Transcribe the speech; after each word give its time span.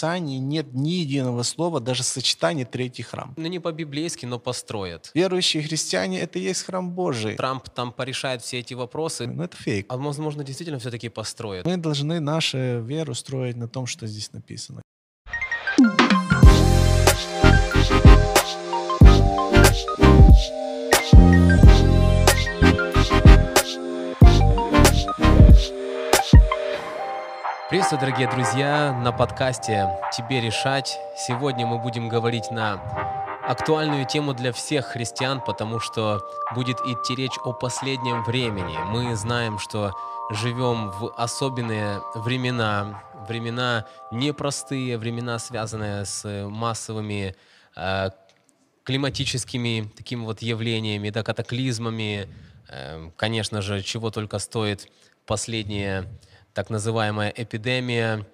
Писании 0.00 0.38
нет 0.38 0.72
ни 0.72 0.92
единого 0.92 1.42
слова, 1.42 1.78
даже 1.78 2.02
сочетания 2.02 2.64
третий 2.64 3.02
храм. 3.02 3.34
Ну, 3.36 3.46
не 3.48 3.58
по-библейски, 3.58 4.24
но 4.24 4.38
построят. 4.38 5.10
Верующие 5.12 5.62
христиане— 5.62 6.20
это 6.22 6.38
и 6.38 6.42
есть 6.42 6.62
храм 6.62 6.90
Божий. 6.90 7.36
Трамп 7.36 7.68
там 7.68 7.92
порешает 7.92 8.40
все 8.40 8.60
эти 8.60 8.72
вопросы, 8.72 9.26
Но 9.26 9.44
это 9.44 9.58
фейк. 9.58 9.84
а 9.90 9.98
возможно, 9.98 10.42
действительно 10.42 10.78
все-таки 10.78 11.10
построят. 11.10 11.66
Мы 11.66 11.76
должны 11.76 12.18
нашу 12.18 12.80
веру 12.80 13.14
строить 13.14 13.56
на 13.56 13.68
том, 13.68 13.84
что 13.84 14.06
здесь 14.06 14.32
написано. 14.32 14.80
Приветствую, 27.80 28.00
дорогие 28.00 28.30
друзья, 28.30 28.92
на 28.92 29.10
подкасте 29.10 29.88
«Тебе 30.14 30.42
решать». 30.42 30.98
Сегодня 31.16 31.66
мы 31.66 31.78
будем 31.78 32.10
говорить 32.10 32.50
на 32.50 32.74
актуальную 33.48 34.04
тему 34.04 34.34
для 34.34 34.52
всех 34.52 34.84
христиан, 34.84 35.40
потому 35.40 35.80
что 35.80 36.20
будет 36.54 36.78
идти 36.80 37.14
речь 37.14 37.38
о 37.42 37.54
последнем 37.54 38.22
времени. 38.22 38.76
Мы 38.88 39.16
знаем, 39.16 39.58
что 39.58 39.94
живем 40.28 40.90
в 40.90 41.10
особенные 41.16 42.02
времена, 42.16 43.02
времена 43.26 43.86
непростые, 44.12 44.98
времена, 44.98 45.38
связанные 45.38 46.04
с 46.04 46.46
массовыми 46.50 47.34
э, 47.76 48.10
климатическими 48.84 49.90
такими 49.96 50.22
вот 50.26 50.42
явлениями, 50.42 51.08
да, 51.08 51.22
катаклизмами, 51.22 52.28
э, 52.68 53.10
конечно 53.16 53.62
же, 53.62 53.82
чего 53.82 54.10
только 54.10 54.38
стоит 54.38 54.86
последняя 55.24 56.04
так 56.54 56.70
называемая 56.70 57.32
эпидемия. 57.34 58.26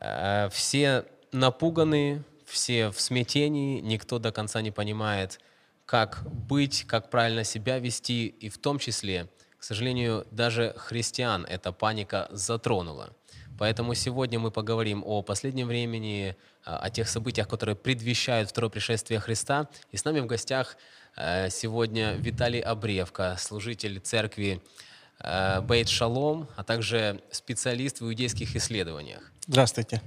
Э, 0.00 0.48
Все 0.50 1.04
напуганы, 1.32 2.24
все 2.46 2.90
в 2.90 3.00
смятении, 3.00 3.80
никто 3.80 4.18
до 4.18 4.32
конца 4.32 4.60
не 4.60 4.70
понимает, 4.70 5.38
как 5.86 6.22
быть, 6.24 6.84
как 6.86 7.10
правильно 7.10 7.44
себя 7.44 7.78
вести, 7.78 8.26
и 8.26 8.48
в 8.48 8.58
том 8.58 8.78
числе, 8.78 9.28
к 9.58 9.64
сожалению, 9.64 10.26
даже 10.30 10.74
христиан 10.76 11.44
эта 11.44 11.72
паника 11.72 12.28
затронула. 12.30 13.10
Поэтому 13.58 13.94
сегодня 13.94 14.38
мы 14.38 14.50
поговорим 14.50 15.02
о 15.04 15.22
последнем 15.22 15.66
времени, 15.68 16.34
а, 16.64 16.78
о 16.78 16.90
тех 16.90 17.08
событиях, 17.08 17.46
которые 17.46 17.76
предвещают 17.76 18.48
второе 18.48 18.70
пришествие 18.70 19.20
Христа. 19.20 19.68
И 19.92 19.98
с 19.98 20.04
нами 20.04 20.20
в 20.20 20.26
гостях 20.26 20.76
э, 21.14 21.50
сегодня 21.50 22.14
Виталий 22.14 22.60
Обревка, 22.60 23.36
служитель 23.38 24.00
церкви 24.00 24.62
э, 24.62 24.89
Бейт 25.22 25.88
Шалом, 25.88 26.48
а 26.56 26.64
также 26.64 27.20
специалист 27.30 28.00
в 28.00 28.04
иудейских 28.06 28.56
исследованиях. 28.56 29.30
Здравствуйте. 29.46 30.00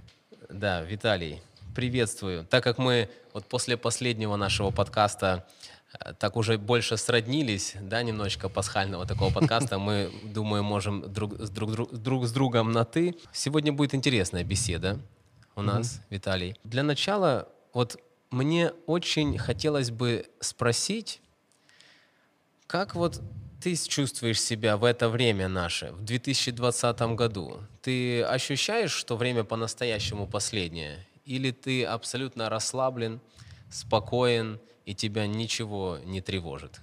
Да, 0.49 0.81
Виталий, 0.81 1.41
приветствую. 1.75 2.45
Так 2.45 2.63
как 2.63 2.77
мы 2.77 3.09
вот 3.33 3.45
после 3.45 3.77
последнего 3.77 4.35
нашего 4.35 4.71
подкаста 4.71 5.47
э, 5.99 6.13
так 6.13 6.35
уже 6.35 6.57
больше 6.57 6.97
сроднились, 6.97 7.75
да, 7.81 8.01
немножечко 8.03 8.49
пасхального 8.49 9.05
такого 9.05 9.31
подкаста, 9.33 9.77
мы, 9.79 10.11
думаю, 10.23 10.63
можем 10.63 11.11
друг 11.13 11.39
с, 11.39 11.49
друг, 11.49 11.71
друг- 11.71 11.93
друг 11.93 12.25
с 12.25 12.31
другом 12.31 12.71
на 12.71 12.85
«ты». 12.85 13.15
Сегодня 13.31 13.71
будет 13.71 13.93
интересная 13.95 14.43
беседа 14.43 14.99
у 15.55 15.61
нас, 15.61 16.01
Виталий. 16.09 16.55
Для 16.63 16.83
начала, 16.83 17.49
вот 17.73 17.99
мне 18.31 18.71
очень 18.87 19.37
хотелось 19.37 19.91
бы 19.91 20.25
спросить, 20.39 21.21
как 22.67 22.95
вот 22.95 23.21
ты 23.63 23.77
чувствуешь 23.77 24.41
себя 24.41 24.75
в 24.75 24.83
это 24.83 25.07
время 25.07 25.47
наше, 25.47 25.93
в 25.93 26.03
2020 26.03 27.01
году? 27.15 27.61
Ты 27.81 28.21
ощущаешь, 28.21 28.91
что 28.91 29.15
время 29.15 29.45
по-настоящему 29.45 30.27
последнее? 30.27 31.07
Или 31.25 31.51
ты 31.51 31.85
абсолютно 31.85 32.49
расслаблен, 32.49 33.21
спокоен, 33.71 34.59
и 34.85 34.93
тебя 34.93 35.27
ничего 35.27 35.97
не 36.03 36.19
тревожит? 36.19 36.81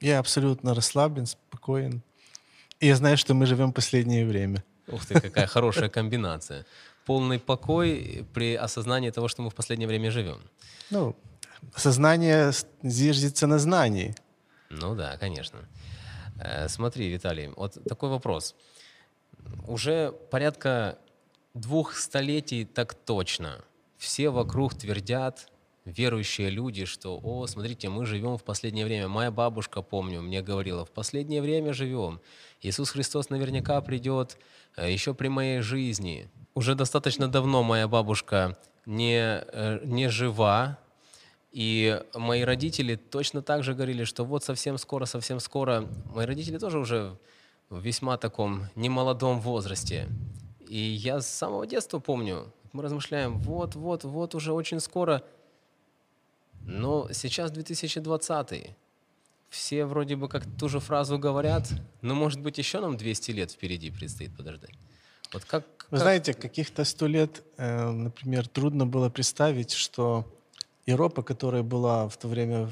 Я 0.00 0.18
абсолютно 0.18 0.74
расслаблен, 0.74 1.26
спокоен. 1.26 2.02
И 2.80 2.86
я 2.86 2.96
знаю, 2.96 3.18
что 3.18 3.34
мы 3.34 3.44
живем 3.44 3.72
последнее 3.72 4.26
время. 4.26 4.64
Ух 4.88 5.04
ты, 5.04 5.20
какая 5.20 5.46
хорошая 5.46 5.90
комбинация. 5.90 6.64
Полный 7.04 7.38
покой 7.38 8.24
при 8.32 8.54
осознании 8.54 9.10
того, 9.10 9.28
что 9.28 9.42
мы 9.42 9.50
в 9.50 9.54
последнее 9.54 9.86
время 9.86 10.10
живем. 10.10 10.40
Ну, 10.90 11.14
сознание 11.76 12.52
зиждется 12.82 13.46
на 13.46 13.58
знании. 13.58 14.14
Ну 14.70 14.94
да, 14.94 15.18
конечно. 15.18 15.58
Э, 16.38 16.68
Смотри, 16.68 17.08
Виталий, 17.08 17.48
вот 17.56 17.78
такой 17.88 18.10
вопрос. 18.10 18.54
Уже 19.66 20.12
порядка 20.30 20.98
двух 21.54 21.94
столетий 21.94 22.64
так 22.64 22.94
точно 22.94 23.64
все 23.98 24.30
вокруг 24.30 24.74
твердят, 24.74 25.48
верующие 25.84 26.50
люди, 26.50 26.84
что, 26.84 27.18
о, 27.22 27.46
смотрите, 27.46 27.88
мы 27.88 28.06
живем 28.06 28.36
в 28.36 28.44
последнее 28.44 28.84
время. 28.84 29.08
Моя 29.08 29.30
бабушка, 29.30 29.82
помню, 29.82 30.20
мне 30.20 30.42
говорила, 30.42 30.84
в 30.84 30.90
последнее 30.90 31.40
время 31.40 31.72
живем. 31.72 32.20
Иисус 32.60 32.90
Христос 32.90 33.30
наверняка 33.30 33.80
придет 33.80 34.36
э, 34.76 34.92
еще 34.92 35.14
при 35.14 35.28
моей 35.28 35.60
жизни. 35.60 36.28
Уже 36.54 36.74
достаточно 36.74 37.28
давно 37.28 37.62
моя 37.62 37.86
бабушка 37.86 38.58
не, 38.84 39.18
э, 39.18 39.80
не 39.84 40.08
жива, 40.08 40.78
и 41.56 42.02
мои 42.12 42.42
родители 42.42 42.96
точно 42.96 43.40
так 43.40 43.64
же 43.64 43.72
говорили, 43.72 44.04
что 44.04 44.26
вот 44.26 44.44
совсем 44.44 44.76
скоро, 44.76 45.06
совсем 45.06 45.40
скоро. 45.40 45.88
Мои 46.14 46.26
родители 46.26 46.58
тоже 46.58 46.78
уже 46.78 47.16
в 47.70 47.80
весьма 47.80 48.18
таком 48.18 48.66
немолодом 48.74 49.40
возрасте. 49.40 50.06
И 50.68 50.76
я 50.76 51.22
с 51.22 51.26
самого 51.26 51.66
детства 51.66 51.98
помню, 51.98 52.52
мы 52.74 52.82
размышляем, 52.82 53.38
вот, 53.38 53.74
вот, 53.74 54.04
вот 54.04 54.34
уже 54.34 54.52
очень 54.52 54.80
скоро. 54.80 55.22
Но 56.66 57.08
сейчас 57.12 57.50
2020 57.52 58.76
все 59.48 59.86
вроде 59.86 60.16
бы 60.16 60.28
как 60.28 60.44
ту 60.58 60.68
же 60.68 60.78
фразу 60.78 61.18
говорят, 61.18 61.72
но 62.02 62.14
может 62.14 62.42
быть 62.42 62.58
еще 62.58 62.80
нам 62.80 62.98
200 62.98 63.30
лет 63.30 63.50
впереди 63.50 63.90
предстоит 63.90 64.36
подождать. 64.36 64.74
Вот 65.32 65.46
как... 65.46 65.64
Вы 65.90 65.96
как- 65.96 66.00
знаете, 66.00 66.34
каких-то 66.34 66.84
сто 66.84 67.06
лет, 67.06 67.42
э, 67.56 67.90
например, 67.90 68.46
трудно 68.46 68.86
было 68.86 69.08
представить, 69.08 69.72
что 69.72 70.30
Европа, 70.86 71.22
которая 71.22 71.64
была 71.64 72.08
в 72.08 72.16
то 72.16 72.28
время, 72.28 72.70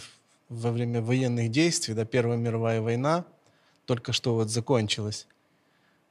во 0.49 0.71
время 0.71 1.03
военных 1.03 1.51
действий, 1.51 1.95
да, 1.95 2.05
Первая 2.05 2.39
мировая 2.39 2.81
война, 2.81 3.25
только 3.87 4.13
что 4.13 4.35
вот 4.35 4.51
закончилась. 4.51 5.27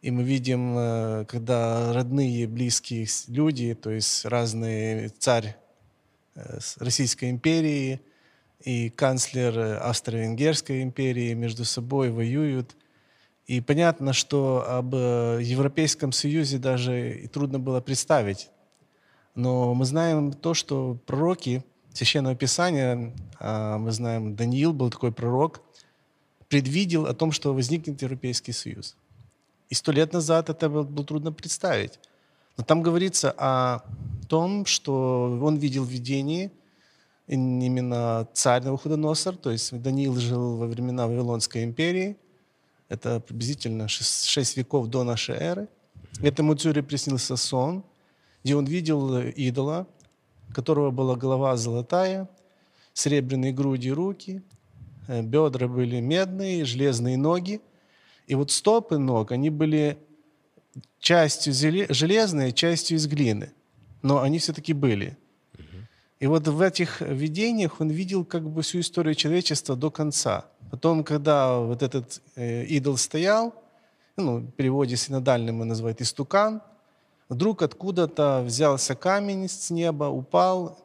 И 0.02 0.12
мы 0.12 0.24
видим, 0.24 0.78
э, 0.78 1.26
когда 1.30 1.94
родные, 1.94 2.46
близкие 2.46 3.08
люди, 3.30 3.74
то 3.74 3.90
есть 3.90 4.26
разные 4.26 5.10
царь 5.18 5.56
э, 6.36 6.60
Российской 6.80 7.30
империи 7.30 8.02
и 8.66 8.90
канцлер 8.90 9.58
э, 9.58 9.78
Австро-Венгерской 9.78 10.84
империи 10.84 11.34
между 11.34 11.64
собой 11.64 12.12
воюют. 12.12 12.76
И 13.48 13.62
понятно, 13.62 14.12
что 14.12 14.66
об 14.68 14.94
Европейском 14.94 16.12
Союзе 16.12 16.58
даже 16.58 17.22
и 17.24 17.28
трудно 17.28 17.60
было 17.60 17.80
представить. 17.80 18.50
Но 19.36 19.74
мы 19.74 19.86
знаем 19.86 20.34
то, 20.34 20.54
что 20.54 20.98
пророки 21.06 21.64
Священного 21.94 22.36
Писания, 22.36 23.14
а, 23.40 23.78
мы 23.78 23.92
знаем, 23.92 24.36
Даниил 24.36 24.74
был 24.74 24.90
такой 24.90 25.12
пророк, 25.12 25.62
предвидел 26.50 27.06
о 27.06 27.14
том, 27.14 27.32
что 27.32 27.54
возникнет 27.54 28.02
Европейский 28.02 28.52
Союз. 28.52 28.96
И 29.70 29.76
сто 29.76 29.92
лет 29.92 30.14
назад 30.14 30.50
это 30.50 30.70
было, 30.70 30.86
трудно 31.06 31.32
представить. 31.32 32.00
Но 32.58 32.64
там 32.64 32.82
говорится 32.82 33.34
о 33.38 33.84
том, 34.28 34.66
что 34.66 35.40
он 35.42 35.58
видел 35.58 35.84
видение, 35.84 36.52
именно 37.28 38.28
царь 38.34 38.64
Навуходоносор, 38.64 39.38
то 39.38 39.52
есть 39.52 39.80
Даниил 39.82 40.16
жил 40.16 40.58
во 40.58 40.68
времена 40.68 41.08
Вавилонской 41.08 41.64
империи, 41.64 42.18
это 42.90 43.20
приблизительно 43.20 43.88
6, 43.88 44.58
веков 44.58 44.88
до 44.88 45.04
нашей 45.04 45.36
эры. 45.36 45.68
Этому 46.22 46.56
царю 46.56 46.84
приснился 46.84 47.36
сон, 47.38 47.84
где 48.44 48.56
он 48.56 48.66
видел 48.66 49.18
идола, 49.20 49.88
которого 50.54 50.92
была 50.92 51.16
голова 51.16 51.58
золотая, 51.58 52.30
серебряные 52.94 53.52
груди 53.52 53.90
и 53.90 53.92
руки, 53.92 54.44
э, 55.08 55.22
бедра 55.22 55.68
были 55.68 56.00
медные, 56.00 56.66
железные 56.66 57.18
ноги. 57.18 57.60
И 58.28 58.36
вот 58.36 58.52
стопы 58.52 58.98
ног, 58.98 59.32
они 59.32 59.50
были 59.50 59.98
частью 61.00 61.54
железные, 61.54 62.54
частью 62.54 62.98
из 62.98 63.08
глины. 63.08 63.52
Но 64.02 64.22
они 64.22 64.40
все-таки 64.40 64.74
были. 64.74 65.18
И 66.20 66.28
вот 66.28 66.48
в 66.48 66.62
этих 66.62 67.02
видениях 67.02 67.82
он 67.82 67.90
видел 67.90 68.24
как 68.24 68.50
бы 68.50 68.62
всю 68.62 68.80
историю 68.80 69.14
человечества 69.14 69.76
до 69.76 69.92
конца. 69.92 70.46
Потом, 70.72 71.04
когда 71.04 71.58
вот 71.58 71.84
этот 71.84 72.22
э, 72.36 72.64
идол 72.64 72.96
стоял, 72.96 73.54
ну, 74.16 74.38
в 74.38 74.52
переводе 74.52 74.96
синодальным 74.96 75.62
он 75.62 75.68
называют 75.68 76.02
истукан, 76.02 76.62
вдруг 77.34 77.62
откуда-то 77.62 78.44
взялся 78.46 78.96
камень 78.96 79.50
с 79.50 79.70
неба, 79.70 80.06
упал, 80.06 80.80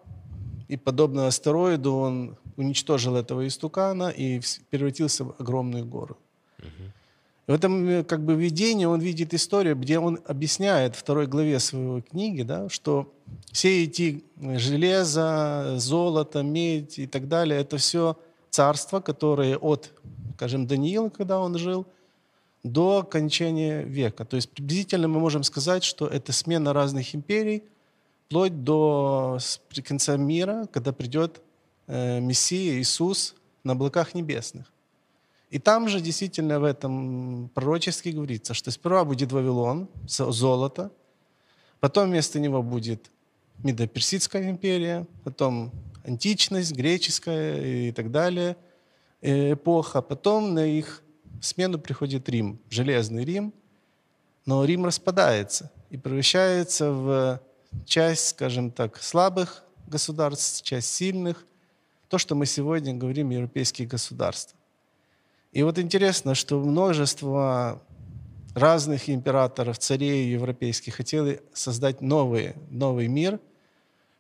и 0.68 0.76
подобно 0.76 1.26
астероиду 1.26 1.94
он 1.94 2.36
уничтожил 2.56 3.16
этого 3.16 3.46
истукана 3.46 4.08
и 4.08 4.40
превратился 4.70 5.24
в 5.24 5.34
огромную 5.38 5.86
гору. 5.86 6.18
В 7.46 7.52
этом 7.52 7.88
э, 7.88 8.04
как 8.04 8.22
бы 8.24 8.34
видении 8.34 8.84
он 8.84 9.00
видит 9.00 9.32
историю, 9.32 9.74
где 9.74 9.98
он 9.98 10.18
объясняет 10.26 10.94
в 10.94 10.98
второй 10.98 11.26
главе 11.26 11.58
своей 11.60 12.02
книги, 12.02 12.42
да, 12.42 12.68
что 12.68 13.10
все 13.52 13.84
эти 13.84 14.22
железо, 14.36 15.74
золото, 15.78 16.42
медь 16.42 16.98
и 16.98 17.06
так 17.06 17.26
далее, 17.26 17.58
это 17.58 17.78
все 17.78 18.18
царства, 18.50 19.00
которые 19.00 19.56
от, 19.56 19.92
скажем, 20.34 20.66
Даниила, 20.66 21.08
когда 21.08 21.40
он 21.40 21.56
жил, 21.56 21.86
до 22.62 23.02
кончания 23.02 23.82
века. 23.82 24.24
То 24.24 24.36
есть 24.36 24.50
приблизительно 24.50 25.08
мы 25.08 25.20
можем 25.20 25.42
сказать, 25.42 25.84
что 25.84 26.06
это 26.06 26.32
смена 26.32 26.72
разных 26.72 27.14
империй, 27.14 27.64
вплоть 28.26 28.64
до 28.64 29.38
конца 29.84 30.16
мира, 30.16 30.68
когда 30.72 30.92
придет 30.92 31.40
э, 31.86 32.20
Мессия 32.20 32.78
Иисус 32.80 33.34
на 33.64 33.72
облаках 33.72 34.14
небесных. 34.14 34.72
И 35.50 35.58
там 35.58 35.88
же 35.88 36.00
действительно 36.00 36.60
в 36.60 36.64
этом 36.64 37.50
пророчески 37.54 38.10
говорится, 38.10 38.52
что 38.52 38.70
сперва 38.70 39.04
будет 39.04 39.32
Вавилон, 39.32 39.88
золото, 40.06 40.90
потом 41.80 42.10
вместо 42.10 42.38
него 42.38 42.62
будет 42.62 43.10
Медоперсидская 43.64 44.50
империя, 44.50 45.06
потом 45.24 45.72
античность, 46.04 46.72
греческая 46.72 47.88
и 47.88 47.92
так 47.92 48.10
далее 48.10 48.56
э, 49.20 49.54
эпоха. 49.54 50.02
Потом 50.02 50.54
на 50.54 50.64
их 50.66 51.02
смену 51.40 51.78
приходит 51.78 52.28
Рим, 52.28 52.60
Железный 52.70 53.24
Рим, 53.24 53.52
но 54.46 54.64
Рим 54.64 54.86
распадается 54.86 55.70
и 55.90 55.96
превращается 55.96 56.90
в 56.92 57.40
часть, 57.84 58.28
скажем 58.28 58.70
так, 58.70 59.02
слабых 59.02 59.64
государств, 59.86 60.62
часть 60.62 60.94
сильных, 60.94 61.44
то, 62.08 62.18
что 62.18 62.34
мы 62.34 62.46
сегодня 62.46 62.94
говорим 62.94 63.30
европейские 63.30 63.86
государства. 63.86 64.58
И 65.52 65.62
вот 65.62 65.78
интересно, 65.78 66.34
что 66.34 66.58
множество 66.58 67.82
разных 68.54 69.08
императоров, 69.08 69.78
царей 69.78 70.30
европейских 70.30 70.96
хотели 70.96 71.42
создать 71.52 72.00
новый, 72.00 72.54
новый 72.70 73.08
мир, 73.08 73.40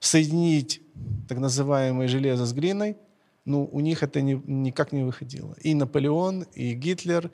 соединить 0.00 0.80
так 1.28 1.38
называемое 1.38 2.08
железо 2.08 2.46
с 2.46 2.52
глиной, 2.52 2.96
ну, 3.48 3.68
у 3.72 3.80
них 3.80 4.02
это 4.02 4.20
не, 4.20 4.40
никак 4.46 4.92
не 4.92 5.02
выходило. 5.02 5.54
И 5.62 5.74
Наполеон, 5.74 6.44
и 6.54 6.74
Гитлер, 6.74 7.30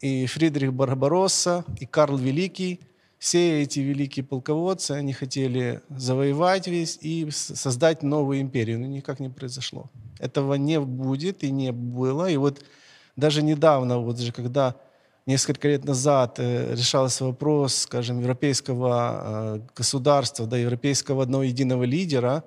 и 0.00 0.26
Фридрих 0.26 0.72
Барбаросса, 0.72 1.64
и 1.80 1.86
Карл 1.86 2.16
Великий, 2.16 2.80
все 3.18 3.62
эти 3.62 3.80
великие 3.80 4.24
полководцы, 4.24 4.92
они 4.92 5.12
хотели 5.12 5.80
завоевать 5.88 6.68
весь 6.68 6.98
и 7.00 7.28
создать 7.30 8.02
новую 8.02 8.40
империю, 8.40 8.78
но 8.78 8.86
никак 8.86 9.20
не 9.20 9.30
произошло. 9.30 9.90
Этого 10.18 10.54
не 10.54 10.78
будет 10.78 11.42
и 11.42 11.50
не 11.50 11.72
было. 11.72 12.30
И 12.30 12.36
вот 12.36 12.62
даже 13.16 13.42
недавно, 13.42 13.98
вот 13.98 14.18
же, 14.18 14.32
когда 14.32 14.76
несколько 15.24 15.68
лет 15.68 15.84
назад 15.84 16.38
э, 16.38 16.74
решался 16.74 17.24
вопрос, 17.24 17.74
скажем, 17.74 18.20
европейского 18.20 19.56
э, 19.56 19.60
государства, 19.74 20.46
да, 20.46 20.58
европейского 20.58 21.22
одного 21.22 21.44
единого 21.44 21.84
лидера, 21.84 22.44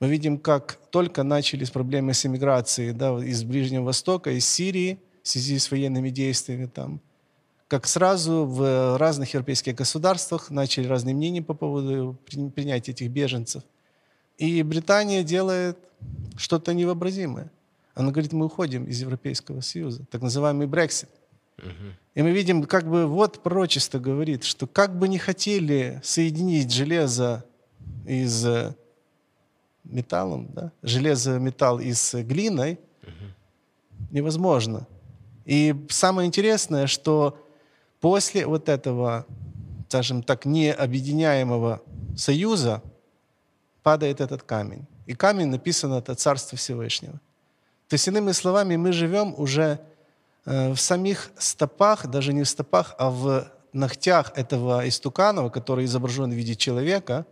мы 0.00 0.08
видим, 0.08 0.38
как 0.38 0.78
только 0.90 1.22
начались 1.22 1.70
проблемы 1.70 2.14
с 2.14 2.24
иммиграцией 2.24 2.92
да, 2.92 3.18
из 3.22 3.44
Ближнего 3.44 3.84
Востока, 3.84 4.30
из 4.30 4.46
Сирии, 4.48 4.98
в 5.22 5.28
связи 5.28 5.58
с 5.58 5.70
военными 5.70 6.08
действиями 6.08 6.66
там, 6.66 7.00
как 7.68 7.86
сразу 7.86 8.46
в 8.46 8.96
разных 8.96 9.34
европейских 9.34 9.74
государствах 9.74 10.50
начали 10.50 10.86
разные 10.86 11.14
мнения 11.14 11.42
по 11.42 11.52
поводу 11.52 12.18
принятия 12.54 12.92
этих 12.92 13.10
беженцев. 13.10 13.62
И 14.38 14.62
Британия 14.62 15.22
делает 15.22 15.76
что-то 16.36 16.72
невообразимое. 16.72 17.52
Она 17.94 18.10
говорит, 18.10 18.32
мы 18.32 18.46
уходим 18.46 18.86
из 18.86 19.00
Европейского 19.02 19.60
Союза, 19.60 20.06
так 20.10 20.22
называемый 20.22 20.66
Брексит. 20.66 21.10
И 22.14 22.22
мы 22.22 22.30
видим, 22.30 22.64
как 22.64 22.88
бы 22.88 23.06
вот 23.06 23.42
пророчество 23.42 23.98
говорит, 23.98 24.44
что 24.44 24.66
как 24.66 24.98
бы 24.98 25.08
не 25.08 25.18
хотели 25.18 26.00
соединить 26.02 26.72
железо 26.72 27.44
из 28.06 28.46
металлом, 29.90 30.48
да, 30.52 30.72
железо, 30.82 31.38
металл 31.38 31.80
из 31.80 32.14
глиной, 32.14 32.78
невозможно. 34.10 34.86
И 35.44 35.74
самое 35.88 36.26
интересное, 36.26 36.86
что 36.86 37.38
после 38.00 38.46
вот 38.46 38.68
этого, 38.68 39.26
скажем 39.88 40.22
так, 40.22 40.44
необъединяемого 40.46 41.82
союза 42.16 42.82
падает 43.82 44.20
этот 44.20 44.42
камень. 44.42 44.86
И 45.06 45.14
камень 45.14 45.48
написано 45.48 45.94
это 45.94 46.14
Царство 46.14 46.56
Всевышнего. 46.56 47.20
То 47.88 47.94
есть, 47.94 48.06
иными 48.06 48.32
словами, 48.32 48.76
мы 48.76 48.92
живем 48.92 49.34
уже 49.36 49.80
э, 50.44 50.72
в 50.72 50.80
самих 50.80 51.32
стопах, 51.36 52.06
даже 52.06 52.32
не 52.32 52.44
в 52.44 52.48
стопах, 52.48 52.94
а 52.98 53.10
в 53.10 53.50
ногтях 53.72 54.32
этого 54.36 54.86
истуканова, 54.88 55.48
который 55.50 55.84
изображен 55.84 56.30
в 56.30 56.34
виде 56.34 56.54
человека. 56.54 57.26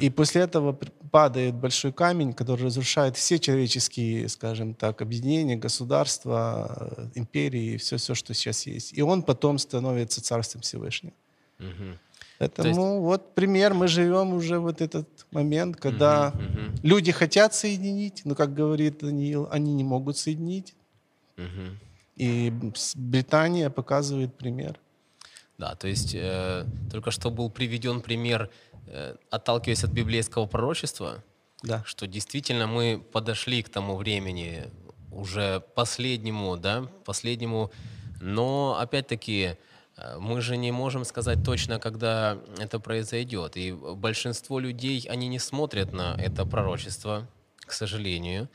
И 0.00 0.08
после 0.08 0.42
этого 0.42 0.72
падает 1.10 1.54
большой 1.54 1.92
камень, 1.92 2.32
который 2.32 2.64
разрушает 2.64 3.16
все 3.16 3.38
человеческие, 3.38 4.28
скажем 4.28 4.74
так, 4.74 5.02
объединения, 5.02 5.56
государства, 5.56 7.10
империи, 7.14 7.76
все, 7.76 7.98
все, 7.98 8.14
что 8.14 8.32
сейчас 8.32 8.66
есть. 8.66 8.96
И 8.96 9.02
он 9.02 9.22
потом 9.22 9.58
становится 9.58 10.22
Царством 10.22 10.62
Всевышним. 10.62 11.12
Угу. 11.58 11.98
Поэтому 12.38 12.68
есть... 12.68 12.78
вот 12.78 13.34
пример, 13.34 13.74
мы 13.74 13.86
живем 13.86 14.32
уже 14.32 14.58
вот 14.58 14.80
этот 14.80 15.06
момент, 15.30 15.76
когда 15.76 16.30
угу, 16.30 16.42
угу. 16.42 16.78
люди 16.82 17.12
хотят 17.12 17.54
соединить, 17.54 18.22
но, 18.24 18.34
как 18.34 18.54
говорит 18.54 19.00
Даниил, 19.00 19.46
они 19.50 19.74
не 19.74 19.84
могут 19.84 20.16
соединить. 20.16 20.74
Угу. 21.36 21.76
И 22.16 22.52
Британия 22.94 23.68
показывает 23.68 24.34
пример. 24.34 24.78
Да, 25.58 25.74
то 25.74 25.88
есть 25.88 26.14
э, 26.14 26.64
только 26.90 27.10
что 27.10 27.30
был 27.30 27.50
приведен 27.50 28.00
пример, 28.00 28.48
отталкиваясь 29.30 29.84
от 29.84 29.90
библейского 29.90 30.46
пророчества, 30.46 31.22
да. 31.62 31.82
что 31.84 32.06
действительно 32.06 32.66
мы 32.66 33.02
подошли 33.12 33.62
к 33.62 33.68
тому 33.68 33.96
времени 33.96 34.70
уже 35.10 35.60
последнему, 35.74 36.56
да, 36.56 36.86
последнему, 37.04 37.70
но 38.20 38.76
опять-таки 38.78 39.56
Э, 40.00 40.18
мы 40.18 40.40
же 40.40 40.56
не 40.56 40.72
можем 40.72 41.04
сказать 41.04 41.44
точно, 41.44 41.78
когда 41.78 42.38
это 42.58 42.80
произойдет. 42.80 43.56
И 43.56 43.72
большинство 43.72 44.58
людей, 44.58 45.06
они 45.08 45.28
не 45.28 45.38
смотрят 45.38 45.92
на 45.92 46.16
это 46.18 46.44
пророчество, 46.44 47.26
к 47.58 47.72
сожалению. 47.72 48.48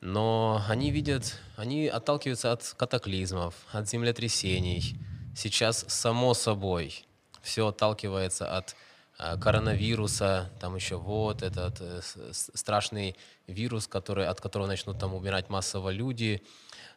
Но 0.00 0.62
они 0.68 0.90
видят, 0.90 1.38
они 1.56 1.88
отталкиваются 1.88 2.52
от 2.52 2.74
катаклизмов, 2.76 3.54
от 3.72 3.88
землетрясений. 3.88 4.98
Сейчас, 5.34 5.84
само 5.88 6.34
собой, 6.34 7.06
все 7.42 7.68
отталкивается 7.68 8.56
от 8.56 8.70
э, 8.70 8.74
коронавируса, 9.16 10.50
там 10.60 10.76
еще 10.76 10.96
вот 10.96 11.42
этот 11.42 11.80
э, 11.80 12.00
страшный 12.32 13.16
вирус, 13.46 13.86
который, 13.86 14.26
от 14.26 14.40
которого 14.40 14.66
начнут 14.66 14.98
там 14.98 15.14
умирать 15.14 15.50
массово 15.50 15.90
люди. 15.90 16.42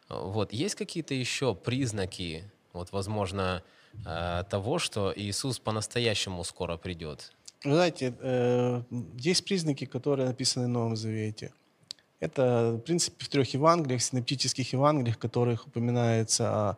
Вот. 0.08 0.52
Есть 0.52 0.74
какие-то 0.74 1.14
еще 1.14 1.54
признаки, 1.54 2.50
вот, 2.72 2.92
возможно, 2.92 3.62
Э, 4.04 4.44
того, 4.48 4.78
что 4.78 5.12
Иисус 5.14 5.58
по-настоящему 5.58 6.44
скоро 6.44 6.76
придет? 6.76 7.32
Вы 7.64 7.74
знаете, 7.74 8.14
э, 8.20 8.82
есть 9.16 9.44
признаки, 9.44 9.84
которые 9.84 10.28
написаны 10.28 10.66
в 10.66 10.68
Новом 10.68 10.96
Завете. 10.96 11.52
Это, 12.20 12.72
в 12.72 12.80
принципе, 12.80 13.24
в 13.24 13.28
трех 13.28 13.54
Евангелиях, 13.54 14.02
синоптических 14.02 14.72
Евангелиях, 14.72 15.16
в 15.16 15.18
которых 15.18 15.66
упоминается 15.66 16.70
о 16.70 16.76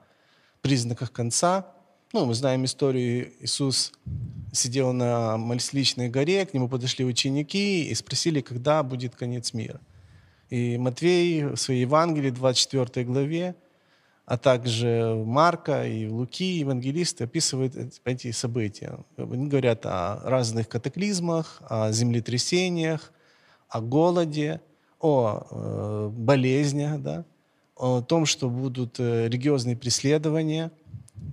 признаках 0.60 1.12
конца. 1.12 1.66
Ну, 2.12 2.26
мы 2.26 2.34
знаем 2.34 2.64
историю, 2.64 3.30
Иисус 3.38 3.92
сидел 4.50 4.92
на 4.92 5.36
Масличной 5.36 6.08
горе, 6.08 6.44
к 6.44 6.52
нему 6.52 6.68
подошли 6.68 7.04
ученики 7.04 7.84
и 7.88 7.94
спросили, 7.94 8.40
когда 8.40 8.82
будет 8.82 9.14
конец 9.14 9.52
мира. 9.52 9.80
И 10.48 10.76
Матвей 10.76 11.44
в 11.44 11.56
своей 11.56 11.82
Евангелии, 11.82 12.30
24 12.30 13.06
главе, 13.06 13.54
а 14.26 14.36
также 14.36 15.22
Марка 15.24 15.86
и 15.86 16.08
Луки, 16.08 16.58
евангелисты 16.58 17.24
описывают 17.24 17.76
эти 18.04 18.32
события. 18.32 18.98
Они 19.16 19.46
говорят 19.46 19.86
о 19.86 20.20
разных 20.24 20.68
катаклизмах, 20.68 21.62
о 21.68 21.92
землетрясениях, 21.92 23.12
о 23.68 23.80
голоде, 23.80 24.60
о 24.98 25.46
э, 25.48 26.08
болезнях, 26.12 27.00
да, 27.00 27.24
о 27.76 28.00
том, 28.00 28.26
что 28.26 28.50
будут 28.50 28.98
э, 28.98 29.28
религиозные 29.28 29.76
преследования, 29.76 30.72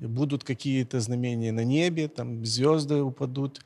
будут 0.01 0.43
какие-то 0.43 0.99
знамения 0.99 1.51
на 1.51 1.63
небе, 1.63 2.07
там 2.07 2.45
звезды 2.45 3.01
упадут, 3.01 3.61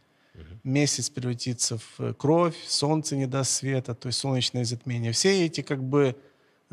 месяц 0.63 1.10
превратится 1.10 1.78
в 1.78 2.13
кровь, 2.13 2.56
солнце 2.68 3.16
не 3.16 3.28
даст 3.28 3.51
света, 3.51 3.96
то 3.96 4.08
есть 4.08 4.20
солнечное 4.20 4.66
затмение. 4.66 5.12
Все 5.12 5.46
эти 5.46 5.62
как 5.62 5.84
бы 5.84 6.16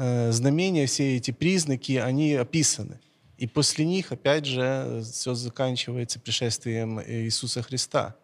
Э, 0.00 0.30
знамения, 0.30 0.86
все 0.86 1.16
эти 1.16 1.32
признаки, 1.32 1.96
они 1.96 2.34
описаны. 2.34 3.00
И 3.36 3.48
после 3.48 3.84
них, 3.84 4.12
опять 4.12 4.46
же, 4.46 5.02
все 5.04 5.34
заканчивается 5.34 6.20
пришествием 6.20 7.00
Иисуса 7.00 7.62
Христа. 7.62 8.14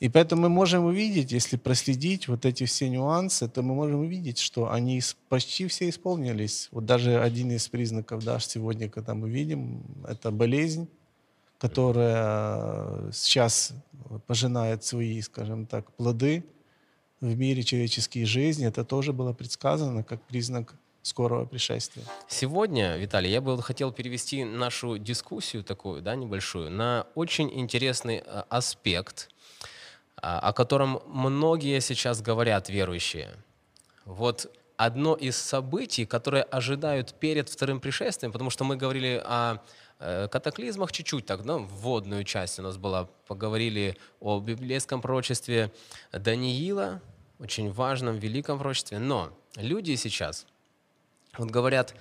И 0.00 0.08
поэтому 0.08 0.42
мы 0.42 0.48
можем 0.48 0.84
увидеть, 0.84 1.32
если 1.32 1.56
проследить 1.56 2.28
вот 2.28 2.44
эти 2.44 2.64
все 2.64 2.88
нюансы, 2.88 3.48
то 3.48 3.62
мы 3.62 3.74
можем 3.74 4.00
увидеть, 4.00 4.38
что 4.38 4.70
они 4.70 5.00
почти 5.28 5.66
все 5.68 5.88
исполнились. 5.88 6.68
Вот 6.72 6.84
даже 6.84 7.20
один 7.20 7.52
из 7.52 7.68
признаков 7.68 8.24
да, 8.24 8.38
сегодня, 8.40 8.88
когда 8.88 9.14
мы 9.14 9.30
видим, 9.30 9.82
это 10.06 10.30
болезнь, 10.30 10.88
которая 11.58 13.12
сейчас 13.12 13.72
пожинает 14.26 14.84
свои, 14.84 15.20
скажем 15.22 15.66
так, 15.66 15.90
плоды 15.92 16.44
в 17.20 17.36
мире 17.38 17.62
человеческой 17.62 18.24
жизни. 18.24 18.66
Это 18.66 18.84
тоже 18.84 19.12
было 19.12 19.32
предсказано 19.32 20.02
как 20.02 20.22
признак 20.22 20.74
скорого 21.02 21.46
пришествия. 21.46 22.04
Сегодня, 22.28 22.96
Виталий, 22.96 23.30
я 23.30 23.40
бы 23.40 23.60
хотел 23.62 23.92
перевести 23.92 24.44
нашу 24.44 24.98
дискуссию 24.98 25.62
такую, 25.62 26.02
да, 26.02 26.16
небольшую, 26.16 26.70
на 26.70 27.06
очень 27.14 27.50
интересный 27.52 28.22
а, 28.26 28.46
аспект, 28.48 29.28
о 30.16 30.52
котором 30.52 31.02
многие 31.06 31.80
сейчас 31.80 32.22
говорят 32.22 32.68
верующие. 32.68 33.34
Вот 34.04 34.50
одно 34.76 35.14
из 35.14 35.36
событий, 35.36 36.06
которые 36.06 36.42
ожидают 36.44 37.14
перед 37.14 37.48
вторым 37.48 37.80
пришествием, 37.80 38.32
потому 38.32 38.50
что 38.50 38.64
мы 38.64 38.76
говорили 38.76 39.22
о 39.24 39.58
э, 40.00 40.28
катаклизмах 40.28 40.92
чуть-чуть, 40.92 41.26
так, 41.26 41.44
ну, 41.44 41.64
вводную 41.64 42.24
часть 42.24 42.58
у 42.58 42.62
нас 42.62 42.76
была, 42.76 43.08
поговорили 43.26 43.96
о 44.20 44.40
библейском 44.40 45.00
пророчестве 45.00 45.72
Даниила, 46.12 47.00
очень 47.38 47.72
важном, 47.72 48.18
великом 48.18 48.58
пророчестве, 48.58 48.98
но 48.98 49.32
люди 49.56 49.94
сейчас– 49.96 50.46
вот 51.38 51.50
говорят, 51.50 51.94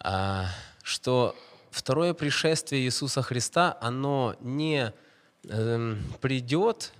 а, 0.00 0.46
что 0.82 1.36
второе 1.70 2.12
пришествие 2.12 2.82
Иисуса 2.82 3.22
Христа, 3.22 3.78
оно 3.80 4.34
не 4.40 4.92
эм, 5.48 6.02
придет, 6.20 6.92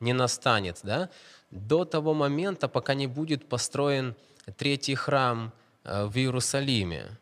не 0.00 0.12
настанет, 0.12 0.80
да, 0.82 1.08
до 1.50 1.84
того 1.84 2.14
момента, 2.14 2.68
пока 2.68 2.94
не 2.94 3.06
будет 3.06 3.48
построен 3.48 4.14
третий 4.56 4.94
храм 4.94 5.52
э, 5.84 6.06
в 6.06 6.16
Иерусалиме. 6.16 7.18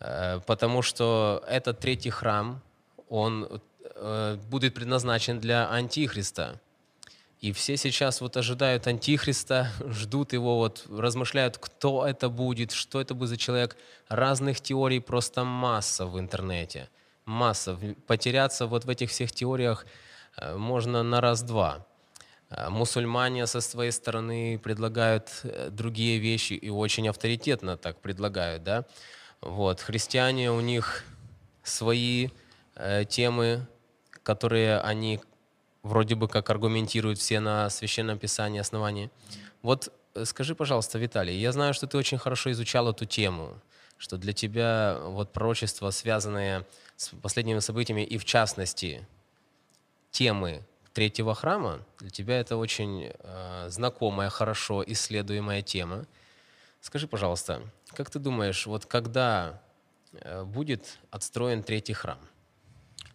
Э, 0.00 0.40
потому 0.46 0.82
что 0.82 1.42
этот 1.46 1.80
третий 1.80 2.10
храм, 2.10 2.60
он 3.08 3.60
э, 3.94 4.38
будет 4.50 4.74
предназначен 4.74 5.40
для 5.40 5.70
Антихриста. 5.70 6.60
И 7.40 7.50
все 7.52 7.76
сейчас 7.76 8.20
вот 8.20 8.36
ожидают 8.36 8.86
Антихриста, 8.86 9.70
ждут 9.88 10.32
его, 10.32 10.56
вот 10.56 10.86
размышляют, 10.88 11.58
кто 11.58 12.06
это 12.06 12.28
будет, 12.28 12.72
что 12.72 13.00
это 13.00 13.14
будет 13.14 13.30
за 13.30 13.36
человек. 13.36 13.76
Разных 14.08 14.60
теорий 14.60 15.00
просто 15.00 15.44
масса 15.44 16.06
в 16.06 16.18
интернете. 16.18 16.88
Масса. 17.24 17.78
Потеряться 18.06 18.66
вот 18.66 18.84
в 18.84 18.88
этих 18.88 19.10
всех 19.10 19.32
теориях 19.32 19.86
можно 20.38 21.02
на 21.02 21.20
раз-два. 21.20 21.86
Э, 22.50 22.68
мусульмане 22.68 23.46
со 23.46 23.60
своей 23.60 23.92
стороны 23.92 24.58
предлагают 24.58 25.40
э, 25.44 25.70
другие 25.70 26.18
вещи 26.18 26.52
и 26.54 26.68
очень 26.68 27.08
авторитетно 27.08 27.76
так 27.76 28.00
предлагают, 28.00 28.62
да. 28.62 28.84
Вот. 29.40 29.80
Христиане, 29.80 30.50
у 30.52 30.60
них 30.60 31.04
свои 31.62 32.28
э, 32.74 33.04
темы, 33.04 33.66
которые 34.22 34.78
они 34.80 35.20
вроде 35.82 36.14
бы 36.14 36.28
как 36.28 36.50
аргументируют 36.50 37.18
все 37.18 37.40
на 37.40 37.70
Священном 37.70 38.18
Писании 38.18 38.60
основании. 38.60 39.10
Вот 39.62 39.92
э, 40.14 40.24
скажи, 40.24 40.54
пожалуйста, 40.54 40.98
Виталий, 40.98 41.38
я 41.38 41.52
знаю, 41.52 41.74
что 41.74 41.86
ты 41.86 41.96
очень 41.96 42.18
хорошо 42.18 42.50
изучал 42.52 42.88
эту 42.88 43.06
тему, 43.06 43.54
что 43.96 44.18
для 44.18 44.32
тебя 44.32 44.98
вот 45.02 45.32
пророчества, 45.32 45.90
связанные 45.90 46.66
с 46.96 47.08
последними 47.22 47.60
событиями 47.60 48.02
и 48.02 48.18
в 48.18 48.24
частности 48.24 49.06
темы 50.12 50.62
третьего 50.92 51.34
храма, 51.34 51.80
для 51.98 52.10
тебя 52.10 52.38
это 52.38 52.56
очень 52.56 53.10
э, 53.12 53.66
знакомая, 53.68 54.30
хорошо 54.30 54.84
исследуемая 54.86 55.62
тема. 55.62 56.06
Скажи, 56.80 57.08
пожалуйста, 57.08 57.62
как 57.94 58.10
ты 58.10 58.18
думаешь, 58.18 58.66
вот 58.66 58.86
когда 58.86 59.60
э, 60.12 60.44
будет 60.44 60.98
отстроен 61.10 61.62
третий 61.62 61.94
храм? 61.94 62.18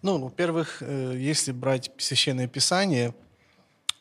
Ну, 0.01 0.19
во-первых, 0.19 0.81
э, 0.81 1.15
если 1.17 1.51
брать 1.51 1.91
Священное 1.97 2.47
Писание, 2.47 3.13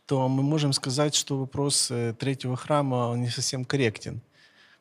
то 0.07 0.29
мы 0.29 0.43
можем 0.43 0.73
сказать, 0.73 1.15
что 1.15 1.39
вопрос 1.39 1.91
э, 1.91 2.15
третьего 2.19 2.57
храма 2.57 3.09
он 3.11 3.23
не 3.23 3.29
совсем 3.31 3.65
корректен. 3.65 4.21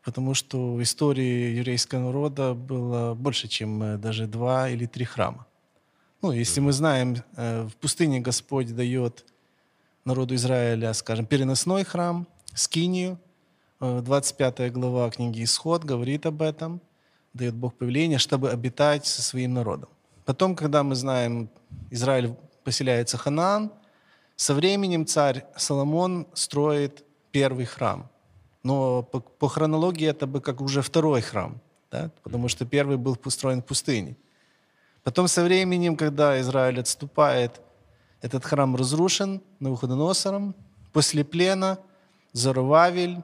Потому 0.04 0.36
что 0.36 0.76
в 0.76 0.84
истории 0.84 1.58
еврейского 1.58 2.00
народа 2.00 2.54
было 2.54 3.16
больше, 3.16 3.48
чем 3.48 3.82
э, 3.82 3.98
даже 3.98 4.28
два 4.28 4.70
или 4.70 4.86
три 4.86 5.04
храма. 5.04 5.48
Ну, 6.26 6.32
если 6.32 6.60
мы 6.60 6.72
знаем, 6.72 7.18
в 7.36 7.70
пустыне 7.80 8.20
Господь 8.20 8.76
дает 8.76 9.26
народу 10.06 10.34
Израиля, 10.34 10.92
скажем, 10.94 11.28
переносной 11.28 11.84
храм, 11.84 12.26
скинию, 12.56 13.20
25 13.80 14.74
глава 14.74 15.12
книги 15.12 15.44
Исход 15.44 15.84
говорит 15.84 16.26
об 16.26 16.42
этом, 16.42 16.82
дает 17.36 17.54
Бог 17.54 17.76
повеление, 17.76 18.18
чтобы 18.18 18.50
обитать 18.50 19.06
со 19.06 19.22
своим 19.22 19.54
народом. 19.54 19.88
Потом, 20.26 20.56
когда 20.56 20.82
мы 20.82 20.96
знаем, 20.96 21.48
Израиль 21.92 22.34
поселяется 22.64 23.18
Ханаан, 23.18 23.72
со 24.36 24.56
временем 24.56 25.06
царь 25.06 25.46
Соломон 25.56 26.26
строит 26.34 27.04
первый 27.30 27.66
храм. 27.66 28.10
Но 28.64 29.04
по, 29.04 29.20
по 29.20 29.48
хронологии 29.48 30.08
это 30.08 30.26
бы 30.26 30.42
как 30.42 30.60
уже 30.60 30.82
второй 30.82 31.22
храм, 31.22 31.62
да? 31.92 32.10
потому 32.24 32.48
что 32.48 32.66
первый 32.66 32.98
был 32.98 33.16
построен 33.16 33.62
в 33.62 33.66
пустыне. 33.66 34.18
Потом 35.06 35.28
со 35.28 35.44
временем, 35.44 35.96
когда 35.96 36.42
Израиль 36.42 36.80
отступает, 36.80 37.62
этот 38.22 38.44
храм 38.44 38.76
разрушен 38.76 39.42
Навуходоносором. 39.60 40.56
После 40.92 41.24
плена 41.24 41.78
Зарувавель 42.34 43.22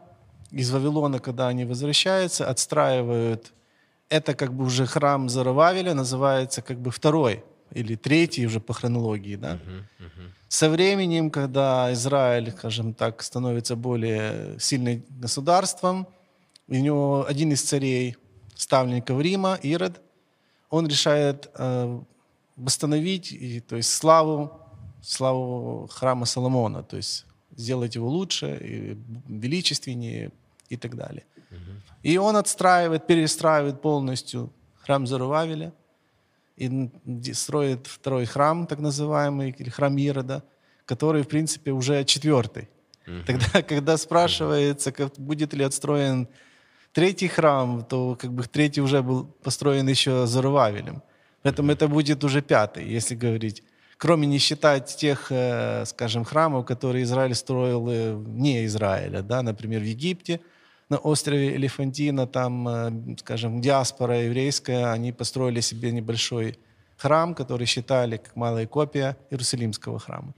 из 0.51 0.71
Вавилона, 0.71 1.19
когда 1.19 1.49
они 1.49 1.65
возвращаются, 1.65 2.47
отстраивают 2.47 3.51
это 4.11 4.35
как 4.35 4.53
бы 4.53 4.65
уже 4.65 4.85
храм 4.85 5.29
Зарававеля 5.29 5.93
называется 5.93 6.61
как 6.61 6.77
бы 6.77 6.91
второй 6.91 7.43
или 7.71 7.95
третий 7.95 8.45
уже 8.45 8.59
по 8.59 8.73
хронологии. 8.73 9.37
Да? 9.37 9.53
Uh-huh, 9.53 9.83
uh-huh. 9.99 10.29
Со 10.49 10.69
временем, 10.69 11.31
когда 11.31 11.91
Израиль, 11.93 12.51
скажем 12.51 12.93
так, 12.93 13.23
становится 13.23 13.75
более 13.75 14.59
сильным 14.59 15.03
государством, 15.09 16.07
у 16.67 16.73
него 16.73 17.25
один 17.25 17.53
из 17.53 17.61
царей, 17.61 18.17
ставленников 18.55 19.21
Рима, 19.21 19.57
Ирод, 19.63 20.01
он 20.71 20.87
решает 20.87 21.51
э, 21.53 21.99
восстановить 22.55 23.31
и, 23.31 23.59
то 23.59 23.75
есть 23.75 23.93
славу, 23.93 24.51
славу 25.03 25.87
храма 25.91 26.25
Соломона, 26.25 26.81
то 26.81 26.97
есть 26.97 27.25
сделать 27.55 27.95
его 27.95 28.09
лучше, 28.09 28.57
и 28.61 28.97
величественнее 29.27 30.31
и 30.69 30.77
так 30.77 30.95
далее. 30.95 31.25
И 32.01 32.17
он 32.17 32.35
отстраивает, 32.35 33.05
перестраивает 33.05 33.81
полностью 33.81 34.51
храм 34.83 35.05
Зарувавеля 35.05 35.73
и 36.55 36.89
строит 37.33 37.87
второй 37.87 38.25
храм, 38.25 38.65
так 38.65 38.79
называемый, 38.79 39.55
или 39.59 39.69
храм 39.69 39.97
Ирода, 39.97 40.43
который, 40.85 41.21
в 41.23 41.27
принципе, 41.27 41.71
уже 41.71 42.03
четвертый. 42.05 42.69
uh 43.07 43.25
Тогда, 43.25 43.61
когда 43.61 43.97
спрашивается, 43.97 44.91
как, 44.91 45.13
будет 45.17 45.53
ли 45.53 45.65
отстроен 45.65 46.27
третий 46.93 47.27
храм, 47.27 47.83
то 47.83 48.15
как 48.19 48.31
бы 48.31 48.43
третий 48.43 48.81
уже 48.81 49.01
был 49.01 49.25
построен 49.43 49.87
еще 49.89 50.27
Зарувавелем. 50.27 51.01
Поэтому 51.43 51.71
это 51.71 51.87
будет 51.87 52.23
уже 52.23 52.41
пятый, 52.41 52.87
если 52.87 53.15
говорить. 53.15 53.63
Кроме 53.97 54.27
не 54.27 54.39
считать 54.39 54.95
тех, 54.95 55.31
э, 55.31 55.85
скажем, 55.85 56.23
храмов, 56.23 56.65
которые 56.65 57.03
Израиль 57.03 57.35
строил 57.35 57.87
э, 57.89 58.13
вне 58.13 58.65
Израиля, 58.65 59.21
да, 59.21 59.41
например, 59.41 59.81
в 59.81 59.85
Египте– 59.85 60.39
на 60.91 60.97
острове 60.97 61.55
Элефантина, 61.55 62.27
там, 62.27 62.67
э, 62.67 63.15
скажем, 63.19 63.61
диаспора 63.61 64.23
еврейская, 64.25 64.91
они 64.91 65.13
построили 65.13 65.61
себе 65.61 65.91
небольшой 65.91 66.59
храм, 66.97 67.33
который 67.33 67.65
считали 67.65 68.17
как 68.17 68.35
малая 68.35 68.67
копия 68.67 69.15
Иерусалимского 69.29 69.99
храма. 69.99 70.33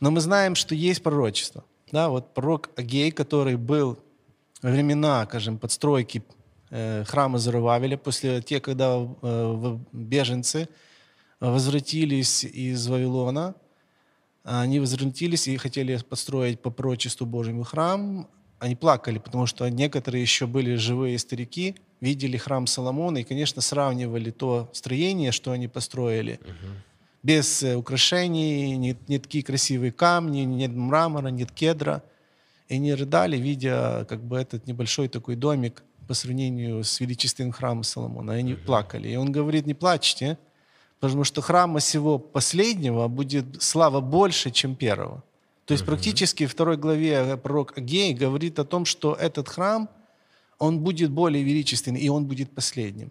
Но 0.00 0.10
мы 0.10 0.20
знаем, 0.20 0.54
что 0.54 0.74
есть 0.74 1.02
пророчество. 1.02 1.64
Да, 1.90 2.08
вот 2.08 2.32
пророк 2.32 2.70
Агей, 2.76 3.10
который 3.10 3.56
был 3.56 3.98
времена, 4.62 5.24
скажем, 5.28 5.58
подстройки 5.58 6.22
э, 6.70 7.04
храма 7.06 7.38
Зарувавеля, 7.38 7.96
после 7.96 8.40
те, 8.42 8.60
когда 8.60 8.96
э, 9.22 9.78
беженцы 9.92 10.68
возвратились 11.40 12.44
из 12.44 12.86
Вавилона, 12.86 13.54
они 14.44 14.80
возвратились 14.80 15.48
и 15.48 15.56
хотели 15.56 15.96
построить 15.96 16.60
по 16.60 16.70
пророчеству 16.70 17.26
Божьему 17.26 17.64
храм, 17.64 18.28
они 18.58 18.76
плакали, 18.76 19.18
потому 19.18 19.46
что 19.46 19.68
некоторые 19.68 20.22
еще 20.22 20.46
были 20.46 20.76
живые 20.76 21.18
старики, 21.18 21.74
видели 22.00 22.36
храм 22.36 22.66
Соломона 22.66 23.18
и, 23.18 23.24
конечно, 23.24 23.60
сравнивали 23.60 24.30
то 24.30 24.70
строение, 24.72 25.32
что 25.32 25.50
они 25.50 25.66
построили, 25.66 26.38
угу. 26.42 26.72
без 27.24 27.62
э, 27.64 27.74
украшений, 27.74 28.76
не, 28.76 28.96
не 29.08 29.18
такие 29.18 29.42
красивые 29.42 29.90
камни, 29.90 30.40
нет 30.40 30.70
мрамора, 30.72 31.28
нет 31.28 31.50
кедра. 31.50 32.04
И 32.72 32.76
они 32.76 32.94
рыдали, 32.94 33.36
видя 33.36 34.06
как 34.08 34.20
бы 34.24 34.38
этот 34.38 34.66
небольшой 34.66 35.08
такой 35.08 35.36
домик 35.36 35.82
по 36.08 36.14
сравнению 36.14 36.82
с 36.82 37.00
величественным 37.00 37.52
храмом 37.52 37.84
Соломона. 37.84 38.32
И 38.32 38.38
они 38.38 38.54
плакали. 38.54 39.08
И 39.08 39.16
он 39.16 39.30
говорит, 39.30 39.66
не 39.66 39.74
плачьте, 39.74 40.38
Потому 41.02 41.24
что 41.24 41.40
храма 41.40 41.80
сего 41.80 42.16
последнего 42.16 43.08
будет 43.08 43.60
слава 43.60 44.00
больше, 44.00 44.52
чем 44.52 44.76
первого. 44.76 45.24
То 45.64 45.74
есть 45.74 45.84
практически 45.84 46.46
в 46.46 46.52
второй 46.52 46.76
главе 46.76 47.36
пророк 47.36 47.76
Агей 47.76 48.14
говорит 48.14 48.60
о 48.60 48.64
том, 48.64 48.84
что 48.84 49.14
этот 49.14 49.48
храм, 49.48 49.88
он 50.60 50.78
будет 50.78 51.10
более 51.10 51.42
величественный, 51.42 51.98
и 51.98 52.08
он 52.08 52.26
будет 52.26 52.52
последним. 52.52 53.10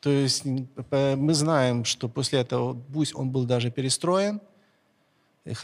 То 0.00 0.08
есть 0.08 0.44
мы 0.46 1.34
знаем, 1.34 1.84
что 1.84 2.08
после 2.08 2.38
этого, 2.38 2.74
пусть 2.94 3.14
он 3.14 3.28
был 3.28 3.44
даже 3.44 3.70
перестроен, 3.70 4.40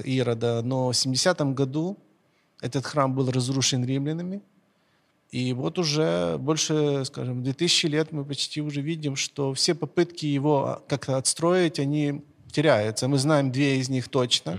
Ирода, 0.04 0.60
но 0.62 0.90
в 0.90 0.94
70 0.94 1.54
году 1.54 1.96
этот 2.60 2.86
храм 2.86 3.14
был 3.14 3.30
разрушен 3.30 3.84
римлянами, 3.84 4.42
и 5.30 5.52
вот 5.52 5.78
уже 5.78 6.36
больше, 6.38 7.04
скажем, 7.04 7.44
2000 7.44 7.86
лет 7.86 8.12
мы 8.12 8.24
почти 8.24 8.60
уже 8.60 8.80
видим, 8.80 9.14
что 9.14 9.54
все 9.54 9.74
попытки 9.74 10.26
его 10.26 10.82
как-то 10.88 11.16
отстроить, 11.16 11.78
они 11.78 12.22
теряются. 12.50 13.06
Мы 13.06 13.18
знаем 13.18 13.52
две 13.52 13.78
из 13.78 13.88
них 13.88 14.08
точно. 14.08 14.58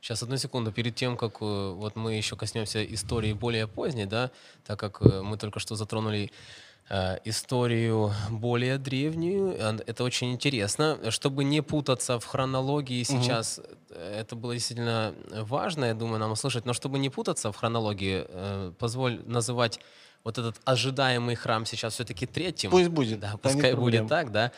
Сейчас, 0.00 0.22
одну 0.22 0.36
секунду, 0.36 0.72
перед 0.72 0.94
тем, 0.94 1.16
как 1.16 1.42
э, 1.42 1.72
вот 1.74 1.96
мы 1.96 2.14
еще 2.14 2.36
коснемся 2.36 2.84
истории 2.84 3.32
более 3.32 3.66
поздней, 3.66 4.06
да, 4.06 4.30
так 4.64 4.78
как 4.78 5.02
э, 5.02 5.22
мы 5.22 5.36
только 5.36 5.58
что 5.58 5.74
затронули 5.74 6.30
историю 6.88 8.12
более 8.30 8.78
древнюю. 8.78 9.56
Это 9.86 10.04
очень 10.04 10.32
интересно. 10.32 11.10
Чтобы 11.10 11.42
не 11.42 11.60
путаться 11.60 12.20
в 12.20 12.24
хронологии 12.24 13.02
сейчас, 13.02 13.58
угу. 13.58 13.98
это 13.98 14.36
было 14.36 14.54
действительно 14.54 15.12
важно, 15.30 15.86
я 15.86 15.94
думаю, 15.94 16.20
нам 16.20 16.32
услышать. 16.32 16.64
Но 16.64 16.72
чтобы 16.72 16.98
не 16.98 17.10
путаться 17.10 17.50
в 17.50 17.56
хронологии, 17.56 18.72
позволь 18.78 19.20
называть 19.26 19.80
вот 20.26 20.38
этот 20.38 20.56
ожидаемый 20.64 21.34
храм 21.36 21.64
сейчас 21.66 21.94
все-таки 21.94 22.26
третьим. 22.26 22.70
Пусть 22.70 22.88
будет. 22.88 23.20
Да, 23.20 23.36
пускай 23.40 23.74
будет 23.74 24.08
так, 24.08 24.32
да. 24.32 24.52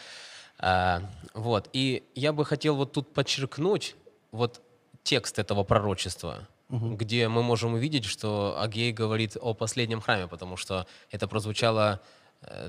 А, 0.59 1.03
вот. 1.35 1.69
И 1.73 2.05
я 2.15 2.33
бы 2.33 2.45
хотел 2.45 2.75
вот 2.75 2.93
тут 2.93 3.13
подчеркнуть 3.13 3.95
вот 4.33 4.63
текст 5.03 5.39
этого 5.39 5.65
пророчества, 5.65 6.49
угу. 6.69 6.95
где 6.95 7.29
мы 7.29 7.43
можем 7.43 7.75
увидеть, 7.75 8.07
что 8.07 8.59
Агей 8.59 8.93
говорит 8.93 9.37
о 9.39 9.53
последнем 9.53 10.01
храме, 10.01 10.27
потому 10.27 10.57
что 10.57 10.87
это 11.11 11.29
прозвучало 11.29 12.01
Э, 12.01 12.18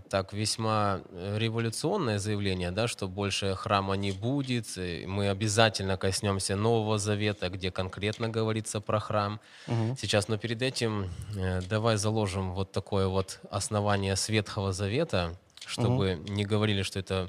так 0.10 0.34
весьма 0.34 1.02
э, 1.12 1.38
революционное 1.38 2.18
заявление, 2.18 2.72
да, 2.72 2.88
что 2.88 3.08
больше 3.08 3.56
храма 3.56 3.96
не 3.96 4.12
будет. 4.12 4.78
Мы 5.06 5.30
обязательно 5.30 5.96
коснемся 5.96 6.56
Нового 6.56 6.98
Завета, 6.98 7.50
где 7.50 7.72
конкретно 7.72 8.30
говорится 8.30 8.82
про 8.82 9.00
храм. 9.00 9.40
Угу. 9.68 9.98
Сейчас, 10.00 10.28
но 10.28 10.38
перед 10.38 10.62
этим 10.62 11.10
э, 11.36 11.62
давай 11.70 11.98
заложим 11.98 12.54
вот 12.54 12.72
такое 12.72 13.08
вот 13.08 13.40
основание 13.52 14.16
Светхого 14.16 14.74
Завета, 14.74 15.36
чтобы 15.66 16.16
угу. 16.16 16.34
не 16.34 16.46
говорили, 16.46 16.82
что 16.82 17.00
это 17.00 17.28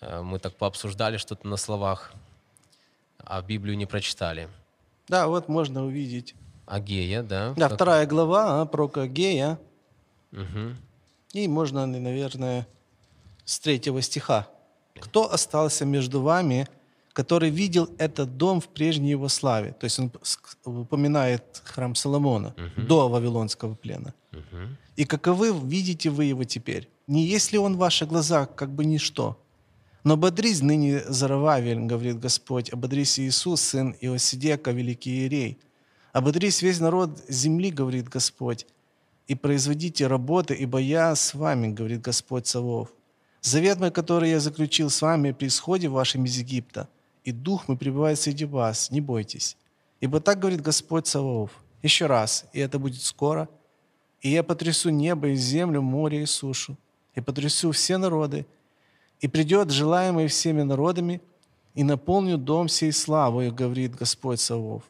мы 0.00 0.38
так 0.38 0.54
пообсуждали 0.54 1.16
что-то 1.16 1.48
на 1.48 1.56
словах, 1.56 2.12
а 3.18 3.40
Библию 3.40 3.76
не 3.76 3.86
прочитали. 3.86 4.48
Да, 5.08 5.28
вот 5.28 5.48
можно 5.48 5.84
увидеть. 5.84 6.34
Агея, 6.66 7.22
да? 7.22 7.54
Да, 7.56 7.68
как... 7.68 7.76
вторая 7.76 8.06
глава 8.06 8.62
а, 8.62 8.66
про 8.66 8.90
Агея. 8.94 9.58
Угу. 10.32 10.76
И 11.34 11.48
можно, 11.48 11.84
наверное, 11.86 12.66
с 13.44 13.58
третьего 13.58 14.00
стиха. 14.02 14.48
«Кто 15.00 15.32
остался 15.32 15.84
между 15.84 16.22
вами, 16.22 16.68
который 17.12 17.50
видел 17.50 17.88
этот 17.98 18.36
дом 18.36 18.60
в 18.60 18.68
прежней 18.68 19.10
его 19.10 19.28
славе?» 19.28 19.72
То 19.72 19.84
есть 19.84 19.98
он 19.98 20.12
упоминает 20.64 21.42
храм 21.64 21.96
Соломона 21.96 22.54
uh-huh. 22.56 22.86
до 22.86 23.08
Вавилонского 23.08 23.74
плена. 23.74 24.14
Uh-huh. 24.30 24.68
«И 24.96 25.04
каковы 25.04 25.52
видите 25.52 26.08
вы 26.08 26.26
его 26.26 26.44
теперь? 26.44 26.88
Не 27.08 27.24
есть 27.24 27.52
ли 27.52 27.58
он 27.58 27.74
в 27.74 27.78
ваших 27.78 28.08
глазах 28.08 28.54
как 28.54 28.70
бы 28.70 28.84
ничто? 28.84 29.36
Но 30.04 30.14
ободрись 30.14 30.62
ныне 30.62 31.02
Зарававель, 31.08 31.80
говорит 31.80 32.20
Господь, 32.20 32.72
ободрись 32.72 33.18
Иисус, 33.18 33.60
сын 33.60 33.96
Иосидека, 34.00 34.70
великий 34.70 35.10
Иерей. 35.10 35.58
Ободрись 36.12 36.62
весь 36.62 36.78
народ 36.78 37.10
земли, 37.28 37.70
говорит 37.70 38.08
Господь, 38.08 38.66
и 39.26 39.34
производите 39.34 40.06
работы, 40.06 40.54
ибо 40.54 40.78
я 40.78 41.14
с 41.14 41.34
вами, 41.34 41.68
говорит 41.68 42.00
Господь 42.00 42.46
Савов. 42.46 42.92
Завет 43.40 43.78
мой, 43.78 43.90
который 43.90 44.30
я 44.30 44.40
заключил 44.40 44.90
с 44.90 45.02
вами 45.02 45.32
при 45.32 45.46
исходе 45.48 45.88
вашем 45.88 46.24
из 46.24 46.36
Египта, 46.38 46.88
и 47.24 47.32
Дух 47.32 47.68
мой 47.68 47.76
пребывает 47.76 48.18
среди 48.18 48.44
вас, 48.44 48.90
не 48.90 49.00
бойтесь. 49.00 49.56
Ибо 50.00 50.20
так 50.20 50.38
говорит 50.38 50.60
Господь 50.60 51.06
Савов. 51.06 51.50
Еще 51.82 52.06
раз, 52.06 52.46
и 52.52 52.60
это 52.60 52.78
будет 52.78 53.02
скоро, 53.02 53.48
и 54.20 54.30
я 54.30 54.42
потрясу 54.42 54.88
небо 54.88 55.28
и 55.28 55.34
землю, 55.34 55.82
море 55.82 56.22
и 56.22 56.26
сушу, 56.26 56.78
и 57.14 57.20
потрясу 57.20 57.72
все 57.72 57.98
народы, 57.98 58.46
и 59.20 59.28
придет 59.28 59.70
желаемый 59.70 60.28
всеми 60.28 60.62
народами, 60.62 61.20
и 61.74 61.84
наполню 61.84 62.38
дом 62.38 62.68
сей 62.68 62.92
славою, 62.92 63.54
говорит 63.54 63.94
Господь 63.94 64.40
Савов. 64.40 64.82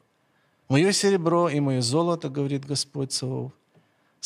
Мое 0.68 0.92
серебро 0.92 1.48
и 1.48 1.58
мое 1.60 1.80
золото, 1.80 2.28
говорит 2.28 2.64
Господь 2.64 3.12
Савов, 3.12 3.52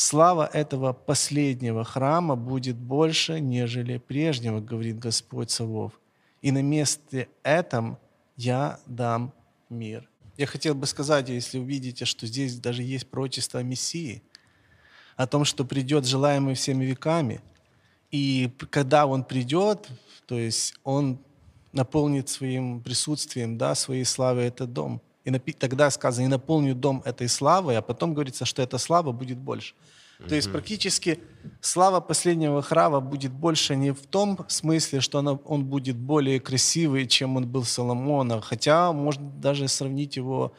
Слава 0.00 0.46
этого 0.52 0.92
последнего 0.92 1.82
храма 1.82 2.36
будет 2.36 2.76
больше, 2.76 3.40
нежели 3.40 3.98
прежнего, 3.98 4.60
говорит 4.60 5.00
Господь 5.00 5.50
Савов. 5.50 5.92
И 6.40 6.52
на 6.52 6.62
месте 6.62 7.28
этом 7.42 7.98
я 8.36 8.78
дам 8.86 9.32
мир. 9.68 10.08
Я 10.36 10.46
хотел 10.46 10.76
бы 10.76 10.86
сказать, 10.86 11.28
если 11.30 11.58
увидите, 11.58 12.04
что 12.04 12.28
здесь 12.28 12.60
даже 12.60 12.84
есть 12.84 13.08
пророчество 13.08 13.58
о 13.58 13.64
Мессии, 13.64 14.22
о 15.16 15.26
том, 15.26 15.44
что 15.44 15.64
придет 15.64 16.06
желаемый 16.06 16.54
всеми 16.54 16.84
веками, 16.84 17.40
и 18.12 18.52
когда 18.70 19.04
Он 19.04 19.24
придет, 19.24 19.88
то 20.26 20.38
есть 20.38 20.76
Он 20.84 21.18
наполнит 21.72 22.28
своим 22.28 22.80
присутствием, 22.82 23.58
да, 23.58 23.74
своей 23.74 24.04
славой 24.04 24.44
этот 24.44 24.72
дом– 24.72 25.02
и 25.36 25.52
тогда 25.52 25.90
сказано, 25.90 26.26
и 26.26 26.28
наполню 26.28 26.74
дом 26.74 27.02
этой 27.04 27.28
славой, 27.28 27.76
а 27.76 27.82
потом 27.82 28.14
говорится, 28.14 28.44
что 28.44 28.62
эта 28.62 28.78
слава 28.78 29.12
будет 29.12 29.38
больше. 29.38 29.74
Mm-hmm. 29.74 30.28
То 30.28 30.34
есть 30.34 30.50
практически 30.50 31.20
слава 31.60 32.00
последнего 32.00 32.62
храма 32.62 33.00
будет 33.00 33.32
больше 33.32 33.76
не 33.76 33.92
в 33.92 34.06
том 34.06 34.38
смысле, 34.48 35.00
что 35.00 35.18
она, 35.18 35.32
он 35.32 35.64
будет 35.64 35.96
более 35.96 36.40
красивый, 36.40 37.06
чем 37.06 37.36
он 37.36 37.46
был 37.46 37.64
Соломона, 37.64 38.40
хотя 38.40 38.92
можно 38.92 39.30
даже 39.30 39.68
сравнить 39.68 40.16
его 40.16 40.52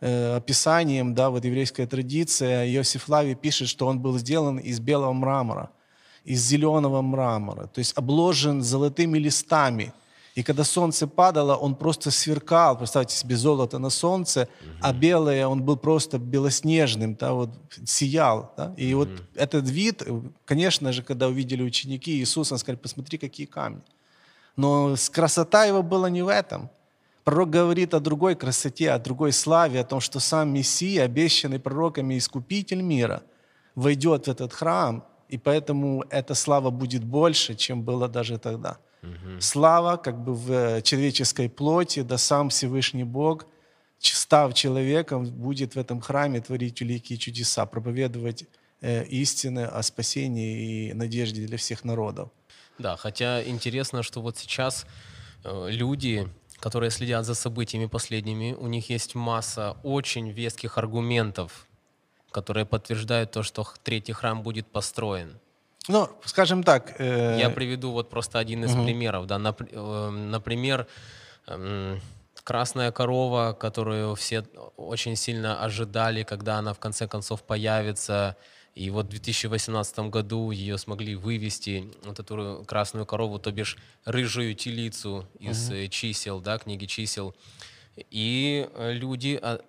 э, 0.00 0.36
описанием, 0.36 1.14
да, 1.14 1.28
вот 1.28 1.44
еврейская 1.44 1.86
традиция, 1.86 2.66
Иосиф 2.74 3.08
Лави 3.08 3.34
пишет, 3.34 3.68
что 3.68 3.86
он 3.86 4.00
был 4.00 4.18
сделан 4.18 4.58
из 4.58 4.80
белого 4.80 5.12
мрамора, 5.12 5.70
из 6.24 6.40
зеленого 6.40 7.02
мрамора, 7.02 7.66
то 7.66 7.80
есть 7.80 7.92
обложен 7.98 8.62
золотыми 8.62 9.18
листами– 9.18 9.92
и 10.34 10.42
когда 10.42 10.64
солнце 10.64 11.06
падало, 11.06 11.56
он 11.56 11.74
просто 11.74 12.10
сверкал. 12.10 12.78
Представьте 12.78 13.14
себе 13.14 13.36
золото 13.36 13.78
на 13.78 13.90
солнце, 13.90 14.42
угу. 14.42 14.70
а 14.80 14.92
белое 14.92 15.46
он 15.46 15.62
был 15.62 15.76
просто 15.76 16.18
белоснежным, 16.18 17.16
да, 17.16 17.32
вот, 17.32 17.50
сиял. 17.84 18.52
Да? 18.56 18.72
И 18.78 18.94
угу. 18.94 19.00
вот 19.00 19.22
этот 19.34 19.68
вид, 19.68 20.02
конечно 20.46 20.92
же, 20.92 21.02
когда 21.02 21.28
увидели 21.28 21.62
ученики 21.62 22.12
Иисуса, 22.12 22.54
он 22.54 22.58
сказали, 22.58 22.78
посмотри, 22.78 23.18
какие 23.18 23.46
камни. 23.46 23.82
Но 24.56 24.94
красота 25.10 25.64
его 25.64 25.82
была 25.82 26.08
не 26.08 26.22
в 26.22 26.28
этом. 26.28 26.70
Пророк 27.24 27.50
говорит 27.50 27.94
о 27.94 28.00
другой 28.00 28.34
красоте, 28.34 28.90
о 28.90 28.98
другой 28.98 29.32
славе, 29.32 29.80
о 29.80 29.84
том, 29.84 30.00
что 30.00 30.18
сам 30.18 30.52
Мессия, 30.52 31.04
обещанный 31.04 31.60
пророками 31.60 32.18
искупитель 32.18 32.82
мира, 32.82 33.22
войдет 33.74 34.26
в 34.26 34.30
этот 34.30 34.52
храм, 34.52 35.04
и 35.28 35.38
поэтому 35.38 36.04
эта 36.10 36.34
слава 36.34 36.70
будет 36.70 37.04
больше, 37.04 37.54
чем 37.54 37.82
было 37.82 38.08
даже 38.08 38.38
тогда. 38.38 38.78
Угу. 39.02 39.40
Слава 39.40 39.96
как 39.96 40.22
бы 40.22 40.34
в 40.34 40.52
э, 40.52 40.82
человеческой 40.82 41.48
плоти, 41.48 42.02
да 42.02 42.18
сам 42.18 42.48
Всевышний 42.48 43.04
Бог, 43.04 43.46
став 43.98 44.54
человеком, 44.54 45.24
будет 45.26 45.74
в 45.74 45.78
этом 45.78 46.00
храме 46.00 46.40
творить 46.40 46.80
великие 46.80 47.18
чудеса, 47.18 47.66
проповедовать 47.66 48.44
э, 48.80 49.04
истины 49.04 49.64
о 49.64 49.82
спасении 49.82 50.90
и 50.90 50.94
надежде 50.94 51.46
для 51.46 51.56
всех 51.56 51.84
народов. 51.84 52.30
Да, 52.78 52.96
хотя 52.96 53.42
интересно, 53.42 54.02
что 54.02 54.20
вот 54.20 54.38
сейчас 54.38 54.86
э, 55.44 55.68
люди, 55.70 56.28
которые 56.58 56.90
следят 56.90 57.24
за 57.24 57.34
событиями 57.34 57.86
последними, 57.86 58.52
у 58.52 58.66
них 58.68 58.90
есть 58.90 59.14
масса 59.14 59.76
очень 59.82 60.30
веских 60.30 60.78
аргументов, 60.78 61.66
которые 62.30 62.66
подтверждают 62.66 63.32
то, 63.32 63.42
что 63.42 63.66
третий 63.82 64.12
храм 64.12 64.42
будет 64.42 64.66
построен. 64.66 65.38
Ну, 65.88 66.08
скажем 66.24 66.62
так. 66.62 66.94
Э... 66.98 67.38
Я 67.38 67.50
приведу 67.50 67.92
вот 67.92 68.10
просто 68.10 68.38
один 68.38 68.64
из 68.64 68.74
угу. 68.74 68.84
примеров. 68.84 69.26
Да. 69.26 69.36
Э, 69.38 70.10
например, 70.10 70.86
эм, 71.46 72.00
красная 72.44 72.92
корова, 72.92 73.56
которую 73.58 74.14
все 74.14 74.44
очень 74.76 75.16
сильно 75.16 75.62
ожидали, 75.62 76.22
когда 76.22 76.58
она 76.58 76.72
в 76.72 76.78
конце 76.78 77.08
концов 77.08 77.42
появится. 77.42 78.36
И 78.74 78.90
вот 78.90 79.06
в 79.06 79.10
2018 79.10 79.98
году 80.10 80.50
ее 80.50 80.78
смогли 80.78 81.14
вывести, 81.14 81.92
вот 82.04 82.18
эту 82.18 82.64
красную 82.66 83.04
корову, 83.04 83.38
то 83.38 83.52
бишь 83.52 83.76
рыжую 84.04 84.54
телицу 84.54 85.26
из 85.38 85.68
угу. 85.68 85.88
чисел, 85.88 86.40
да, 86.40 86.58
книги 86.58 86.86
чисел. 86.86 87.34
И 88.10 88.68
э, 88.74 88.92
люди 88.92 89.38
а, 89.42 89.60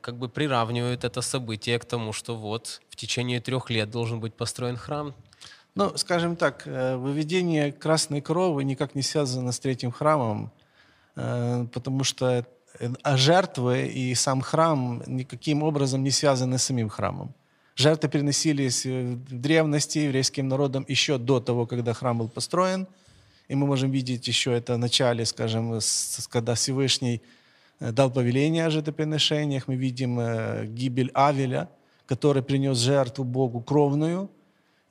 как 0.00 0.16
бы 0.16 0.28
приравнивают 0.28 1.04
это 1.04 1.20
событие 1.22 1.78
к 1.78 1.84
тому, 1.84 2.12
что 2.12 2.36
вот 2.36 2.80
в 2.88 2.96
течение 2.96 3.40
трех 3.40 3.70
лет 3.70 3.90
должен 3.90 4.20
быть 4.20 4.34
построен 4.34 4.76
храм, 4.76 5.14
Ну, 5.76 5.92
скажем 5.96 6.36
так, 6.36 6.62
э, 6.66 6.96
выведение 6.96 7.70
красной 7.70 8.22
крови 8.22 8.64
никак 8.64 8.94
не 8.94 9.02
связано 9.02 9.52
с 9.52 9.58
третьим 9.58 9.92
храмом, 9.92 10.50
э, 11.16 11.66
потому 11.70 12.02
что 12.02 12.46
э, 12.80 12.88
а 13.02 13.16
жертвы 13.18 13.86
и 13.86 14.14
сам 14.14 14.40
храм 14.40 15.02
никаким 15.06 15.62
образом 15.62 16.02
не 16.02 16.10
связаны 16.10 16.56
с 16.56 16.62
самим 16.62 16.88
храмом. 16.88 17.34
Жертвы 17.74 18.08
переносились 18.08 18.86
в 18.86 19.40
древности 19.40 19.98
еврейским 19.98 20.48
народом 20.48 20.86
еще 20.88 21.18
до 21.18 21.40
того, 21.40 21.66
когда 21.66 21.92
храм 21.92 22.16
был 22.16 22.28
построен. 22.28 22.86
И 23.48 23.54
мы 23.54 23.66
можем 23.66 23.90
видеть 23.90 24.26
еще 24.28 24.52
это 24.52 24.76
в 24.76 24.78
начале, 24.78 25.26
скажем, 25.26 25.78
когда 26.30 26.54
Всевышний 26.54 27.20
дал 27.80 28.10
повеление 28.10 28.64
о 28.64 28.70
жертвоприношениях. 28.70 29.68
Мы 29.68 29.76
видим 29.76 30.74
гибель 30.74 31.10
Авеля, 31.12 31.68
который 32.06 32.42
принес 32.42 32.78
жертву 32.78 33.24
Богу 33.24 33.60
кровную– 33.60 34.30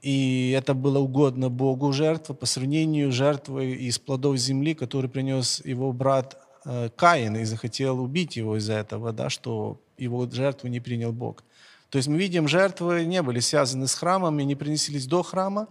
и 0.05 0.51
это 0.55 0.75
было 0.75 0.99
угодно 0.99 1.49
Богу 1.49 1.91
жертва 1.91 2.35
по 2.35 2.45
сравнению 2.45 3.11
с 3.11 3.15
жертвой 3.15 3.71
из 3.71 3.97
плодов 3.97 4.37
земли, 4.37 4.75
который 4.75 5.09
принес 5.09 5.65
его 5.65 5.91
брат 5.93 6.37
э, 6.63 6.89
Каин 6.95 7.35
и 7.37 7.43
захотел 7.43 7.99
убить 7.99 8.35
его 8.35 8.55
из-за 8.57 8.73
этого, 8.73 9.13
да, 9.13 9.31
что 9.31 9.81
его 9.97 10.29
жертву 10.29 10.67
не 10.69 10.79
принял 10.79 11.11
Бог. 11.11 11.43
То 11.89 11.97
есть 11.97 12.07
мы 12.07 12.19
видим, 12.19 12.47
жертвы 12.47 13.03
не 13.05 13.23
были 13.23 13.39
связаны 13.39 13.87
с 13.87 13.95
храмом 13.95 14.39
и 14.39 14.45
не 14.45 14.53
принеслись 14.53 15.07
до 15.07 15.23
храма. 15.23 15.67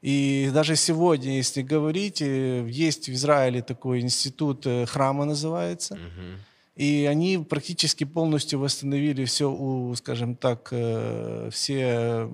И 0.00 0.50
даже 0.54 0.74
сегодня, 0.74 1.36
если 1.36 1.60
говорить, 1.60 2.22
э, 2.22 2.66
есть 2.70 3.10
в 3.10 3.12
Израиле 3.12 3.60
такой 3.60 4.00
институт 4.00 4.66
э, 4.66 4.86
храма 4.86 5.26
называется. 5.26 5.96
Uh-huh. 5.96 6.38
И 6.76 7.04
они 7.04 7.36
практически 7.36 8.04
полностью 8.04 8.60
восстановили 8.60 9.26
все, 9.26 9.94
скажем 9.94 10.36
так, 10.36 10.72
все 11.50 12.30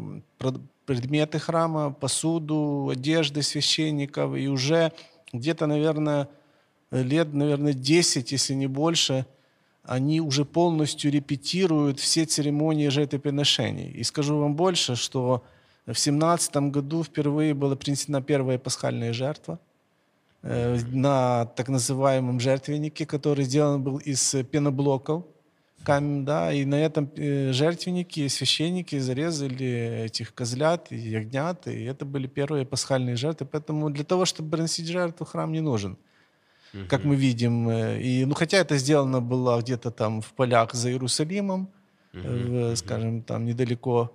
предметы 0.87 1.39
храма, 1.39 1.91
посуду, 1.93 2.89
одежды 2.93 3.43
священников. 3.43 4.37
И 4.37 4.49
уже 4.49 4.93
где-то, 5.33 5.67
наверное, 5.67 6.29
лет, 6.91 7.33
наверное, 7.35 7.73
10, 7.73 8.33
если 8.33 8.55
не 8.55 8.67
больше, 8.67 9.27
они 9.83 10.21
уже 10.21 10.45
полностью 10.45 11.11
репетируют 11.11 12.01
все 12.01 12.25
церемонии 12.25 12.89
жертвоприношений. 12.89 13.91
И 13.91 14.03
скажу 14.03 14.39
вам 14.39 14.57
больше, 14.57 14.97
что 14.97 15.45
в 15.87 15.99
17 15.99 16.57
году 16.71 17.05
впервые 17.05 17.53
была 17.55 17.77
принесена 17.77 18.23
первая 18.23 18.59
пасхальная 18.59 19.13
жертва 19.13 19.59
э, 20.43 20.79
на 20.91 21.45
так 21.45 21.69
называемом 21.69 22.41
жертвеннике, 22.41 23.05
который 23.05 23.45
сделан 23.45 23.83
был 23.83 23.99
из 23.99 24.35
пеноблоков 24.51 25.25
камень, 25.85 26.25
да, 26.25 26.53
и 26.53 26.65
на 26.65 26.75
этом 26.75 27.11
э, 27.17 27.53
жертвенники, 27.53 28.29
священники 28.29 28.99
зарезали 28.99 30.05
этих 30.07 30.35
козлят 30.35 30.91
и 30.91 30.97
ягнят, 30.97 31.67
и 31.69 31.85
это 31.85 32.05
были 32.05 32.27
первые 32.27 32.65
пасхальные 32.65 33.17
жертвы, 33.17 33.47
поэтому 33.47 33.91
для 33.91 34.05
того, 34.05 34.25
чтобы 34.25 34.51
приносить 34.51 34.87
жертву, 34.87 35.27
храм 35.27 35.53
не 35.53 35.61
нужен, 35.61 35.97
угу. 36.73 36.85
как 36.89 37.05
мы 37.05 37.17
видим. 37.17 37.69
Э, 37.69 38.01
и, 38.01 38.25
ну, 38.25 38.35
хотя 38.35 38.57
это 38.57 38.79
сделано 38.79 39.21
было 39.21 39.61
где-то 39.61 39.91
там 39.91 40.21
в 40.21 40.33
полях 40.33 40.75
за 40.75 40.91
Иерусалимом, 40.91 41.69
угу. 42.15 42.23
в, 42.23 42.77
скажем, 42.77 43.23
там 43.23 43.45
недалеко, 43.45 44.11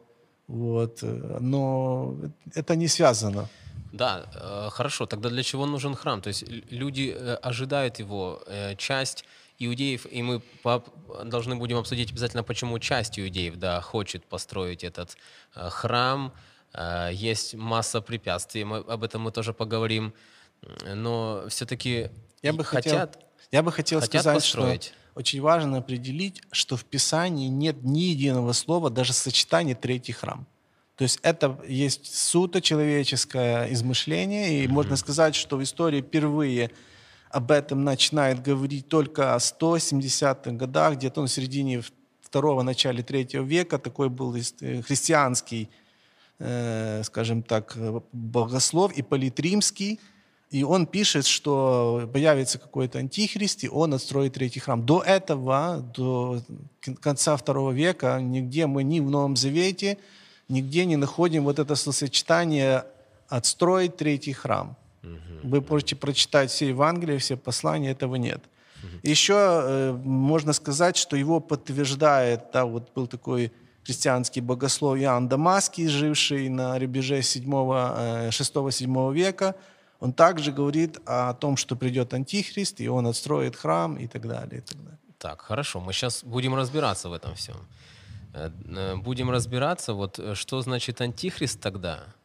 вот, 0.47 1.03
но 1.39 2.15
это 2.55 2.75
не 2.75 2.87
связано. 2.87 3.47
Да, 3.93 4.25
хорошо. 4.71 5.05
Тогда 5.05 5.29
для 5.29 5.43
чего 5.43 5.65
нужен 5.65 5.95
храм? 5.95 6.21
То 6.21 6.29
есть 6.29 6.43
люди 6.71 7.15
ожидают 7.41 7.99
его, 7.99 8.41
часть 8.77 9.25
иудеев, 9.59 10.05
и 10.09 10.23
мы 10.23 10.41
должны 11.25 11.55
будем 11.55 11.77
обсудить 11.77 12.11
обязательно, 12.11 12.43
почему 12.43 12.79
часть 12.79 13.19
иудеев 13.19 13.57
да, 13.57 13.81
хочет 13.81 14.25
построить 14.25 14.83
этот 14.83 15.17
э, 15.55 15.69
храм. 15.69 16.33
Э, 16.73 17.09
есть 17.11 17.55
масса 17.55 18.01
препятствий, 18.01 18.63
мы, 18.63 18.77
об 18.77 19.03
этом 19.03 19.21
мы 19.21 19.31
тоже 19.31 19.53
поговорим. 19.53 20.13
Но 20.85 21.45
все-таки 21.49 22.09
я 22.41 22.53
бы 22.53 22.63
хотят, 22.63 23.15
хотел, 23.15 23.29
я 23.51 23.63
бы 23.63 23.71
хотел 23.71 23.99
хотят 23.99 24.21
сказать, 24.21 24.43
построить. 24.43 24.83
что 24.83 24.93
очень 25.15 25.41
важно 25.41 25.77
определить, 25.77 26.41
что 26.51 26.77
в 26.77 26.85
Писании 26.85 27.47
нет 27.47 27.83
ни 27.83 27.99
единого 27.99 28.53
слова, 28.53 28.89
даже 28.89 29.13
сочетания 29.13 29.75
«третий 29.75 30.13
храм». 30.13 30.47
То 30.95 31.03
есть 31.03 31.19
это 31.21 31.57
есть 31.65 32.13
суто 32.13 32.61
человеческое 32.61 33.71
измышление, 33.71 34.59
и 34.59 34.65
mm-hmm. 34.65 34.69
можно 34.69 34.97
сказать, 34.97 35.35
что 35.35 35.57
в 35.57 35.63
истории 35.63 36.01
впервые– 36.01 36.71
об 37.29 37.51
этом 37.51 37.83
начинает 37.83 38.41
говорить 38.41 38.87
только 38.87 39.35
о 39.35 39.37
170-х 39.37 40.51
годах, 40.51 40.95
где-то 40.95 41.21
в 41.21 41.27
середине 41.27 41.83
второго, 42.21 42.63
начале 42.63 43.03
третьего 43.03 43.43
века. 43.43 43.77
Такой 43.77 44.09
был 44.09 44.35
э, 44.35 44.81
христианский, 44.81 45.69
э, 46.39 47.03
скажем 47.03 47.43
так, 47.43 47.77
богослов 48.11 48.97
Ипполит 48.97 49.39
Римский. 49.39 49.99
И 50.49 50.63
он 50.63 50.87
пишет, 50.87 51.27
что 51.27 52.09
появится 52.11 52.57
какой-то 52.57 52.97
антихрист, 52.97 53.63
и 53.63 53.69
он 53.69 53.93
отстроит 53.93 54.33
третий 54.33 54.59
храм. 54.59 54.83
До 54.83 55.03
этого, 55.03 55.85
до 55.95 56.41
конца 57.01 57.37
второго 57.37 57.71
века, 57.71 58.19
нигде 58.19 58.65
мы 58.65 58.83
ни 58.83 58.99
в 58.99 59.11
Новом 59.11 59.35
Завете, 59.35 59.99
нигде 60.47 60.85
не 60.85 60.95
находим 60.95 61.43
вот 61.43 61.59
это 61.59 61.75
сочетание 61.75 62.85
«отстроить 63.27 63.97
третий 63.97 64.33
храм». 64.33 64.75
Вы 65.43 65.61
можете 65.61 65.95
прочитать 65.95 66.51
все 66.51 66.69
Евангелия, 66.69 67.17
все 67.17 67.37
послания, 67.37 67.91
этого 67.91 68.15
нет. 68.15 68.43
Еще 69.03 69.33
э, 69.33 69.91
можно 70.03 70.53
сказать, 70.53 70.97
что 70.97 71.15
его 71.15 71.39
подтверждает, 71.39 72.51
да, 72.53 72.65
вот 72.65 72.93
был 72.93 73.07
такой 73.07 73.51
христианский 73.83 74.41
богослов 74.41 74.97
Иоанн 74.97 75.27
Дамасский, 75.27 75.87
живший 75.87 76.49
на 76.49 76.79
рубеже 76.79 77.19
6-7 77.19 79.13
века, 79.13 79.55
он 79.99 80.13
также 80.13 80.51
говорит 80.51 80.97
о 81.05 81.33
том, 81.33 81.57
что 81.57 81.75
придет 81.75 82.13
Антихрист, 82.13 82.79
и 82.79 82.87
он 82.87 83.07
отстроит 83.07 83.55
храм 83.55 83.97
и 83.97 84.07
так 84.07 84.27
далее. 84.27 84.59
И 84.59 84.61
так, 84.61 84.77
далее. 84.77 84.99
так, 85.17 85.41
хорошо, 85.41 85.81
мы 85.81 85.91
сейчас 85.91 86.23
будем 86.23 86.55
разбираться 86.55 87.09
в 87.09 87.13
этом 87.13 87.35
всем. 87.35 87.55
Э, 88.33 88.49
э, 88.65 88.95
будем 88.95 89.29
разбираться, 89.29 89.93
вот 89.93 90.19
э, 90.19 90.35
что 90.35 90.61
значит 90.61 91.01
Антихрист 91.01 91.59
тогда– 91.59 92.05
Э, 92.13 92.18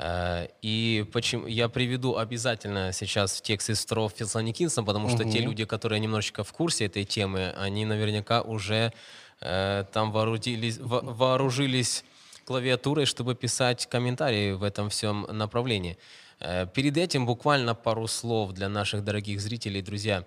и 0.00 1.04
почему 1.12 1.46
я 1.46 1.68
приведу 1.68 2.16
обязательно 2.16 2.92
сейчас 2.92 3.38
в 3.38 3.42
текст 3.42 3.70
из 3.70 3.80
второго 3.80 4.08
Фессалоникинцам, 4.10 4.84
потому 4.84 5.08
что 5.08 5.24
угу. 5.24 5.32
те 5.32 5.40
люди, 5.40 5.64
которые 5.64 5.98
немножечко 5.98 6.44
в 6.44 6.52
курсе 6.52 6.86
этой 6.86 7.04
темы, 7.04 7.52
они 7.58 7.84
наверняка 7.84 8.42
уже 8.42 8.92
э, 9.40 9.84
там 9.92 10.12
вооружились, 10.12 10.78
во, 10.78 11.00
вооружились 11.00 12.04
клавиатурой, 12.44 13.06
чтобы 13.06 13.34
писать 13.34 13.86
комментарии 13.86 14.52
в 14.52 14.62
этом 14.62 14.88
всем 14.88 15.26
направлении. 15.32 15.98
Э, 16.38 16.66
перед 16.72 16.96
этим 16.96 17.26
буквально 17.26 17.74
пару 17.74 18.06
слов 18.06 18.52
для 18.52 18.68
наших 18.68 19.02
дорогих 19.02 19.40
зрителей, 19.40 19.82
друзья. 19.82 20.24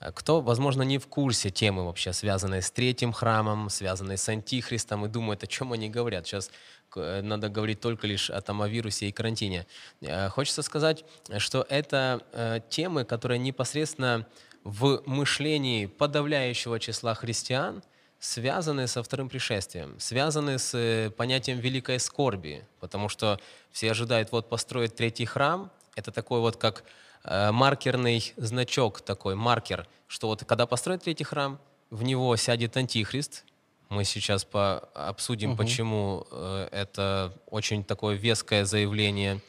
Э, 0.00 0.10
кто, 0.12 0.40
возможно, 0.40 0.82
не 0.82 0.98
в 0.98 1.06
курсе 1.06 1.50
темы 1.50 1.84
вообще, 1.84 2.12
связанной 2.12 2.60
с 2.60 2.72
третьим 2.72 3.12
храмом, 3.12 3.70
связанной 3.70 4.18
с 4.18 4.28
антихристом, 4.28 5.06
и 5.06 5.08
думает, 5.08 5.44
о 5.44 5.46
чем 5.46 5.72
они 5.72 5.88
говорят. 5.88 6.26
Сейчас 6.26 6.50
Э, 6.50 6.52
надо 6.96 7.48
говорить 7.48 7.80
только 7.80 8.06
лишь 8.06 8.30
о 8.30 8.40
там, 8.40 8.62
о 8.62 8.68
вирусе 8.68 9.08
и 9.08 9.12
карантине. 9.12 9.66
Э, 10.00 10.28
хочется 10.28 10.62
сказать, 10.62 11.04
что 11.38 11.66
это 11.68 12.22
э, 12.32 12.60
темы, 12.68 13.04
которые 13.04 13.38
непосредственно 13.38 14.26
в 14.64 15.02
мышлении 15.06 15.86
подавляющего 15.86 16.78
числа 16.78 17.14
христиан 17.14 17.82
связаны 18.18 18.86
со 18.86 19.02
вторым 19.02 19.28
пришествием, 19.28 19.98
связаны 19.98 20.58
с 20.58 21.12
понятием 21.16 21.58
великой 21.58 21.98
скорби, 21.98 22.64
потому 22.78 23.08
что 23.08 23.40
все 23.72 23.90
ожидают 23.90 24.30
вот 24.30 24.48
построить 24.48 24.94
третий 24.94 25.24
храм, 25.24 25.70
это 25.96 26.12
такой 26.12 26.40
вот 26.40 26.56
как 26.56 26.84
маркерный 27.24 28.32
значок, 28.36 29.00
такой 29.00 29.34
маркер, 29.34 29.88
что 30.06 30.28
вот 30.28 30.44
когда 30.44 30.66
построят 30.66 31.02
третий 31.02 31.24
храм, 31.24 31.58
в 31.90 32.04
него 32.04 32.36
сядет 32.36 32.76
антихрист, 32.76 33.44
мы 33.92 34.04
сейчас 34.04 34.44
по 34.44 34.78
обсудим, 34.94 35.50
угу. 35.50 35.58
почему 35.58 36.26
э, 36.30 36.68
это 36.72 37.32
очень 37.46 37.84
такое 37.84 38.16
веское 38.16 38.64
заявление 38.64 39.40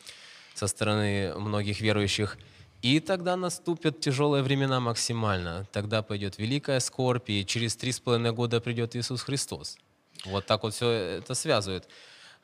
со 0.53 0.67
стороны 0.67 1.34
многих 1.36 1.82
верующих. 1.82 2.38
И 2.82 2.99
тогда 2.99 3.38
наступят 3.38 4.01
тяжелые 4.01 4.43
времена 4.43 4.82
максимально. 4.82 5.65
Тогда 5.71 6.01
пойдет 6.01 6.38
великая 6.38 6.82
скорбь, 6.82 7.29
и 7.29 7.45
через 7.45 7.77
три 7.77 7.93
с 7.93 7.99
половиной 8.01 8.34
года 8.34 8.60
придет 8.60 8.95
Иисус 8.95 9.21
Христос. 9.23 9.77
Вот 10.25 10.45
так 10.45 10.63
вот 10.63 10.73
все 10.73 10.89
это 10.89 11.34
связывает. 11.34 11.88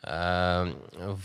Э, 0.01 0.73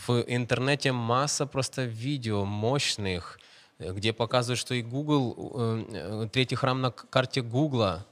в 0.07 0.25
интернете 0.27 0.91
масса 0.91 1.47
просто 1.47 1.85
видео 1.85 2.45
мощных, 2.45 3.39
где 3.79 4.13
показывают, 4.13 4.59
что 4.59 4.75
и 4.75 4.83
Google, 4.83 5.53
э, 5.55 6.29
третий 6.33 6.57
храм 6.57 6.81
на 6.81 6.91
карте 6.91 7.43
Гугла 7.43 8.05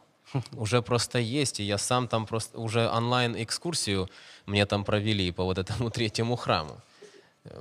уже 0.52 0.82
просто 0.82 1.18
есть, 1.18 1.60
и 1.60 1.62
я 1.62 1.78
сам 1.78 2.08
там 2.08 2.26
просто 2.26 2.58
уже 2.58 2.88
онлайн-экскурсию 2.88 4.08
мне 4.46 4.66
там 4.66 4.84
провели 4.84 5.30
по 5.32 5.44
вот 5.44 5.58
этому 5.58 5.90
третьему 5.96 6.36
храму. 6.36 6.80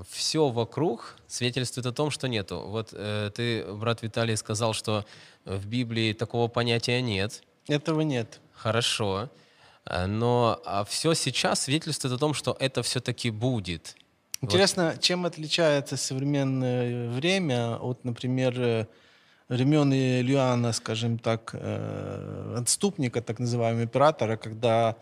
Все 0.10 0.50
вокруг 0.50 1.18
свидетельствует 1.28 1.88
о 1.88 1.92
том, 1.92 2.12
что 2.12 2.28
нету. 2.28 2.60
Вот 2.68 2.90
э, 2.94 3.32
ты, 3.34 3.66
брат 3.74 4.04
Виталий, 4.04 4.38
сказал, 4.38 4.74
что 4.74 5.06
в 5.46 5.66
Библии 5.66 6.14
такого 6.14 6.48
понятия 6.48 7.02
нет. 7.02 7.42
Этого 7.68 8.02
нет. 8.02 8.40
Хорошо. 8.54 9.30
Э, 9.86 10.06
но 10.06 10.62
а 10.66 10.84
все 10.84 11.16
сейчас 11.16 11.62
свидетельствует 11.62 12.14
о 12.14 12.20
том, 12.20 12.36
что 12.36 12.56
это 12.60 12.84
все-таки 12.84 13.32
будет. 13.32 13.96
Интересно, 14.42 14.98
чем 15.00 15.26
отличается 15.26 15.98
современное 15.98 17.10
время 17.10 17.78
от, 17.78 18.04
например, 18.04 18.60
э, 18.60 18.88
времен 19.52 19.94
Ильяна, 19.94 20.72
скажем 20.72 21.18
так, 21.18 21.52
э, 21.54 22.56
отступника, 22.58 23.22
так 23.22 23.40
называемого 23.40 23.84
императора, 23.84 24.38
когда 24.38 24.96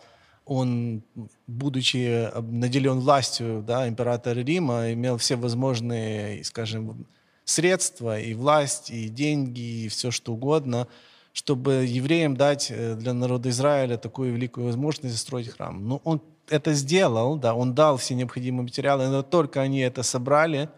он, 0.44 1.02
будучи 1.46 2.28
наделен 2.40 2.98
властью, 2.98 3.62
да, 3.64 3.88
император 3.88 4.36
Рима, 4.38 4.92
имел 4.92 5.16
все 5.18 5.36
возможные, 5.36 6.42
скажем, 6.42 7.06
средства, 7.44 8.18
и 8.18 8.34
власть, 8.34 8.90
и 8.90 9.08
деньги, 9.08 9.84
и 9.84 9.88
все 9.88 10.10
что 10.10 10.32
угодно, 10.32 10.88
чтобы 11.32 11.86
евреям 11.86 12.36
дать 12.36 12.72
э, 12.72 12.96
для 12.96 13.12
народа 13.12 13.50
Израиля 13.50 13.98
такую 13.98 14.32
великую 14.32 14.66
возможность 14.66 15.14
застроить 15.14 15.50
храм. 15.50 15.86
Но 15.86 16.00
он 16.02 16.20
это 16.48 16.72
сделал, 16.72 17.36
да, 17.36 17.54
он 17.54 17.74
дал 17.74 17.96
все 17.98 18.14
необходимые 18.14 18.64
материалы, 18.64 19.06
но 19.06 19.22
только 19.22 19.60
они 19.60 19.78
это 19.78 20.02
собрали, 20.02 20.68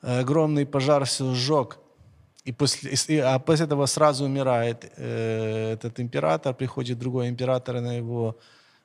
огромный 0.00 0.64
пожар 0.64 1.04
все 1.04 1.34
сжег. 1.34 1.79
И 2.44 2.52
после, 2.52 3.22
а 3.22 3.38
после 3.38 3.66
этого 3.66 3.86
сразу 3.86 4.24
умирает 4.24 4.92
э, 4.96 5.72
этот 5.74 6.00
император, 6.00 6.54
приходит 6.54 6.98
другой 6.98 7.28
император 7.28 7.80
на 7.80 7.96
его 7.96 8.38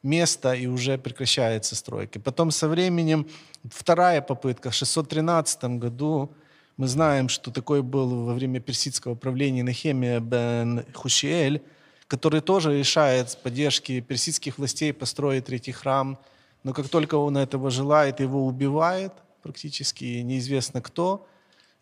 место, 0.04 0.54
и 0.54 0.68
уже 0.68 0.98
прекращается 0.98 1.76
стройка. 1.76 2.20
Потом 2.20 2.52
со 2.52 2.68
временем 2.68 3.28
вторая 3.72 4.22
попытка, 4.22 4.70
в 4.70 4.76
613 4.76 5.63
году, 5.80 6.32
мы 6.78 6.88
знаем, 6.88 7.30
что 7.30 7.52
такой 7.52 7.82
был 7.82 8.26
во 8.26 8.34
время 8.34 8.60
персидского 8.60 9.15
правления 9.15 9.63
Нахемия 9.63 10.20
бен 10.20 10.86
Хушиэль, 10.94 11.62
который 12.08 12.41
тоже 12.41 12.78
решает 12.78 13.32
с 13.32 13.36
поддержки 13.36 14.02
персидских 14.02 14.58
властей 14.58 14.94
построить 14.94 15.46
третий 15.46 15.72
храм. 15.72 16.20
Но 16.63 16.74
как 16.74 16.89
только 16.89 17.15
он 17.15 17.38
этого 17.38 17.72
желает, 17.72 18.20
его 18.20 18.46
убивает 18.46 19.13
практически 19.41 20.22
неизвестно 20.22 20.82
кто. 20.82 21.28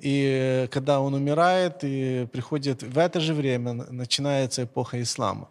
И 0.03 0.67
когда 0.69 0.99
он 0.99 1.13
умирает, 1.13 1.83
и 1.83 2.27
приходит 2.29 2.83
в 2.83 2.97
это 2.97 3.21
же 3.21 3.33
время 3.33 3.71
начинается 3.71 4.63
эпоха 4.63 5.01
ислама. 5.01 5.47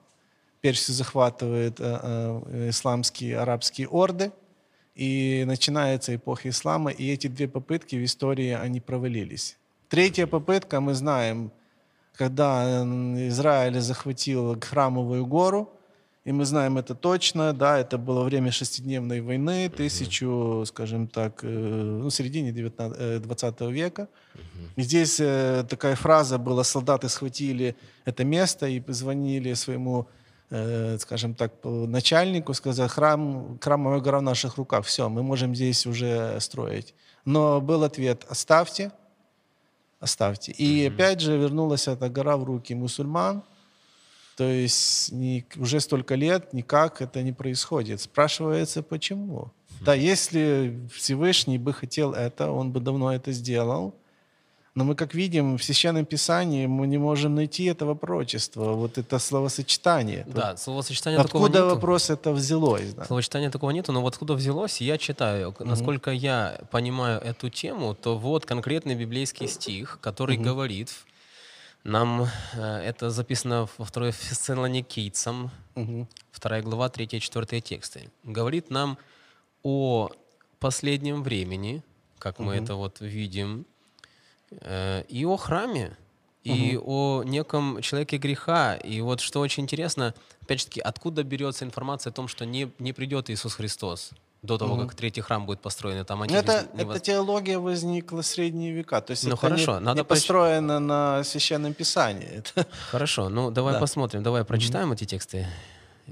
Персию 0.61 0.95
захватывает 0.95 1.81
э, 1.81 1.85
э, 2.03 2.69
исламские 2.69 3.38
арабские 3.38 3.88
орды, 3.88 4.31
и 4.95 5.45
начинается 5.47 6.15
эпоха 6.15 6.51
ислама, 6.51 6.91
и 6.91 7.11
эти 7.11 7.29
две 7.29 7.49
попытки 7.49 7.97
в 7.97 8.05
истории, 8.05 8.51
они 8.51 8.81
провалились. 8.81 9.57
Третья 9.88 10.27
попытка, 10.27 10.83
мы 10.83 10.93
знаем, 10.93 11.51
когда 12.15 12.85
Израиль 13.29 13.81
захватил 13.81 14.61
храмовую 14.61 15.25
гору, 15.25 15.73
и 16.25 16.31
мы 16.31 16.45
знаем 16.45 16.79
это 16.79 16.95
точно, 16.95 17.53
да, 17.53 17.79
это 17.79 17.99
было 17.99 18.23
время 18.23 18.53
шестидневной 18.53 19.21
войны, 19.21 19.69
тысячу, 19.69 20.63
скажем 20.67 21.09
так, 21.09 21.41
э, 21.43 21.49
ну, 21.49 22.11
середине 22.11 22.53
19, 22.53 23.23
20 23.23 23.61
века. 23.63 24.09
И 24.77 24.83
здесь 24.83 25.19
э, 25.19 25.65
такая 25.69 25.97
фраза 25.97 26.39
была, 26.39 26.63
солдаты 26.63 27.09
схватили 27.09 27.75
это 28.05 28.25
место 28.25 28.67
и 28.69 28.79
позвонили 28.79 29.55
своему, 29.55 30.07
э, 30.51 30.97
скажем 31.01 31.35
так, 31.35 31.55
начальнику, 31.65 32.55
сказали, 32.55 32.89
храм, 32.89 33.59
храмовая 33.61 34.01
гора 34.01 34.21
в 34.21 34.23
наших 34.23 34.59
руках, 34.59 34.87
все, 34.87 35.09
мы 35.09 35.25
можем 35.25 35.57
здесь 35.57 35.87
уже 35.87 36.39
строить. 36.39 36.95
Но 37.25 37.61
был 37.61 37.83
ответ, 37.83 38.25
оставьте, 38.29 38.93
оставьте. 39.99 40.53
И 40.53 40.87
mm-hmm. 40.87 40.95
опять 40.95 41.21
же 41.21 41.37
вернулась 41.37 41.89
эта 41.89 42.09
гора 42.09 42.37
в 42.37 42.45
руки 42.45 42.77
мусульман. 42.77 43.43
То 44.37 44.45
есть 44.45 45.12
ни, 45.12 45.45
уже 45.57 45.81
столько 45.81 46.14
лет 46.14 46.53
никак 46.53 47.03
это 47.03 47.23
не 47.23 47.33
происходит. 47.33 48.01
Спрашивается, 48.01 48.83
почему? 48.83 49.40
Mm-hmm. 49.42 49.85
Да, 49.85 49.95
если 49.95 50.81
Всевышний 50.92 51.59
бы 51.59 51.73
хотел 51.73 52.12
это, 52.12 52.51
он 52.51 52.73
бы 52.73 52.81
давно 52.81 53.12
это 53.12 53.33
сделал. 53.33 53.95
Но 54.75 54.85
мы, 54.85 54.95
как 54.95 55.14
видим, 55.14 55.59
в 55.59 55.62
Священном 55.62 56.07
Писании 56.07 56.66
мы 56.66 56.87
не 56.87 56.97
можем 56.97 57.35
найти 57.35 57.64
этого 57.64 57.95
пророчества, 57.95 58.73
вот 58.73 58.97
это 58.97 59.18
словосочетание. 59.18 60.25
Да, 60.27 60.57
словосочетание 60.57 61.21
Откуда 61.21 61.47
такого 61.47 61.64
нету. 61.64 61.75
вопрос 61.75 62.09
это 62.09 62.33
взялось? 62.33 62.95
Да? 62.95 63.05
Словосочетания 63.05 63.51
такого 63.51 63.71
нету, 63.71 63.92
но 63.92 64.01
вот 64.01 64.14
откуда 64.14 64.33
взялось, 64.33 64.81
я 64.81 64.97
читаю. 64.97 65.51
Угу. 65.51 65.64
Насколько 65.64 66.11
я 66.11 66.59
понимаю 66.71 67.21
эту 67.21 67.51
тему, 67.51 67.95
то 67.95 68.16
вот 68.16 68.47
конкретный 68.47 68.95
библейский 68.95 69.47
стих, 69.47 69.99
который 70.01 70.37
угу. 70.37 70.45
говорит, 70.45 70.90
нам 71.85 72.29
э, 72.55 72.79
это 72.85 73.11
записано 73.11 73.68
во 73.79 73.85
второй 73.85 74.12
Фессалоникийцам, 74.12 75.51
угу. 75.75 76.09
2 76.40 76.61
глава, 76.61 76.88
3-4 76.88 77.61
тексты. 77.61 78.11
Говорит 78.25 78.71
нам 78.71 78.99
о 79.62 80.11
последнем 80.59 81.23
времени, 81.23 81.83
как 82.18 82.40
угу. 82.40 82.49
мы 82.49 82.57
это 82.57 82.75
вот 82.75 83.01
видим, 83.01 83.66
Э, 84.61 85.05
и 85.09 85.25
о 85.25 85.37
храме, 85.37 85.97
и 86.45 86.77
угу. 86.77 87.21
о 87.21 87.25
неком 87.25 87.81
человеке 87.81 88.18
греха. 88.18 88.77
И 88.77 89.01
вот 89.01 89.21
что 89.21 89.40
очень 89.40 89.62
интересно, 89.62 90.14
опять 90.42 90.61
же 90.61 90.66
таки, 90.66 90.81
откуда 90.81 91.23
берется 91.23 91.64
информация 91.64 92.11
о 92.11 92.14
том, 92.14 92.29
что 92.29 92.45
не, 92.45 92.71
не 92.79 92.92
придет 92.92 93.31
Иисус 93.31 93.55
Христос 93.55 94.11
до 94.42 94.59
того, 94.59 94.74
угу. 94.74 94.83
как 94.83 94.94
третий 94.94 95.20
храм 95.20 95.46
будет 95.46 95.61
построен. 95.61 96.05
Там 96.05 96.18
ну, 96.18 96.24
это, 96.24 96.66
не, 96.74 96.83
эта 96.83 96.98
теология 96.98 97.59
возникла 97.59 98.22
в 98.22 98.26
средние 98.26 98.72
века. 98.72 99.00
То 99.00 99.12
есть 99.12 99.24
ну, 99.24 99.31
это 99.31 99.37
хорошо, 99.37 99.78
не, 99.78 99.85
надо 99.85 100.00
не 100.00 100.05
построено 100.05 100.81
на 100.81 101.22
Священном 101.22 101.74
Писании. 101.74 102.42
Хорошо, 102.90 103.28
ну 103.28 103.50
давай 103.50 103.74
да. 103.74 103.81
посмотрим, 103.81 104.22
давай 104.22 104.44
прочитаем 104.44 104.88
угу. 104.88 104.94
эти 104.94 105.05
тексты. 105.05 105.46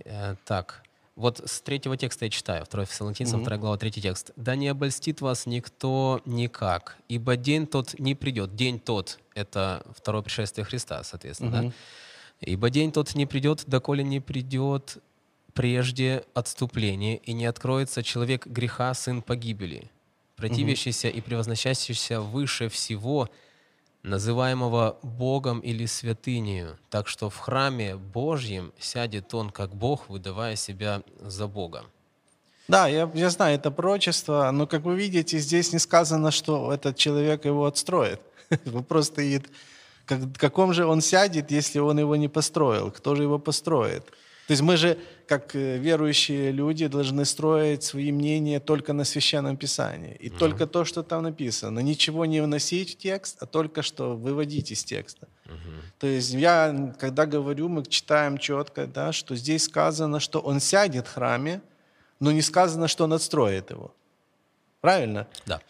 Э, 0.04 0.36
так. 0.44 0.82
Вот 1.16 1.42
с 1.44 1.60
третьего 1.60 1.96
текста 1.96 2.24
я 2.24 2.30
читаю, 2.30 2.64
2 2.70 2.84
Фессалоникийцам, 2.86 3.40
mm-hmm. 3.40 3.44
2 3.44 3.56
глава, 3.58 3.76
3 3.76 3.90
текст. 3.90 4.30
«Да 4.36 4.54
не 4.54 4.68
обольстит 4.68 5.20
вас 5.20 5.44
никто 5.44 6.22
никак, 6.24 6.96
ибо 7.08 7.36
день 7.36 7.66
тот 7.66 7.98
не 7.98 8.14
придет». 8.14 8.54
День 8.54 8.80
тот— 8.80 9.18
это 9.34 9.84
второе 9.94 10.22
пришествие 10.22 10.64
Христа, 10.64 11.02
соответственно, 11.04 11.56
mm-hmm. 11.56 11.68
да? 11.68 11.72
«Ибо 12.40 12.70
день 12.70 12.90
тот 12.90 13.14
не 13.14 13.26
придет, 13.26 13.64
доколе 13.66 14.02
не 14.02 14.20
придет 14.20 14.96
прежде 15.54 16.24
отступление, 16.34 17.16
и 17.18 17.32
не 17.32 17.46
откроется 17.46 18.02
человек 18.02 18.46
греха, 18.46 18.94
сын 18.94 19.22
погибели, 19.22 19.90
противящийся 20.36 21.08
и 21.08 21.20
превозносящийся 21.20 22.20
выше 22.20 22.68
всего— 22.68 23.28
называемого 24.02 24.96
Богом 25.02 25.60
или 25.60 25.86
святынею, 25.86 26.78
так 26.88 27.08
что 27.08 27.28
в 27.28 27.36
храме 27.36 27.96
Божьем 27.96 28.72
сядет 28.78 29.34
он 29.34 29.50
как 29.50 29.74
Бог, 29.74 30.08
выдавая 30.08 30.56
себя 30.56 31.02
за 31.20 31.46
Бога. 31.46 31.84
Да, 32.68 32.86
я, 32.86 33.10
я 33.14 33.30
знаю 33.30 33.56
это 33.56 33.70
пророчество, 33.70 34.50
но, 34.52 34.66
как 34.66 34.82
вы 34.82 34.96
видите, 34.96 35.38
здесь 35.38 35.72
не 35.72 35.78
сказано, 35.78 36.30
что 36.30 36.72
этот 36.72 36.96
человек 36.96 37.44
его 37.44 37.66
отстроит. 37.66 38.20
Вопрос 38.64 39.06
стоит, 39.06 39.50
как, 40.06 40.20
в 40.20 40.38
каком 40.38 40.72
же 40.72 40.86
он 40.86 41.00
сядет, 41.00 41.50
если 41.50 41.80
он 41.80 41.98
его 41.98 42.16
не 42.16 42.28
построил? 42.28 42.90
Кто 42.90 43.16
же 43.16 43.24
его 43.24 43.38
построит? 43.38 44.06
То 44.46 44.52
есть 44.52 44.62
мы 44.62 44.76
же, 44.76 44.98
как 45.30 45.54
э, 45.54 45.78
верующие 45.78 46.50
люди, 46.50 46.88
должны 46.88 47.24
строить 47.24 47.84
свои 47.84 48.10
мнения 48.12 48.58
только 48.58 48.92
на 48.92 49.04
Священном 49.04 49.56
Писании. 49.56 50.16
И 50.24 50.28
mm-hmm. 50.28 50.38
только 50.38 50.66
то, 50.66 50.84
что 50.84 51.02
там 51.02 51.22
написано. 51.22 51.78
Ничего 51.82 52.26
не 52.26 52.42
вносить 52.42 52.90
в 52.90 52.98
текст, 52.98 53.42
а 53.42 53.46
только 53.46 53.82
что 53.82 54.16
выводить 54.16 54.72
из 54.72 54.82
текста. 54.82 55.28
Mm-hmm. 55.46 55.80
То 56.00 56.06
есть 56.08 56.32
я, 56.34 56.94
когда 56.98 57.26
говорю, 57.26 57.68
мы 57.68 57.84
читаем 57.86 58.38
четко, 58.38 58.86
да, 58.86 59.12
что 59.12 59.36
здесь 59.36 59.62
сказано, 59.62 60.18
что 60.18 60.40
он 60.40 60.58
сядет 60.60 61.06
в 61.06 61.14
храме, 61.14 61.60
но 62.20 62.32
не 62.32 62.42
сказано, 62.42 62.88
что 62.88 63.04
он 63.04 63.12
отстроит 63.12 63.70
его. 63.70 63.94
Правильно? 64.80 65.26
Да. 65.46 65.60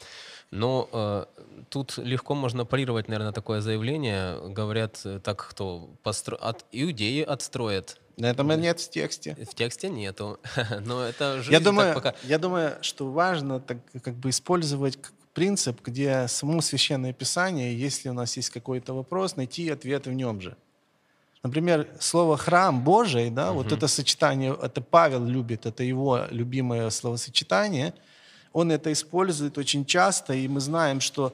Но 0.50 0.88
э, 0.92 1.24
тут 1.68 1.98
легко 1.98 2.34
можно 2.34 2.64
парировать, 2.64 3.08
наверное, 3.08 3.32
такое 3.32 3.60
заявление. 3.60 4.40
Говорят, 4.54 5.02
э, 5.04 5.20
так 5.22 5.48
кто 5.50 5.90
постро... 6.02 6.36
от 6.36 6.64
иудеи 6.72 7.22
отстроят 7.22 7.98
этого 8.28 8.52
нет 8.52 8.80
в 8.80 8.90
тексте. 8.90 9.36
В 9.50 9.54
тексте 9.54 9.88
нету. 9.88 10.38
Но 10.80 11.02
это 11.02 11.38
жизнь 11.38 11.52
я 11.52 11.60
думаю, 11.60 11.94
пока... 11.94 12.14
я 12.24 12.38
думаю, 12.38 12.76
что 12.82 13.10
важно 13.10 13.60
так, 13.60 13.78
как 14.02 14.14
бы 14.14 14.30
использовать 14.30 14.98
принцип, 15.32 15.80
где 15.82 16.26
само 16.28 16.60
Священное 16.60 17.12
Писание, 17.12 17.74
если 17.76 18.08
у 18.08 18.12
нас 18.12 18.36
есть 18.36 18.50
какой-то 18.50 18.94
вопрос, 18.94 19.36
найти 19.36 19.68
ответ 19.70 20.06
в 20.06 20.12
нем 20.12 20.40
же. 20.40 20.56
Например, 21.42 21.86
слово 21.98 22.36
«храм 22.36 22.84
Божий», 22.84 23.30
да, 23.30 23.50
угу. 23.50 23.62
вот 23.62 23.72
это 23.72 23.88
сочетание, 23.88 24.56
это 24.62 24.82
Павел 24.82 25.24
любит, 25.24 25.64
это 25.64 25.82
его 25.82 26.26
любимое 26.30 26.90
словосочетание, 26.90 27.94
он 28.52 28.70
это 28.70 28.92
использует 28.92 29.56
очень 29.56 29.86
часто, 29.86 30.34
и 30.34 30.48
мы 30.48 30.60
знаем, 30.60 31.00
что, 31.00 31.32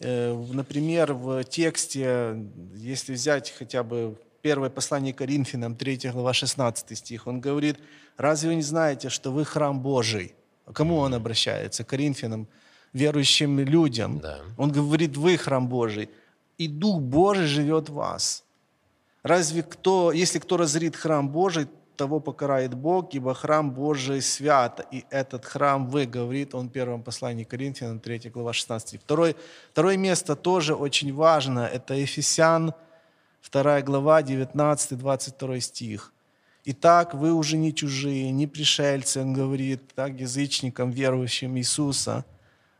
э, 0.00 0.34
например, 0.52 1.14
в 1.14 1.44
тексте, 1.44 2.36
если 2.74 3.14
взять 3.14 3.54
хотя 3.56 3.82
бы 3.82 4.18
Первое 4.46 4.70
послание 4.70 5.12
Коринфянам, 5.12 5.74
3 5.74 6.10
глава, 6.12 6.32
16 6.32 6.96
стих. 6.96 7.26
Он 7.26 7.40
говорит, 7.40 7.78
разве 8.16 8.50
вы 8.50 8.54
не 8.54 8.62
знаете, 8.62 9.08
что 9.08 9.32
вы 9.32 9.44
храм 9.44 9.80
Божий? 9.80 10.36
Кому 10.72 10.98
он 10.98 11.14
обращается? 11.14 11.82
Коринфянам, 11.82 12.46
верующим 12.92 13.58
людям. 13.58 14.20
Да. 14.20 14.38
Он 14.56 14.70
говорит, 14.70 15.16
вы 15.16 15.36
храм 15.36 15.66
Божий, 15.66 16.08
и 16.58 16.68
Дух 16.68 17.00
Божий 17.00 17.46
живет 17.46 17.88
в 17.88 17.94
вас. 17.94 18.44
Разве 19.24 19.64
кто, 19.64 20.12
если 20.12 20.38
кто 20.38 20.56
разорит 20.56 20.94
храм 20.94 21.28
Божий, 21.28 21.66
того 21.96 22.20
покарает 22.20 22.72
Бог, 22.74 23.14
ибо 23.14 23.34
храм 23.34 23.72
Божий 23.72 24.22
свят, 24.22 24.86
и 24.92 25.04
этот 25.10 25.44
храм 25.44 25.88
вы, 25.88 26.06
говорит 26.06 26.54
он 26.54 26.68
в 26.68 26.70
первом 26.70 27.02
послании 27.02 27.42
Коринфянам, 27.42 27.98
3 27.98 28.30
глава 28.32 28.52
16. 28.52 29.00
Второе, 29.00 29.34
второе 29.72 29.96
место 29.96 30.36
тоже 30.36 30.74
очень 30.76 31.12
важно, 31.12 31.66
это 31.66 31.94
Ефесян, 31.94 32.74
2 33.50 33.82
глава, 33.82 34.22
19-22 34.22 35.60
стих. 35.60 36.12
«Итак, 36.64 37.14
вы 37.14 37.32
уже 37.32 37.56
не 37.56 37.72
чужие, 37.72 38.32
не 38.32 38.46
пришельцы, 38.46 39.20
он 39.20 39.32
говорит, 39.32 39.94
так, 39.94 40.18
язычникам, 40.18 40.90
верующим 40.90 41.56
Иисуса, 41.56 42.24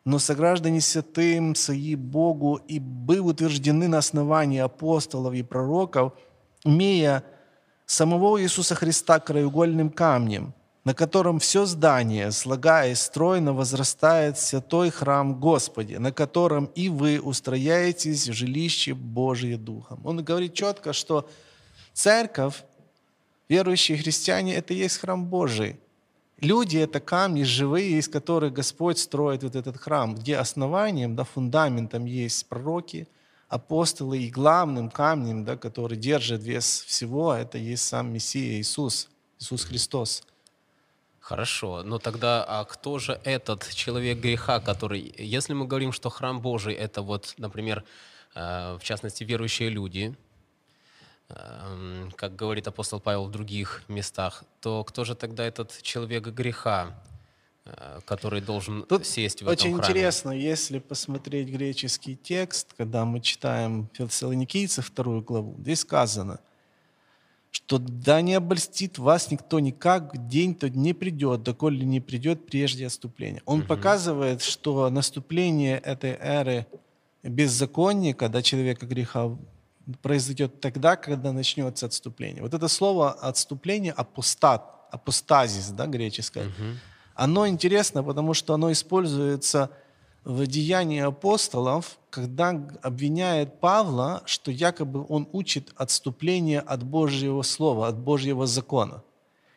но 0.04 0.18
сограждане 0.18 0.80
святым, 0.80 1.54
свои 1.54 1.94
Богу, 1.94 2.60
и 2.66 2.80
бы 2.80 3.20
утверждены 3.20 3.86
на 3.86 3.98
основании 3.98 4.58
апостолов 4.58 5.34
и 5.34 5.42
пророков, 5.42 6.14
имея 6.64 7.22
самого 7.86 8.42
Иисуса 8.42 8.74
Христа 8.74 9.20
краеугольным 9.20 9.90
камнем, 9.90 10.52
на 10.86 10.94
котором 10.94 11.40
все 11.40 11.66
здание, 11.66 12.30
слагаясь 12.30 13.00
стройно, 13.00 13.52
возрастает 13.52 14.38
святой 14.38 14.90
храм 14.90 15.34
Господи, 15.40 15.96
на 15.96 16.12
котором 16.12 16.66
и 16.76 16.88
вы 16.88 17.20
устрояетесь 17.20 18.28
в 18.28 18.32
жилище 18.32 18.94
Божие 18.94 19.56
Духом. 19.56 20.00
Он 20.04 20.22
говорит 20.22 20.54
четко, 20.54 20.92
что 20.92 21.28
церковь 21.92 22.62
Верующие 23.48 23.98
христиане– 23.98 24.54
это 24.56 24.74
и 24.74 24.78
есть 24.78 24.98
храм 24.98 25.26
Божий. 25.26 25.80
Люди– 26.40 26.76
это 26.78 27.00
камни 27.00 27.42
живые, 27.42 27.98
из 27.98 28.08
которых 28.08 28.52
Господь 28.52 28.98
строит 28.98 29.42
вот 29.42 29.56
этот 29.56 29.76
храм, 29.78 30.14
где 30.14 30.36
основанием, 30.36 31.16
да, 31.16 31.24
фундаментом 31.24 32.04
есть 32.04 32.46
пророки, 32.46 33.08
апостолы, 33.48 34.18
и 34.18 34.30
главным 34.30 34.90
камнем, 34.90 35.44
да, 35.44 35.56
который 35.56 35.98
держит 35.98 36.44
вес 36.44 36.84
всего, 36.86 37.34
это 37.34 37.58
есть 37.58 37.82
сам 37.82 38.12
Мессия 38.12 38.60
Иисус, 38.60 39.08
Иисус 39.40 39.64
Христос. 39.64 40.22
Хорошо, 41.28 41.82
но 41.82 41.98
тогда 41.98 42.44
а 42.44 42.64
кто 42.64 42.98
же 42.98 43.20
этот 43.24 43.68
человек 43.74 44.18
греха, 44.18 44.60
который, 44.60 45.14
если 45.18 45.54
мы 45.54 45.66
говорим, 45.66 45.92
что 45.92 46.08
храм 46.08 46.40
Божий– 46.40 46.74
это 46.86 47.02
вот, 47.02 47.34
например, 47.38 47.84
э, 48.34 48.78
в 48.80 48.84
частности, 48.84 49.24
верующие 49.24 49.68
люди, 49.68 50.14
Эм, 51.28 52.12
как 52.14 52.36
говорит 52.36 52.68
апостол 52.68 53.00
Павел 53.00 53.24
в 53.24 53.32
других 53.32 53.82
местах, 53.88 54.44
то 54.60 54.84
кто 54.84 55.04
же 55.04 55.16
тогда 55.16 55.44
этот 55.44 55.82
человек 55.82 56.28
греха, 56.28 56.94
э, 57.64 57.98
который 58.04 58.40
должен 58.40 58.84
Тут 58.84 59.06
сесть 59.06 59.42
в 59.42 59.48
очень 59.48 59.70
этом 59.70 59.80
храме? 59.80 59.92
интересно, 59.92 60.30
если 60.30 60.78
посмотреть 60.78 61.48
греческий 61.48 62.14
текст, 62.14 62.74
когда 62.76 63.04
мы 63.04 63.20
читаем 63.20 63.88
Фессалоникийцев 63.94 64.86
вторую 64.86 65.22
главу, 65.22 65.56
здесь 65.58 65.80
сказано, 65.80 66.38
что 67.56 67.78
да 67.78 68.20
не 68.20 68.34
обольстит 68.34 68.98
вас 68.98 69.30
никто 69.30 69.60
никак, 69.60 70.28
день 70.28 70.54
тот 70.54 70.74
не 70.74 70.92
придет, 70.92 71.42
доколе 71.42 71.86
не 71.86 72.00
придет 72.00 72.44
прежде 72.44 72.86
отступления. 72.86 73.40
Он 73.46 73.60
угу. 73.60 73.68
показывает, 73.68 74.42
что 74.42 74.90
наступление 74.90 75.78
этой 75.78 76.18
эры 76.20 76.66
беззаконника, 77.22 78.28
да, 78.28 78.42
человека 78.42 78.84
греха, 78.84 79.38
произойдет 80.02 80.60
тогда, 80.60 80.96
когда 80.96 81.32
начнется 81.32 81.86
отступление. 81.86 82.42
Вот 82.42 82.52
это 82.52 82.68
слово 82.68 83.12
отступление, 83.12 83.92
апостат, 83.92 84.62
апостазис, 84.90 85.70
да, 85.70 85.86
греческое, 85.86 86.48
угу. 86.48 86.76
оно 87.14 87.48
интересно, 87.48 88.02
потому 88.02 88.34
что 88.34 88.52
оно 88.52 88.70
используется 88.70 89.70
в 90.26 90.44
деянии 90.48 91.00
апостолов, 91.00 91.98
когда 92.10 92.48
обвиняет 92.82 93.60
Павла, 93.60 94.22
что 94.26 94.50
якобы 94.50 95.06
он 95.08 95.28
учит 95.32 95.72
отступление 95.76 96.58
от 96.58 96.82
Божьего 96.82 97.42
слова, 97.42 97.86
от 97.86 97.96
Божьего 97.96 98.44
закона. 98.44 99.04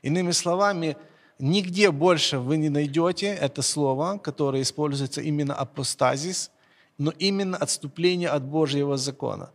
Иными 0.03 0.29
словами, 0.29 0.95
нигде 1.39 1.89
больше 1.89 2.37
вы 2.37 2.57
не 2.57 2.69
найдете 2.69 3.25
это 3.27 3.63
слово, 3.63 4.19
которое 4.19 4.61
используется 4.61 5.21
именно 5.21 5.55
апостазис, 5.55 6.51
но 6.99 7.11
именно 7.17 7.57
отступление 7.57 8.29
от 8.29 8.43
Божьего 8.43 8.95
закона. 8.95 9.49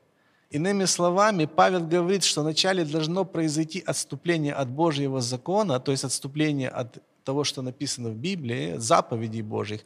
Иными 0.51 0.85
словами, 0.85 1.45
Павел 1.45 1.87
говорит, 1.87 2.25
что 2.25 2.43
вначале 2.43 2.85
должно 2.85 3.25
произойти 3.25 3.85
отступление 3.87 4.53
от 4.53 4.69
Божьего 4.69 5.21
закона, 5.21 5.79
то 5.79 5.93
есть 5.93 6.03
отступление 6.03 6.71
от 6.71 6.99
того, 7.23 7.45
что 7.45 7.63
написано 7.63 8.11
в 8.11 8.17
Библии, 8.17 8.75
заповедей 8.79 9.43
Божьих, 9.43 9.81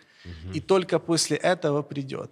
и 0.54 0.61
только 0.61 0.98
после 0.98 1.37
этого 1.37 1.83
придет. 1.83 2.31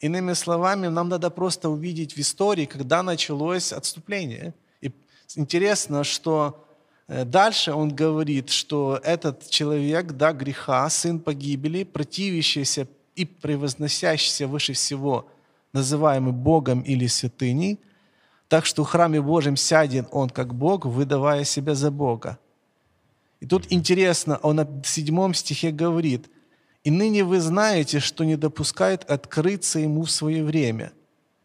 Иными 0.00 0.32
словами, 0.32 0.88
нам 0.88 1.08
надо 1.08 1.30
просто 1.30 1.68
увидеть 1.68 2.14
в 2.14 2.18
истории, 2.18 2.64
когда 2.64 3.02
началось 3.02 3.72
отступление. 3.72 4.54
И 4.80 4.90
интересно, 5.36 6.04
что 6.04 6.66
э, 7.06 7.24
дальше 7.24 7.72
он 7.72 7.94
говорит, 7.94 8.50
что 8.50 8.98
этот 9.04 9.50
человек, 9.50 10.12
да, 10.12 10.32
греха, 10.32 10.88
сын 10.88 11.20
погибели, 11.20 11.84
противящийся 11.84 12.86
и 13.14 13.24
превозносящийся 13.24 14.46
выше 14.46 14.72
всего– 14.72 15.28
называемый 15.72 16.32
Богом 16.32 16.80
или 16.80 17.06
святыней, 17.06 17.78
так 18.48 18.66
что 18.66 18.84
в 18.84 18.88
храме 18.88 19.20
Божьем 19.20 19.56
сядет 19.56 20.08
он 20.10 20.30
как 20.30 20.54
Бог, 20.54 20.84
выдавая 20.84 21.44
себя 21.44 21.74
за 21.74 21.90
Бога. 21.90 22.38
И 23.40 23.46
тут 23.46 23.66
интересно, 23.70 24.38
он 24.42 24.60
в 24.82 24.86
седьмом 24.86 25.34
стихе 25.34 25.70
говорит, 25.70 26.28
«И 26.84 26.90
ныне 26.90 27.24
вы 27.24 27.40
знаете, 27.40 28.00
что 28.00 28.24
не 28.24 28.36
допускает 28.36 29.04
открыться 29.10 29.78
ему 29.78 30.04
в 30.04 30.10
свое 30.10 30.44
время». 30.44 30.92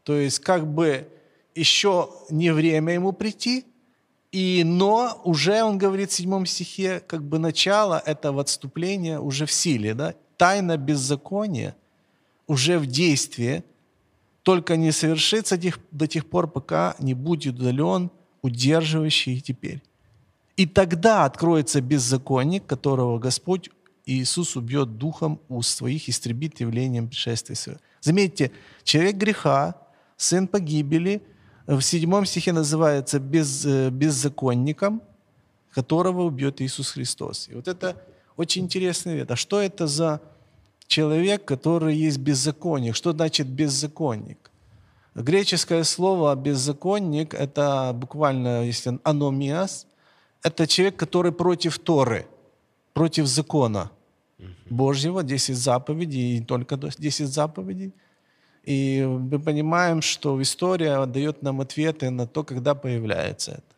То 0.03 0.13
есть 0.13 0.39
как 0.39 0.67
бы 0.67 1.07
еще 1.55 2.09
не 2.29 2.51
время 2.53 2.93
ему 2.93 3.11
прийти, 3.11 3.65
и, 4.31 4.63
но 4.65 5.21
уже, 5.23 5.63
он 5.63 5.77
говорит 5.77 6.11
в 6.11 6.13
седьмом 6.13 6.45
стихе, 6.45 6.99
как 6.99 7.23
бы 7.23 7.39
начало 7.39 8.01
этого 8.05 8.41
отступления 8.41 9.19
уже 9.19 9.45
в 9.45 9.51
силе. 9.51 9.93
Да? 9.93 10.13
Тайна 10.37 10.77
беззакония 10.77 11.75
уже 12.47 12.77
в 12.77 12.85
действии– 12.85 13.63
только 14.45 14.77
не 14.77 14.91
совершится 14.91 15.59
до 15.89 16.05
тех 16.07 16.27
пор, 16.27 16.47
пока 16.47 16.95
не 16.99 17.15
будет 17.15 17.55
удален 17.55 18.11
удерживающий 18.43 19.41
теперь. 19.41 19.81
И 20.55 20.67
тогда 20.67 21.25
откроется 21.25 21.81
беззаконник, 21.81 22.63
которого 22.67 23.17
Господь 23.17 23.71
Иисус 24.05 24.55
убьет 24.55 24.97
духом 24.97 25.39
уст 25.49 25.77
своих, 25.77 26.09
истребит 26.09 26.59
явлением 26.59 27.07
пришествия 27.07 27.55
своего. 27.55 27.81
Заметьте, 28.01 28.51
человек 28.83 29.15
греха, 29.15 29.75
сын 30.15 30.47
погибели, 30.47 31.23
в 31.65 31.81
седьмом 31.81 32.25
стихе 32.25 32.53
называется 32.53 33.19
без, 33.19 33.65
э, 33.65 33.89
беззаконником, 33.89 35.01
которого 35.73 36.23
убьет 36.23 36.61
Иисус 36.61 36.91
Христос. 36.91 37.49
И 37.49 37.55
вот 37.55 37.67
это 37.67 38.01
очень 38.37 38.65
интересный 38.65 39.15
вид. 39.15 39.31
А 39.31 39.35
что 39.35 39.59
это 39.59 39.87
за 39.87 40.21
человек, 40.87 41.43
который 41.43 41.95
есть 41.95 42.19
беззаконник. 42.19 42.95
Что 42.95 43.11
значит 43.11 43.47
беззаконник? 43.47 44.51
Греческое 45.15 45.83
слово 45.83 46.35
«беззаконник»— 46.35 47.33
это 47.33 47.93
буквально, 47.95 48.65
если 48.65 48.99
аномиас, 49.03 49.87
это 50.43 50.67
человек, 50.67 50.97
который 50.97 51.31
против 51.31 51.79
Торы, 51.79 52.27
против 52.93 53.25
закона 53.25 53.91
Божьего, 54.69 55.23
10 55.23 55.55
заповедей, 55.55 56.37
и 56.37 56.41
только 56.41 56.77
10 56.77 57.27
заповедей. 57.27 57.93
И 58.63 59.05
мы 59.05 59.39
понимаем, 59.39 60.01
что 60.01 60.41
история 60.41 61.05
дает 61.05 61.43
нам 61.43 61.61
ответы 61.61 62.09
на 62.09 62.25
то, 62.25 62.43
когда 62.43 62.73
появляется 62.73 63.51
это. 63.51 63.75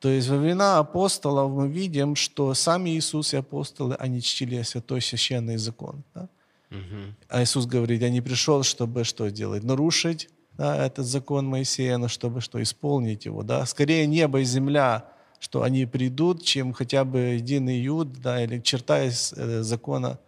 То 0.00 0.08
есть 0.10 0.28
во 0.28 0.36
времена 0.36 0.78
апостолов 0.78 1.52
мы 1.52 1.68
видим, 1.68 2.14
что 2.16 2.54
сами 2.54 2.90
Иисус 2.90 3.32
и 3.32 3.38
апостолы, 3.38 3.94
они 3.94 4.20
чтили 4.20 4.62
святой 4.62 5.00
священный 5.00 5.56
закон. 5.56 6.02
Да? 6.14 6.28
Угу. 6.70 7.14
А 7.28 7.42
Иисус 7.42 7.66
говорит, 7.66 8.02
я 8.02 8.10
не 8.10 8.20
пришел, 8.20 8.62
чтобы 8.64 9.04
что 9.04 9.30
делать? 9.30 9.64
Нарушить 9.64 10.28
да, 10.58 10.76
этот 10.86 11.06
закон 11.06 11.46
Моисея, 11.46 11.98
но 11.98 12.08
чтобы 12.08 12.40
что? 12.40 12.62
Исполнить 12.62 13.24
его. 13.26 13.42
Да? 13.42 13.64
Скорее 13.64 14.06
небо 14.06 14.40
и 14.40 14.44
земля, 14.44 15.04
что 15.44 15.62
они 15.62 15.84
придут, 15.84 16.42
чем 16.42 16.72
хотя 16.72 17.04
бы 17.04 17.18
единый 17.36 17.78
юд, 17.78 18.14
да, 18.14 18.42
или 18.42 18.60
черта 18.60 19.04
из 19.04 19.34
э, 19.36 19.62
закона 19.62 20.18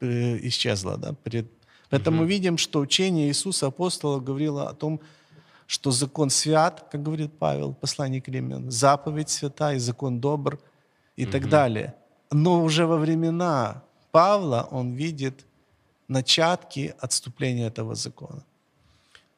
исчезла. 0.00 0.96
Да? 0.96 1.14
Поэтому 1.88 2.16
угу. 2.16 2.24
мы 2.24 2.28
видим, 2.28 2.58
что 2.58 2.80
учение 2.80 3.28
Иисуса 3.28 3.68
апостолов 3.68 4.24
говорило 4.24 4.68
о 4.68 4.74
том, 4.74 5.00
что 5.68 5.92
закон 5.92 6.30
свят, 6.30 6.88
как 6.90 7.00
говорит 7.04 7.38
Павел, 7.38 7.72
послание 7.72 8.20
к 8.20 8.26
римлянам, 8.26 8.72
заповедь 8.72 9.30
свята 9.30 9.72
и 9.74 9.78
закон 9.78 10.20
добр 10.20 10.58
и 11.14 11.22
угу. 11.24 11.32
так 11.32 11.48
далее. 11.48 11.94
Но 12.32 12.64
уже 12.64 12.86
во 12.86 12.96
времена 12.96 13.84
Павла 14.10 14.66
он 14.72 14.94
видит 14.94 15.46
начатки 16.08 16.92
отступления 16.98 17.68
этого 17.68 17.94
закона. 17.94 18.42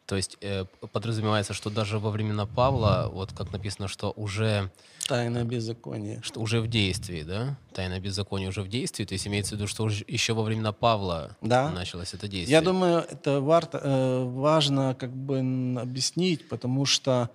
То 0.07 0.17
есть 0.17 0.37
э, 0.41 0.65
подразумевается, 0.93 1.55
что 1.55 1.71
даже 1.71 1.99
во 1.99 2.11
времена 2.11 2.47
Павла, 2.47 3.11
вот 3.13 3.33
как 3.33 3.53
написано, 3.53 3.89
что 3.89 4.13
уже... 4.17 4.71
Тайна 5.07 5.45
беззакония. 5.45 6.21
Что 6.23 6.41
уже 6.41 6.61
в 6.61 6.69
действии, 6.69 7.23
да? 7.23 7.57
Тайна 7.73 8.01
беззакония 8.01 8.49
уже 8.49 8.63
в 8.63 8.69
действии. 8.69 9.05
То 9.05 9.15
есть 9.15 9.27
имеется 9.27 9.55
в 9.55 9.59
виду, 9.59 9.67
что 9.67 9.85
уже 9.85 10.05
еще 10.07 10.33
во 10.33 10.43
времена 10.43 10.73
Павла 10.73 11.37
да. 11.41 11.71
началось 11.71 12.15
это 12.15 12.29
действие. 12.29 12.53
Я 12.53 12.63
думаю, 12.63 13.05
это 13.09 13.41
варто, 13.41 13.79
э, 13.83 14.25
важно 14.25 14.97
как 14.99 15.15
бы 15.15 15.39
объяснить, 15.81 16.49
потому 16.49 16.85
что 16.85 17.31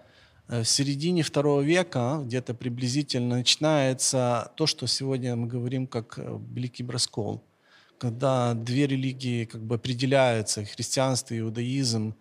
Э, 0.47 0.63
в 0.63 0.67
середине 0.67 1.23
второго 1.23 1.61
века, 1.61 2.21
где-то 2.23 2.53
приблизительно, 2.53 3.37
начинается 3.37 4.51
то, 4.55 4.65
что 4.65 4.87
сегодня 4.87 5.35
мы 5.35 5.47
говорим 5.47 5.87
как 5.87 6.17
э, 6.17 6.39
Великий 6.51 6.83
Броскол, 6.83 7.43
когда 7.97 8.53
две 8.53 8.87
религии 8.87 9.45
как 9.45 9.61
бы 9.61 9.75
определяются, 9.75 10.63
христианство 10.63 11.33
и 11.33 11.39
иудаизм, 11.39 12.15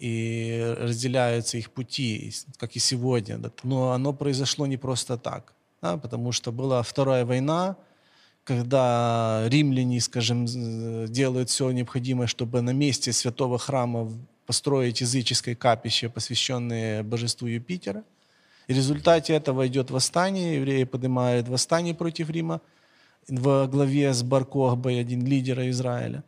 и 0.00 0.74
разделяются 0.78 1.58
их 1.58 1.70
пути, 1.70 2.32
как 2.56 2.74
и 2.76 2.78
сегодня. 2.78 3.38
Но 3.62 3.92
оно 3.92 4.12
произошло 4.12 4.66
не 4.66 4.78
просто 4.78 5.16
так, 5.18 5.52
да, 5.82 5.96
потому 5.96 6.32
что 6.32 6.52
была 6.52 6.82
Вторая 6.82 7.24
война, 7.24 7.76
когда 8.44 9.44
римляне, 9.48 10.00
скажем, 10.00 10.46
делают 11.06 11.50
все 11.50 11.70
необходимое, 11.70 12.26
чтобы 12.26 12.62
на 12.62 12.70
месте 12.70 13.12
святого 13.12 13.58
храма 13.58 14.10
построить 14.46 15.02
языческое 15.02 15.54
капище, 15.54 16.08
посвященное 16.08 17.02
божеству 17.02 17.46
Юпитера. 17.46 18.02
И 18.66 18.72
в 18.72 18.76
результате 18.76 19.34
этого 19.34 19.66
идет 19.66 19.90
восстание, 19.90 20.56
евреи 20.56 20.84
поднимают 20.84 21.48
восстание 21.48 21.94
против 21.94 22.30
Рима 22.30 22.60
во 23.28 23.66
главе 23.66 24.12
с 24.14 24.22
Баркохбой, 24.22 24.98
один 24.98 25.26
лидера 25.26 25.68
Израиля. 25.70 26.24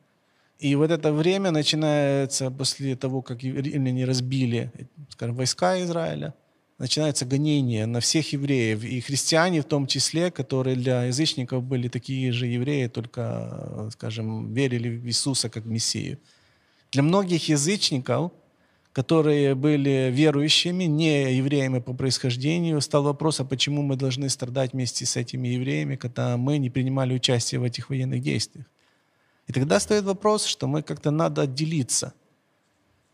И 0.63 0.77
вот 0.77 0.91
это 0.93 1.13
время 1.13 1.51
начинается 1.51 2.51
после 2.51 2.95
того, 2.95 3.21
как 3.21 3.43
римляне 3.43 4.05
разбили 4.05 4.71
скажем, 5.09 5.37
войска 5.37 5.81
Израиля, 5.83 6.35
начинается 6.79 7.25
гонение 7.27 7.87
на 7.87 7.99
всех 8.01 8.33
евреев, 8.33 8.85
и 8.85 9.01
христиане 9.01 9.61
в 9.61 9.65
том 9.65 9.87
числе, 9.87 10.31
которые 10.31 10.77
для 10.77 11.05
язычников 11.05 11.63
были 11.65 11.89
такие 11.89 12.33
же 12.33 12.47
евреи, 12.47 12.87
только, 12.89 13.89
скажем, 13.93 14.55
верили 14.55 14.89
в 14.89 15.07
Иисуса 15.07 15.49
как 15.49 15.65
Мессию. 15.65 16.19
Для 16.93 17.03
многих 17.03 17.49
язычников, 17.49 18.31
которые 18.93 19.55
были 19.55 20.11
верующими, 20.13 20.85
не 20.85 21.35
евреями 21.39 21.81
по 21.81 21.93
происхождению, 21.93 22.81
стал 22.81 23.03
вопрос, 23.03 23.41
а 23.41 23.45
почему 23.45 23.83
мы 23.83 23.97
должны 23.97 24.29
страдать 24.29 24.75
вместе 24.75 25.07
с 25.07 25.17
этими 25.17 25.49
евреями, 25.49 25.97
когда 25.97 26.37
мы 26.37 26.59
не 26.59 26.71
принимали 26.71 27.15
участие 27.15 27.61
в 27.61 27.65
этих 27.65 27.91
военных 27.91 28.23
действиях. 28.23 28.67
И 29.47 29.53
тогда 29.53 29.81
стоит 29.81 30.05
вопрос, 30.05 30.45
что 30.45 30.67
мы 30.67 30.83
как-то 30.83 31.11
надо 31.11 31.43
отделиться. 31.43 32.15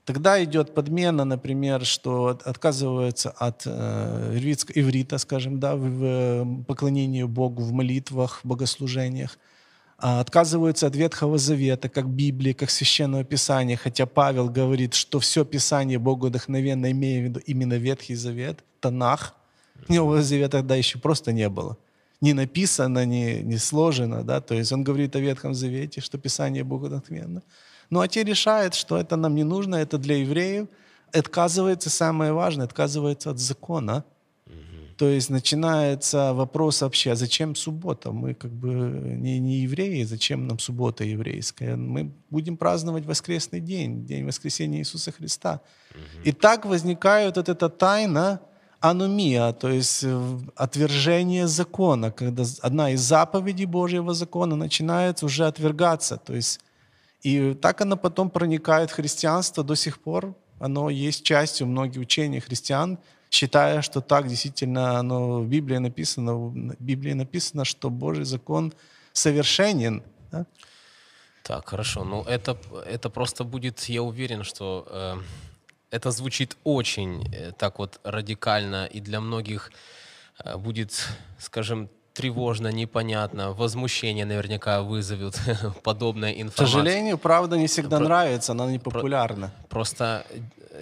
Тогда 0.05 0.43
идет 0.43 0.75
подмена, 0.75 1.25
например, 1.25 1.85
что 1.85 2.39
отказываются 2.45 3.31
от 3.31 3.65
э, 3.67 4.39
иврита, 4.75 5.19
скажем, 5.19 5.61
да, 5.61 5.77
в, 5.77 6.45
в 6.45 6.65
поклонении 6.65 7.25
Богу, 7.25 7.63
в 7.63 7.73
молитвах, 7.73 8.41
в 8.43 8.49
богослужениях. 8.49 9.39
А 9.99 10.21
отказываются 10.21 10.87
от 10.87 10.97
Ветхого 10.97 11.39
Завета, 11.39 11.89
как 11.89 12.09
Библии, 12.09 12.53
как 12.53 12.71
Священного 12.71 13.25
Писания, 13.25 13.77
хотя 13.77 14.07
Павел 14.07 14.49
говорит, 14.49 14.95
что 14.95 15.19
все 15.19 15.45
Писание 15.45 15.99
Богу 15.99 16.29
вдохновенно, 16.29 16.91
имея 16.91 17.21
в 17.21 17.25
виду 17.25 17.41
именно 17.41 17.75
Ветхий 17.75 18.15
Завет, 18.15 18.65
Танах. 18.81 19.35
Нового 19.89 20.23
Завета 20.23 20.59
тогда 20.59 20.77
еще 20.77 20.99
просто 20.99 21.33
не 21.33 21.49
было. 21.49 21.77
Не 22.21 22.33
написано, 22.33 23.05
не, 23.07 23.43
не 23.43 23.59
сложено, 23.59 24.25
да, 24.25 24.41
то 24.41 24.55
есть 24.55 24.73
он 24.73 24.85
говорит 24.85 25.17
о 25.17 25.21
Ветхом 25.21 25.55
Завете, 25.55 26.01
что 26.01 26.19
Писание 26.19 26.65
Богу 26.65 26.87
вдохновенно. 26.87 27.43
Ну 27.91 28.01
а 28.01 28.09
те 28.09 28.25
решают, 28.25 28.75
что 28.75 28.97
это 28.97 29.17
нам 29.17 29.35
не 29.35 29.45
нужно, 29.45 29.77
это 29.77 29.99
для 29.99 30.17
евреев, 30.17 30.67
отказывается, 31.13 31.91
самое 31.91 32.33
важное, 32.33 32.67
отказывается 32.67 33.31
от 33.31 33.39
закона– 33.39 34.05
то 34.99 35.09
есть 35.09 35.31
начинается 35.31 36.33
вопрос 36.35 36.83
вообще, 36.83 37.13
а 37.13 37.15
зачем 37.15 37.55
суббота? 37.55 38.11
Мы 38.11 38.35
как 38.35 38.51
бы 38.51 38.67
не, 39.21 39.39
не 39.39 39.59
евреи, 39.59 40.03
зачем 40.03 40.49
нам 40.49 40.59
суббота 40.59 41.05
еврейская? 41.05 41.77
Мы 41.77 42.11
будем 42.31 42.57
праздновать 42.57 43.07
воскресный 43.07 43.61
день, 43.61 44.05
день 44.05 44.27
воскресения 44.27 44.81
Иисуса 44.81 45.13
Христа. 45.13 45.61
И 46.25 46.33
так 46.33 46.67
возникает 46.67 47.37
вот 47.37 47.49
эта 47.49 47.69
тайна 47.69 48.41
аномия, 48.81 49.53
то 49.53 49.69
есть 49.69 50.05
э, 50.05 50.39
отвержение 50.57 51.47
закона, 51.47 52.11
когда 52.11 52.45
одна 52.63 52.91
из 52.91 53.01
заповедей 53.01 53.67
Божьего 53.67 54.15
закона 54.15 54.57
начинает 54.57 55.23
уже 55.23 55.47
отвергаться. 55.47 56.17
То 56.17 56.35
есть, 56.35 56.61
и 57.23 57.55
так 57.55 57.81
она 57.81 57.97
потом 57.97 58.31
проникает 58.31 58.91
в 58.91 58.95
христианство 58.95 59.65
до 59.65 59.75
сих 59.75 59.99
пор. 59.99 60.35
Оно 60.61 60.91
есть 60.91 61.25
частью 61.25 61.67
многих 61.67 62.03
учений 62.03 62.41
христиан, 62.41 62.99
считая, 63.31 63.83
что 63.83 64.01
так 64.01 64.29
действительно 64.29 64.99
оно 64.99 65.41
в 65.41 65.47
Библии 65.47 65.79
написано, 65.79 66.35
в 66.35 66.77
Библии 66.79 67.15
написано, 67.15 67.65
что 67.65 67.91
Божий 67.91 68.25
закон 68.25 68.73
совершенен. 69.13 70.03
Да? 70.31 70.47
Так, 71.43 71.69
хорошо. 71.69 72.05
Ну, 72.05 72.23
это, 72.23 72.57
это 72.87 73.11
просто 73.11 73.45
будет, 73.45 73.89
я 73.89 74.03
уверен, 74.03 74.45
что 74.45 74.87
э, 74.91 75.17
это 75.91 76.11
звучит 76.11 76.57
очень 76.65 77.29
э, 77.33 77.53
так 77.53 77.79
вот 77.79 78.01
радикально, 78.05 78.87
и 78.87 79.01
для 79.01 79.21
многих 79.21 79.73
э, 80.45 80.57
будет, 80.57 81.09
скажем, 81.39 81.89
тревожно, 82.13 82.73
непонятно, 82.73 83.53
возмущение 83.53 84.25
наверняка 84.25 84.83
вызовет 84.83 85.41
подобная 85.83 86.33
информация. 86.33 86.67
К 86.67 86.69
сожалению, 86.69 87.19
правда 87.19 87.57
не 87.57 87.67
всегда 87.67 87.99
Про... 87.99 88.05
нравится, 88.05 88.53
она 88.53 88.67
не 88.67 88.79
популярна. 88.79 89.53
Просто 89.69 90.27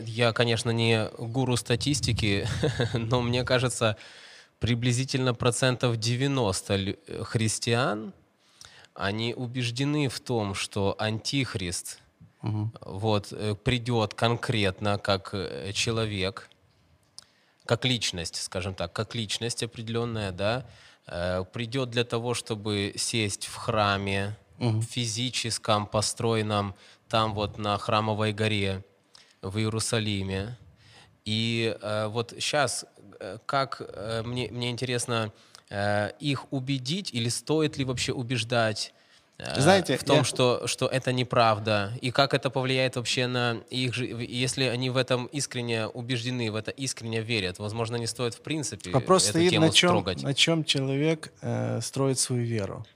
я, 0.04 0.32
конечно, 0.32 0.70
не 0.70 1.08
гуру 1.18 1.56
статистики, 1.56 2.48
но 2.94 3.20
мне 3.20 3.44
кажется, 3.44 3.96
приблизительно 4.58 5.34
процентов 5.34 5.98
90 5.98 6.96
христиан, 7.24 8.12
они 8.94 9.34
убеждены 9.34 10.08
в 10.08 10.20
том, 10.20 10.54
что 10.54 10.96
антихрист 10.98 12.00
угу. 12.46 12.70
вот, 12.80 13.32
э, 13.32 13.54
придет 13.54 14.14
конкретно 14.14 14.98
как 14.98 15.30
э, 15.32 15.72
человек, 15.72 16.48
как 17.64 17.84
личность, 17.84 18.42
скажем 18.42 18.74
так, 18.74 18.92
как 18.92 19.14
личность 19.14 19.62
определенная, 19.62 20.32
да, 20.32 20.66
э, 21.06 21.44
придет 21.52 21.90
для 21.90 22.04
того, 22.04 22.34
чтобы 22.34 22.94
сесть 22.96 23.46
в 23.46 23.56
храме, 23.56 24.36
угу. 24.58 24.82
физическом, 24.82 25.86
построенном 25.86 26.74
там 27.08 27.34
вот 27.34 27.58
на 27.58 27.78
храмовой 27.78 28.32
горе, 28.32 28.84
в 29.42 29.58
Иерусалиме. 29.58 30.56
И 31.24 31.76
э, 31.80 32.06
вот 32.06 32.32
сейчас, 32.38 32.84
как 33.46 33.80
э, 33.80 34.22
мне, 34.24 34.48
мне 34.50 34.70
интересно, 34.70 35.32
э, 35.70 36.12
их 36.20 36.52
убедить 36.52 37.12
или 37.12 37.28
стоит 37.28 37.76
ли 37.76 37.84
вообще 37.84 38.12
убеждать 38.12 38.92
Знаете, 39.38 39.98
в 39.98 40.04
том, 40.04 40.18
я... 40.18 40.24
что, 40.24 40.66
что 40.66 40.86
это 40.86 41.12
неправда, 41.12 41.92
и 42.00 42.10
как 42.10 42.32
это 42.32 42.48
повлияет 42.48 42.96
вообще 42.96 43.26
на 43.26 43.58
их 43.68 43.92
жизнь, 43.92 44.22
если 44.22 44.64
они 44.64 44.88
в 44.88 44.96
этом 44.96 45.26
искренне 45.26 45.86
убеждены, 45.86 46.50
в 46.50 46.56
это 46.56 46.70
искренне 46.70 47.20
верят, 47.20 47.58
возможно, 47.58 47.96
не 47.96 48.06
стоит 48.06 48.34
в 48.34 48.40
принципе 48.40 48.90
Вопрос 48.90 49.24
эту 49.24 49.32
стоит 49.32 49.50
тему 49.50 49.66
на 49.66 49.72
чем, 49.72 49.90
строгать. 49.90 50.22
на 50.22 50.32
чем 50.32 50.64
человек 50.64 51.32
э, 51.42 51.80
строит 51.82 52.18
свою 52.18 52.44
веру. 52.44 52.86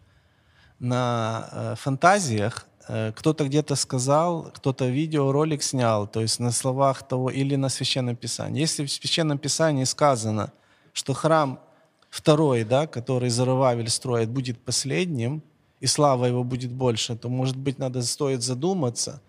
На 0.78 1.49
э, 1.53 1.74
фантазиях 1.76 2.66
Э, 2.93 3.12
кто-то 3.14 3.45
где-то 3.45 3.76
сказал, 3.76 4.51
кто-то 4.53 4.86
видеоролик 4.86 5.62
снял, 5.62 6.09
то 6.09 6.20
есть 6.20 6.41
на 6.41 6.51
словах 6.51 7.07
того 7.07 7.30
или 7.30 7.55
на 7.55 7.68
Священном 7.68 8.16
Писании. 8.16 8.61
Если 8.61 8.84
в 8.84 8.91
Священном 8.91 9.38
Писании 9.38 9.84
сказано, 9.84 10.53
что 10.93 11.14
храм 11.14 11.61
второй, 12.09 12.64
да, 12.64 12.88
который 12.88 13.30
Зарававель 13.30 13.88
строит, 13.88 14.28
будет 14.28 14.59
последним, 14.59 15.43
и 15.81 15.87
слава 15.87 16.26
его 16.26 16.45
будет 16.45 16.70
больше, 16.70 17.16
то, 17.16 17.28
может 17.28 17.57
быть, 17.57 17.78
надо 17.78 18.03
стоит 18.03 18.43
задуматься, 18.43 19.20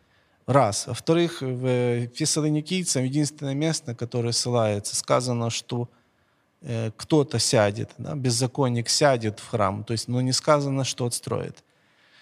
раз. 0.46 0.88
Во-вторых, 0.88 1.42
в 1.42 2.08
Фессалоникийцам 2.08 3.04
единственное 3.04 3.54
место, 3.54 3.96
которое 3.96 4.32
ссылается, 4.32 4.96
сказано, 4.96 5.50
что 5.50 5.90
э, 6.62 6.92
кто-то 6.96 7.40
сядет, 7.40 7.90
да, 7.98 8.16
беззаконник 8.16 8.90
сядет 8.90 9.40
в 9.40 9.48
храм, 9.48 9.84
то 9.84 9.94
есть, 9.94 10.08
но 10.08 10.22
не 10.22 10.34
сказано, 10.34 10.84
что 10.84 11.06
отстроит. 11.06 11.64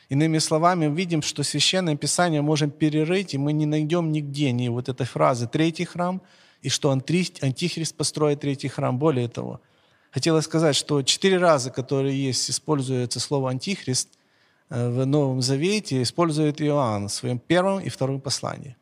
Иными 0.10 0.40
словами, 0.40 0.94
видим, 0.94 1.22
что 1.22 1.44
Священное 1.44 1.96
Писание 1.96 2.42
можем 2.42 2.72
перерыть, 2.72 3.34
и 3.36 3.38
мы 3.38 3.54
не 3.54 3.66
найдем 3.66 4.12
нигде 4.12 4.52
ни 4.52 4.68
вот 4.68 4.90
этой 4.90 5.06
фразы 5.06 5.48
«третий 5.48 5.86
храм», 5.86 6.22
и 6.62 6.70
что 6.70 6.92
Антихрист 6.92 7.96
построит 7.96 8.42
третий 8.42 8.68
храм. 8.68 8.98
Более 8.98 9.30
того, 9.30 9.62
хотелось 10.12 10.46
сказать, 10.46 10.76
что 10.76 11.04
четыре 11.04 11.38
раза, 11.38 11.70
которые 11.70 12.22
есть, 12.22 12.50
используется 12.50 13.20
слово 13.20 13.52
«антихрист» 13.52 14.10
э, 14.16 14.19
в 14.70 15.06
Новом 15.06 15.42
Завете, 15.42 16.02
использует 16.02 16.62
Иоанн 16.62 17.08
в 17.08 17.12
своем 17.12 17.40
первом 17.40 17.80
и 17.80 17.90
втором 17.90 18.22
послании. 18.22 18.76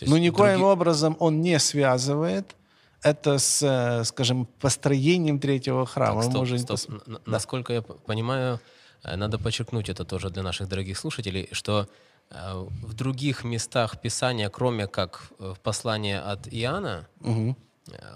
Но 0.00 0.18
никоим 0.18 0.58
другие... 0.58 0.66
образом 0.66 1.16
он 1.20 1.40
не 1.40 1.58
связывает 1.58 2.56
это 3.02 3.38
с, 3.38 3.62
э, 3.62 4.04
скажем, 4.04 4.46
построением 4.60 5.38
третьего 5.38 5.84
храма. 5.84 6.22
Так, 6.22 6.30
стоп, 6.30 6.40
Может... 6.40 6.60
стоп. 6.60 7.02
Да. 7.06 7.20
Насколько 7.26 7.74
я 7.74 7.82
понимаю, 7.82 8.60
Э, 9.04 9.16
надо 9.16 9.38
подчеркнуть 9.38 9.88
это 9.88 10.04
тоже 10.04 10.30
для 10.30 10.42
наших 10.42 10.68
дорогих 10.68 10.98
слушателей, 10.98 11.48
что 11.52 11.86
э, 12.30 12.66
в 12.82 12.94
других 12.94 13.44
местах 13.44 14.00
Писания, 14.00 14.48
кроме 14.48 14.86
как 14.86 15.26
в 15.38 15.56
послании 15.62 16.16
от 16.16 16.48
Иоанна, 16.48 17.06
угу. 17.20 17.56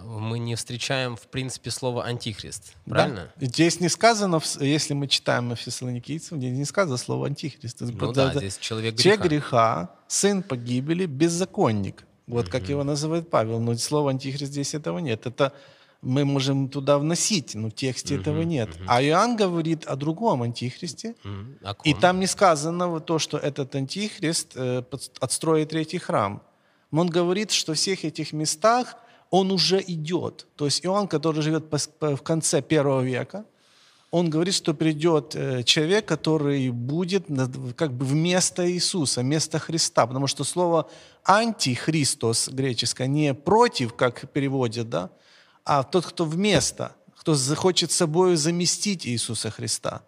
Мы 0.02 0.38
не 0.38 0.54
встречаем, 0.54 1.16
в 1.16 1.26
принципе, 1.28 1.70
слово 1.70 2.04
«антихрист». 2.04 2.74
Правильно? 2.86 3.30
Да. 3.36 3.46
Здесь 3.46 3.80
не 3.80 3.88
сказано, 3.88 4.40
если 4.60 4.94
мы 4.94 5.08
читаем 5.08 5.54
Фессалоникийцев, 5.54 6.38
здесь 6.38 6.56
не 6.56 6.64
сказано 6.64 6.96
слово 6.96 7.26
«антихрист». 7.26 7.80
Ну 7.80 8.12
да, 8.12 8.32
здесь 8.34 8.58
человек 8.58 8.94
греха. 8.94 9.02
Человек 9.02 9.26
греха, 9.26 9.90
сын 10.06 10.42
погибели, 10.42 11.06
беззаконник. 11.06 12.04
Вот 12.26 12.48
как 12.48 12.68
его 12.68 12.84
называет 12.84 13.30
Павел. 13.30 13.58
Но 13.60 13.74
слова 13.76 14.10
антихрист 14.10 14.52
здесь 14.52 14.74
этого 14.74 14.98
нет. 14.98 15.26
Это 15.26 15.52
мы 16.00 16.24
можем 16.24 16.68
туда 16.68 16.98
вносить, 16.98 17.54
но 17.54 17.68
в 17.68 17.72
тексте 17.72 18.14
Мгм, 18.14 18.20
этого 18.22 18.42
нет. 18.42 18.68
мгм. 18.78 18.84
А 18.86 19.02
Иоанн 19.02 19.36
говорит 19.36 19.84
о 19.84 19.96
другом 19.96 20.42
антихристе. 20.42 21.14
М, 21.24 21.58
о 21.62 21.74
И 21.84 21.94
там 21.94 22.20
не 22.20 22.26
сказано 22.26 23.00
то, 23.00 23.18
что 23.18 23.36
этот 23.36 23.74
антихрист 23.74 24.52
э, 24.54 24.82
отстроит 25.20 25.70
третий 25.70 25.98
храм. 25.98 26.42
Он 26.92 27.08
говорит, 27.08 27.50
что 27.50 27.72
в 27.74 27.76
всех 27.76 28.04
этих 28.04 28.32
местах 28.32 28.96
он 29.30 29.50
уже 29.50 29.82
идет. 29.86 30.46
То 30.56 30.64
есть 30.64 30.84
Иоанн, 30.84 31.08
который 31.08 31.42
живет 31.42 31.70
по- 31.70 32.16
в 32.16 32.22
конце 32.22 32.62
первого 32.62 33.02
века, 33.02 33.44
он 34.10 34.30
говорит, 34.30 34.54
что 34.54 34.72
придет 34.72 35.36
э, 35.36 35.62
человек, 35.64 36.06
который 36.06 36.70
будет 36.70 37.26
как 37.76 37.92
бы 37.92 38.06
вместо 38.06 38.70
Иисуса, 38.70 39.20
вместо 39.20 39.58
Христа. 39.58 40.06
Потому 40.06 40.26
что 40.26 40.44
слово 40.44 40.88
«антихристос» 41.24 42.48
греческое 42.48 43.06
не 43.06 43.34
«против», 43.34 43.94
как 43.94 44.30
переводят, 44.32 44.88
да, 44.88 45.10
а 45.64 45.82
тот, 45.82 46.06
кто 46.06 46.24
вместо, 46.24 46.92
кто 47.20 47.34
захочет 47.34 47.92
собой 47.92 48.36
заместить 48.36 49.06
Иисуса 49.06 49.50
Христа. 49.50 50.02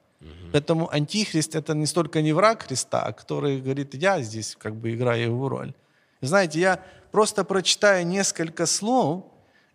Поэтому 0.53 0.89
антихрист 0.91 1.55
это 1.55 1.75
не 1.75 1.87
столько 1.87 2.23
не 2.23 2.33
враг 2.33 2.62
Христа, 2.66 3.03
а 3.03 3.12
который 3.12 3.61
говорит, 3.61 3.95
я 3.95 4.23
здесь 4.23 4.57
как 4.59 4.75
бы 4.75 4.95
играю 4.95 5.23
его 5.23 5.49
роль. 5.49 5.73
Знаете, 6.23 6.61
я 6.61 6.85
просто 7.11 7.44
прочитаю 7.44 8.06
несколько 8.06 8.66
слов 8.66 9.24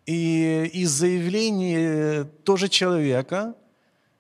и 0.06 0.70
из 0.74 0.90
заявлений 0.92 2.26
тоже 2.44 2.70
человека 2.70 3.56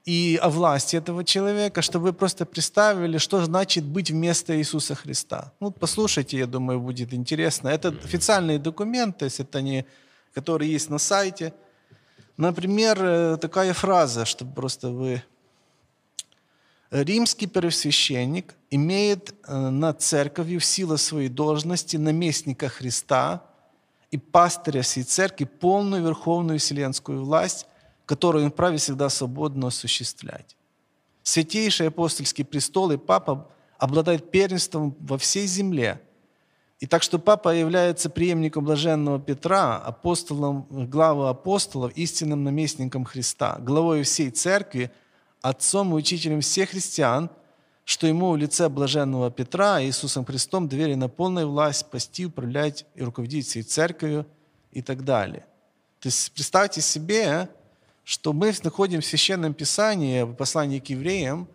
и 0.05 0.39
о 0.41 0.49
власти 0.49 0.95
этого 0.95 1.23
человека, 1.23 1.81
чтобы 1.81 2.05
вы 2.05 2.13
просто 2.13 2.45
представили, 2.45 3.17
что 3.17 3.43
значит 3.43 3.83
быть 3.83 4.11
вместо 4.11 4.55
Иисуса 4.55 4.93
Христа. 4.93 5.51
Ну, 5.59 5.71
послушайте, 5.71 6.37
я 6.37 6.45
думаю, 6.45 6.79
будет 6.79 7.13
интересно. 7.13 7.69
Это 7.69 7.89
официальные 7.89 8.59
документы, 8.59 9.19
то 9.19 9.25
есть 9.25 9.39
это 9.39 9.61
не, 9.61 9.85
которые 10.33 10.71
есть 10.71 10.89
на 10.89 10.99
сайте. 10.99 11.53
Например, 12.37 12.97
э, 13.01 13.37
такая 13.37 13.73
фраза, 13.73 14.25
чтобы 14.25 14.53
просто 14.53 14.89
вы 14.89 15.23
Римский 17.03 17.47
первосвященник 17.47 18.55
имеет 18.71 19.35
э, 19.47 19.69
над 19.69 20.01
церковью 20.01 20.61
в 20.61 20.65
силу 20.65 20.97
своей 20.97 21.27
должности 21.27 21.97
наместника 21.97 22.69
Христа 22.69 23.43
и 24.11 24.17
пастыря 24.17 24.81
всей 24.81 25.03
церкви 25.03 25.43
полную 25.43 26.03
верховную 26.03 26.57
вселенскую 26.57 27.25
власть, 27.25 27.67
которую 28.05 28.45
он 28.45 28.51
вправе 28.51 28.77
всегда 28.77 29.09
свободно 29.09 29.67
осуществлять. 29.67 30.55
Святейший 31.23 31.89
апостольский 31.89 32.45
престол 32.45 32.91
и 32.91 32.97
папа 32.97 33.49
обладает 33.77 34.31
первенством 34.31 34.95
во 34.99 35.17
всей 35.17 35.47
земле. 35.47 36.01
И 36.79 36.87
так 36.87 37.03
что 37.03 37.19
папа 37.19 37.49
является 37.49 38.09
преемником 38.09 38.63
блаженного 38.63 39.19
Петра, 39.19 39.77
апостолом, 39.77 40.67
главой 40.69 41.29
апостолов, 41.29 41.91
истинным 41.97 42.43
наместником 42.45 43.03
Христа, 43.03 43.57
главой 43.59 44.03
всей 44.03 44.29
церкви, 44.29 44.91
отцом 45.49 45.91
и 45.91 45.95
учителем 45.95 46.41
всех 46.41 46.71
христиан, 46.71 47.29
что 47.83 48.07
ему 48.07 48.31
в 48.31 48.37
лице 48.37 48.67
блаженного 48.67 49.29
Петра 49.29 49.83
Иисусом 49.83 50.25
Христом 50.25 50.67
доверена 50.67 51.07
полная 51.07 51.45
власть 51.45 51.81
спасти, 51.81 52.25
управлять 52.25 52.85
и 52.95 53.03
руководить 53.03 53.47
всей 53.47 53.61
церковью 53.61 54.25
и 54.71 54.81
так 54.81 55.03
далее. 55.03 55.45
То 55.99 56.07
есть 56.07 56.31
представьте 56.31 56.81
себе, 56.81 57.47
что 58.03 58.33
мы 58.33 58.53
находим 58.63 59.01
в 59.01 59.05
Священном 59.05 59.53
Писании, 59.53 60.23
в 60.23 60.33
послании 60.33 60.79
к 60.79 60.87
евреям, 60.89 61.47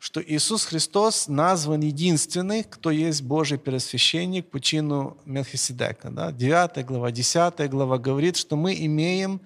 что 0.00 0.20
Иисус 0.20 0.64
Христос 0.64 1.28
назван 1.28 1.80
единственный, 1.80 2.64
кто 2.64 2.90
есть 2.90 3.22
Божий 3.22 3.58
первосвященник 3.58 4.50
по 4.50 4.60
чину 4.60 5.16
Мелхиседека. 5.24 6.10
Да? 6.10 6.32
9 6.32 6.84
глава, 6.84 7.12
10 7.12 7.70
глава 7.70 7.98
говорит, 7.98 8.36
что 8.36 8.56
мы 8.56 8.74
имеем 8.74 9.40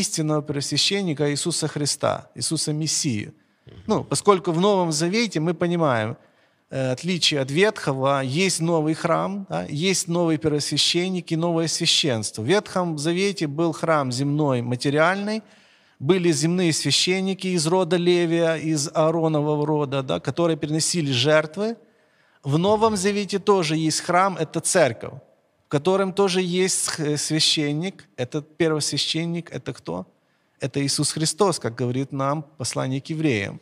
истинного 0.00 0.42
первосвященника 0.42 1.30
Иисуса 1.30 1.68
Христа, 1.68 2.30
Иисуса 2.34 2.72
Мессию. 2.72 3.34
Ну, 3.86 4.04
поскольку 4.04 4.52
в 4.52 4.60
Новом 4.60 4.92
Завете 4.92 5.40
мы 5.40 5.54
понимаем, 5.54 6.16
э, 6.70 6.92
отличие 6.92 7.40
от 7.40 7.50
Ветхого, 7.50 8.22
есть 8.22 8.60
новый 8.60 8.94
храм, 8.94 9.46
да, 9.48 9.66
есть 9.68 10.08
новый 10.08 10.38
первосвященник 10.38 11.32
и 11.32 11.36
новое 11.36 11.68
священство. 11.68 12.42
В 12.42 12.46
Ветхом 12.46 12.98
Завете 12.98 13.46
был 13.46 13.72
храм 13.72 14.12
земной, 14.12 14.62
материальный, 14.62 15.42
были 15.98 16.32
земные 16.32 16.72
священники 16.72 17.46
из 17.46 17.66
рода 17.66 17.96
Левия, 17.96 18.56
из 18.56 18.88
Ааронового 18.92 19.66
рода, 19.66 20.02
да, 20.02 20.18
которые 20.18 20.56
приносили 20.56 21.12
жертвы. 21.12 21.76
В 22.42 22.58
Новом 22.58 22.96
Завете 22.96 23.38
тоже 23.38 23.76
есть 23.76 24.00
храм, 24.00 24.36
это 24.36 24.58
церковь, 24.60 25.14
котором 25.72 26.12
тоже 26.12 26.42
есть 26.42 26.90
священник. 27.16 28.06
Этот 28.18 28.58
первосвященник, 28.58 29.50
это 29.50 29.72
кто? 29.72 30.06
Это 30.60 30.84
Иисус 30.84 31.12
Христос, 31.12 31.58
как 31.58 31.74
говорит 31.74 32.12
нам 32.12 32.42
послание 32.42 33.00
к 33.00 33.06
евреям. 33.06 33.58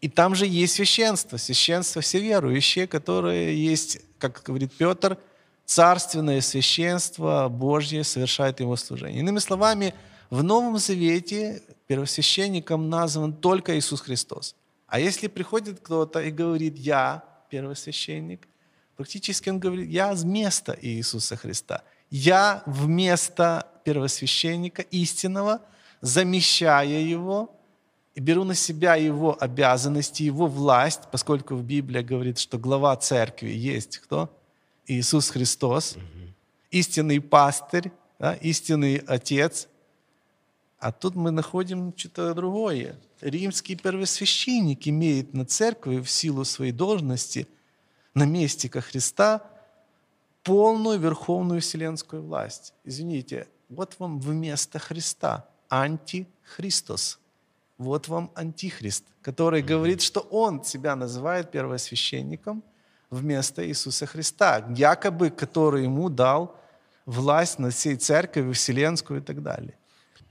И 0.00 0.08
там 0.08 0.34
же 0.34 0.46
есть 0.46 0.72
священство, 0.72 1.36
священство 1.36 2.00
все 2.00 2.18
верующие, 2.20 2.86
которые 2.86 3.62
есть, 3.62 3.98
как 4.18 4.42
говорит 4.42 4.72
Петр, 4.72 5.18
царственное 5.66 6.40
священство 6.40 7.48
Божье 7.50 8.04
совершает 8.04 8.60
его 8.60 8.76
служение. 8.76 9.20
Иными 9.20 9.38
словами, 9.38 9.92
в 10.30 10.42
Новом 10.42 10.78
Завете 10.78 11.60
первосвященником 11.86 12.88
назван 12.88 13.34
только 13.34 13.78
Иисус 13.78 14.00
Христос. 14.00 14.54
А 14.86 14.98
если 14.98 15.28
приходит 15.28 15.80
кто-то 15.80 16.22
и 16.22 16.30
говорит 16.30 16.78
«я 16.78 17.22
первосвященник», 17.50 18.48
практически 18.96 19.48
он 19.50 19.58
говорит 19.58 19.88
«я 19.88 20.12
вместо 20.12 20.76
Иисуса 20.80 21.36
Христа». 21.36 21.82
Я 22.10 22.62
вместо 22.66 23.66
первосвященника 23.84 24.82
истинного, 24.82 25.60
замещая 26.00 27.00
его, 27.00 27.50
и 28.14 28.20
беру 28.20 28.44
на 28.44 28.54
себя 28.54 28.94
его 28.94 29.36
обязанности, 29.40 30.22
его 30.22 30.46
власть, 30.46 31.02
поскольку 31.10 31.56
в 31.56 31.64
Библии 31.64 32.02
говорит, 32.02 32.38
что 32.38 32.58
глава 32.58 32.96
церкви 32.96 33.50
есть 33.50 33.98
кто? 33.98 34.30
Иисус 34.86 35.30
Христос, 35.30 35.96
истинный 36.70 37.20
пастырь, 37.20 37.90
да, 38.18 38.34
истинный 38.34 38.98
отец. 38.98 39.68
А 40.78 40.92
тут 40.92 41.16
мы 41.16 41.30
находим 41.30 41.92
что-то 41.96 42.34
другое. 42.34 42.96
Римский 43.20 43.74
первосвященник 43.74 44.86
имеет 44.86 45.32
на 45.32 45.46
церкви 45.46 46.00
в 46.00 46.10
силу 46.10 46.44
своей 46.44 46.72
должности 46.72 47.48
наместника 48.14 48.80
Христа 48.80 49.42
полную 50.42 50.98
верховную 50.98 51.60
вселенскую 51.60 52.22
власть. 52.22 52.74
Извините, 52.84 53.48
вот 53.68 53.96
вам 53.98 54.20
вместо 54.20 54.78
Христа 54.78 55.48
антихристос. 55.68 57.18
Вот 57.78 58.08
вам 58.08 58.30
антихрист, 58.34 59.04
который 59.20 59.62
говорит, 59.62 60.00
что 60.00 60.20
он 60.20 60.62
себя 60.62 60.94
называет 60.94 61.50
первосвященником 61.50 62.62
вместо 63.10 63.66
Иисуса 63.66 64.06
Христа, 64.06 64.64
якобы 64.76 65.30
который 65.30 65.84
ему 65.84 66.08
дал 66.08 66.56
власть 67.06 67.58
над 67.58 67.74
всей 67.74 67.96
церковью, 67.96 68.54
вселенскую 68.54 69.20
и 69.20 69.22
так 69.22 69.42
далее. 69.42 69.76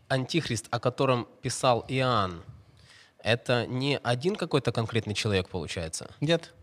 Антихрист, 0.08 0.68
о 0.70 0.80
котором 0.80 1.28
писал 1.42 1.86
Иоанн, 1.90 2.44
это 3.18 3.66
не 3.68 3.98
один 4.04 4.36
какой-то 4.36 4.72
конкретный 4.72 5.14
человек, 5.14 5.50
получается? 5.50 6.10
Нет. 6.22 6.54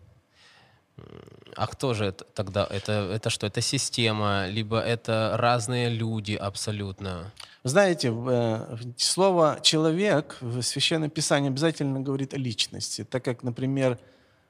А 1.56 1.66
кто 1.66 1.94
же 1.94 2.06
это 2.06 2.24
тогда? 2.24 2.66
Это, 2.70 2.92
это 3.12 3.30
что? 3.30 3.46
Это 3.46 3.60
система, 3.60 4.46
либо 4.48 4.80
это 4.80 5.32
разные 5.36 5.88
люди 5.88 6.34
абсолютно? 6.34 7.32
Знаете, 7.64 8.14
э, 8.14 8.76
слово 8.96 9.58
«человек» 9.62 10.36
в 10.40 10.62
Священном 10.62 11.10
Писании 11.10 11.50
обязательно 11.50 12.00
говорит 12.00 12.34
о 12.34 12.38
личности, 12.38 13.04
так 13.04 13.24
как, 13.24 13.42
например, 13.42 13.98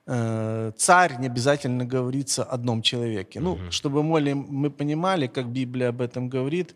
э, 0.07 0.73
царь 0.77 1.19
не 1.19 1.27
обязательно 1.27 1.85
говорится 1.85 2.45
о 2.45 2.55
одном 2.55 2.83
человеке. 2.83 3.41
Ну, 3.41 3.59
чтобы 3.71 4.03
мы, 4.03 4.35
мы 4.35 4.71
понимали, 4.71 5.27
как 5.27 5.47
Библия 5.47 5.89
об 5.89 6.01
этом 6.01 6.29
говорит, 6.29 6.75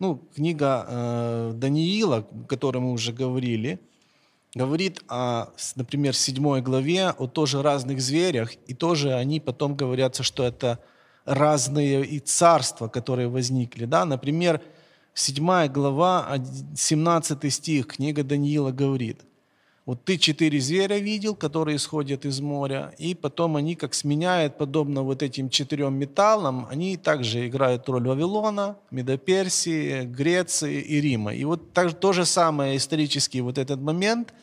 ну, 0.00 0.16
книга 0.34 0.86
э, 0.88 1.52
Даниила, 1.54 2.18
о 2.18 2.46
которой 2.46 2.78
мы 2.78 2.92
уже 2.92 3.12
говорили, 3.12 3.78
говорит, 4.58 5.02
о, 5.08 5.46
например, 5.76 6.14
седьмой 6.14 6.60
главе 6.60 7.10
о 7.10 7.26
тоже 7.26 7.62
разных 7.62 8.00
зверях, 8.00 8.50
и 8.66 8.74
тоже 8.74 9.14
они 9.14 9.40
потом 9.40 9.76
говорятся, 9.76 10.22
что 10.22 10.44
это 10.44 10.78
разные 11.24 12.04
и 12.04 12.18
царства, 12.18 12.88
которые 12.88 13.28
возникли. 13.28 13.84
Да? 13.84 14.04
Например, 14.04 14.60
7 15.14 15.66
глава, 15.68 16.38
17 16.76 17.52
стих, 17.52 17.86
книга 17.86 18.22
Даниила 18.22 18.72
говорит, 18.72 19.20
вот 19.88 20.04
ты 20.04 20.18
четыре 20.18 20.60
зверя 20.60 20.98
видел, 20.98 21.34
которые 21.34 21.76
исходят 21.76 22.26
из 22.26 22.40
моря, 22.40 22.92
и 22.98 23.14
потом 23.14 23.56
они 23.56 23.74
как 23.74 23.94
сменяют, 23.94 24.58
подобно 24.58 25.02
вот 25.02 25.22
этим 25.22 25.48
четырем 25.48 25.94
металлам, 25.94 26.66
они 26.70 26.98
также 26.98 27.46
играют 27.48 27.88
роль 27.88 28.06
Вавилона, 28.06 28.76
Медоперсии, 28.90 30.04
Греции 30.04 30.82
и 30.82 31.00
Рима. 31.00 31.34
И 31.34 31.44
вот 31.44 31.72
так, 31.72 31.98
то 31.98 32.12
же 32.12 32.26
самое 32.26 32.76
исторический 32.76 33.40
вот 33.40 33.56
этот 33.56 33.80
момент, 33.80 34.34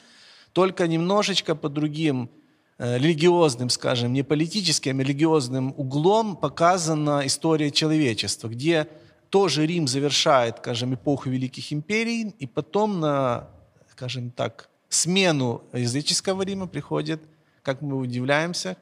только 0.56 0.88
немножечко 0.88 1.54
по 1.54 1.68
другим 1.68 2.30
э, 2.78 2.98
религиозным, 2.98 3.70
скажем, 3.70 4.14
не 4.14 4.24
политическим, 4.24 5.00
а 5.00 5.04
религиозным 5.04 5.74
углом 5.76 6.38
показана 6.38 7.24
история 7.26 7.72
человечества, 7.72 8.48
где 8.48 8.88
тоже 9.30 9.66
Рим 9.66 9.86
завершает, 9.86 10.60
скажем, 10.60 10.94
эпоху 10.94 11.30
великих 11.30 11.74
империй, 11.74 12.34
и 12.40 12.48
потом 12.48 13.02
на, 13.02 13.50
скажем 13.92 14.32
так, 14.32 14.70
смену 14.88 15.62
языческого 15.74 16.44
Рима 16.44 16.68
приходит, 16.68 17.22
как 17.62 17.82
мы 17.82 17.98
удивляемся, 17.98 18.78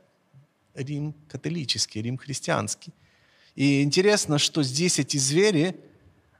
Рим 0.75 1.15
католический, 1.27 2.03
Рим 2.03 2.19
христианский. 2.19 2.93
И 3.55 3.81
интересно, 3.81 4.37
что 4.37 4.61
здесь 4.61 4.99
эти 4.99 5.17
звери, 5.17 5.75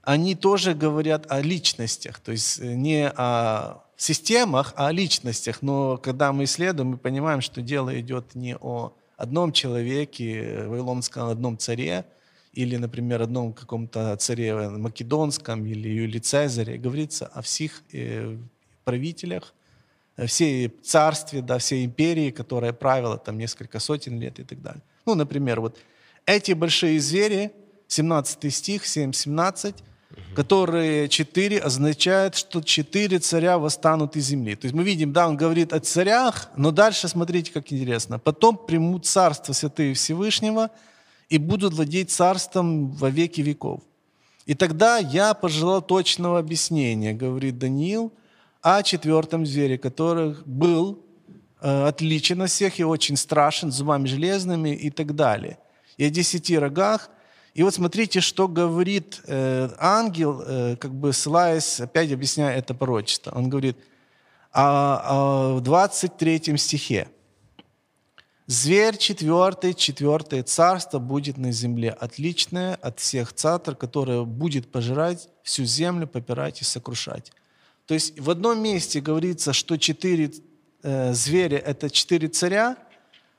они 0.03 0.35
тоже 0.35 0.75
говорят 0.75 1.25
о 1.31 1.41
личностях, 1.41 2.19
то 2.19 2.31
есть 2.31 2.59
э, 2.59 2.75
не 2.75 3.09
о 3.09 3.82
системах, 4.03 4.73
а 4.75 4.87
о 4.87 4.91
личностях. 4.91 5.61
Но 5.61 5.97
когда 5.97 6.33
мы 6.33 6.43
исследуем, 6.43 6.89
мы 6.89 6.97
понимаем, 6.97 7.39
что 7.41 7.61
дело 7.61 7.97
идет 7.99 8.35
не 8.35 8.57
о 8.57 8.93
одном 9.15 9.53
человеке, 9.53 10.43
э, 10.43 10.67
Вавилонском 10.67 11.29
одном 11.29 11.57
царе, 11.57 12.05
или, 12.51 12.75
например, 12.77 13.21
одном 13.21 13.53
каком-то 13.53 14.15
царе 14.17 14.69
македонском 14.69 15.65
или 15.65 15.87
Юлии 15.87 16.19
Цезаре. 16.19 16.77
Говорится 16.77 17.27
о 17.27 17.41
всех 17.41 17.81
э, 17.93 18.37
правителях, 18.83 19.53
всей 20.27 20.67
царстве, 20.67 21.41
да, 21.41 21.57
всей 21.57 21.85
империи, 21.85 22.29
которая 22.31 22.73
правила 22.73 23.17
там 23.17 23.37
несколько 23.37 23.79
сотен 23.79 24.19
лет 24.19 24.39
и 24.39 24.43
так 24.43 24.61
далее. 24.61 24.83
Ну, 25.05 25.15
например, 25.15 25.61
вот 25.61 25.77
эти 26.25 26.51
большие 26.51 26.99
звери, 26.99 27.51
17 27.87 28.53
стих, 28.53 28.83
7-17, 28.83 29.75
которые 30.35 31.09
четыре 31.09 31.59
означает, 31.59 32.35
что 32.35 32.61
четыре 32.61 33.19
царя 33.19 33.57
восстанут 33.57 34.15
из 34.15 34.27
земли. 34.27 34.55
То 34.55 34.65
есть 34.65 34.75
мы 34.75 34.83
видим, 34.83 35.13
да, 35.13 35.27
он 35.27 35.37
говорит 35.37 35.73
о 35.73 35.79
царях, 35.79 36.49
но 36.55 36.71
дальше 36.71 37.07
смотрите, 37.07 37.51
как 37.51 37.71
интересно. 37.71 38.19
Потом 38.19 38.57
примут 38.57 39.05
царство 39.05 39.53
святые 39.53 39.93
Всевышнего 39.93 40.69
и 41.29 41.37
будут 41.37 41.73
владеть 41.73 42.11
царством 42.11 42.91
во 42.91 43.09
веки 43.09 43.41
веков. 43.41 43.81
И 44.45 44.55
тогда 44.55 44.97
я 44.97 45.33
пожелал 45.33 45.81
точного 45.81 46.39
объяснения, 46.39 47.13
говорит 47.13 47.57
Даниил, 47.57 48.11
о 48.61 48.81
четвертом 48.81 49.45
звере, 49.45 49.77
который 49.77 50.35
был 50.45 50.99
э, 51.61 51.87
отличен 51.87 52.41
от 52.41 52.49
всех 52.49 52.79
и 52.79 52.83
очень 52.83 53.17
страшен, 53.17 53.71
зубами 53.71 54.07
железными 54.07 54.69
и 54.69 54.89
так 54.89 55.15
далее. 55.15 55.57
И 55.97 56.05
о 56.05 56.09
десяти 56.09 56.57
рогах– 56.57 57.09
и 57.53 57.61
вот 57.61 57.75
смотрите, 57.75 58.19
что 58.19 58.47
говорит 58.47 59.21
э, 59.27 59.69
ангел, 59.77 60.41
э, 60.41 60.75
как 60.75 60.91
бы 60.91 61.13
ссылаясь, 61.13 61.79
опять 61.79 62.11
объясняя 62.11 62.57
это 62.57 62.73
пророчество. 62.73 63.31
Он 63.35 63.47
говорит 63.47 63.77
а, 64.51 65.01
а, 65.05 65.53
в 65.57 65.61
23 65.61 66.57
стихе. 66.57 67.07
«Зверь 68.47 68.97
четвертый, 68.97 69.73
четвертое 69.73 70.43
царство 70.43 70.99
будет 70.99 71.37
на 71.37 71.51
земле, 71.51 71.91
отличное 71.91 72.75
от 72.75 72.99
всех 72.99 73.33
царств, 73.33 73.77
которое 73.77 74.23
будет 74.23 74.71
пожирать 74.71 75.29
всю 75.43 75.63
землю, 75.63 76.07
попирать 76.07 76.61
и 76.61 76.65
сокрушать». 76.65 77.31
То 77.85 77.93
есть 77.93 78.19
в 78.19 78.29
одном 78.31 78.61
месте 78.61 78.99
говорится, 78.99 79.53
что 79.53 79.77
четыре 79.77 80.31
э, 80.81 81.13
зверя– 81.13 81.57
это 81.65 81.91
четыре 81.91 82.29
царя– 82.29 82.77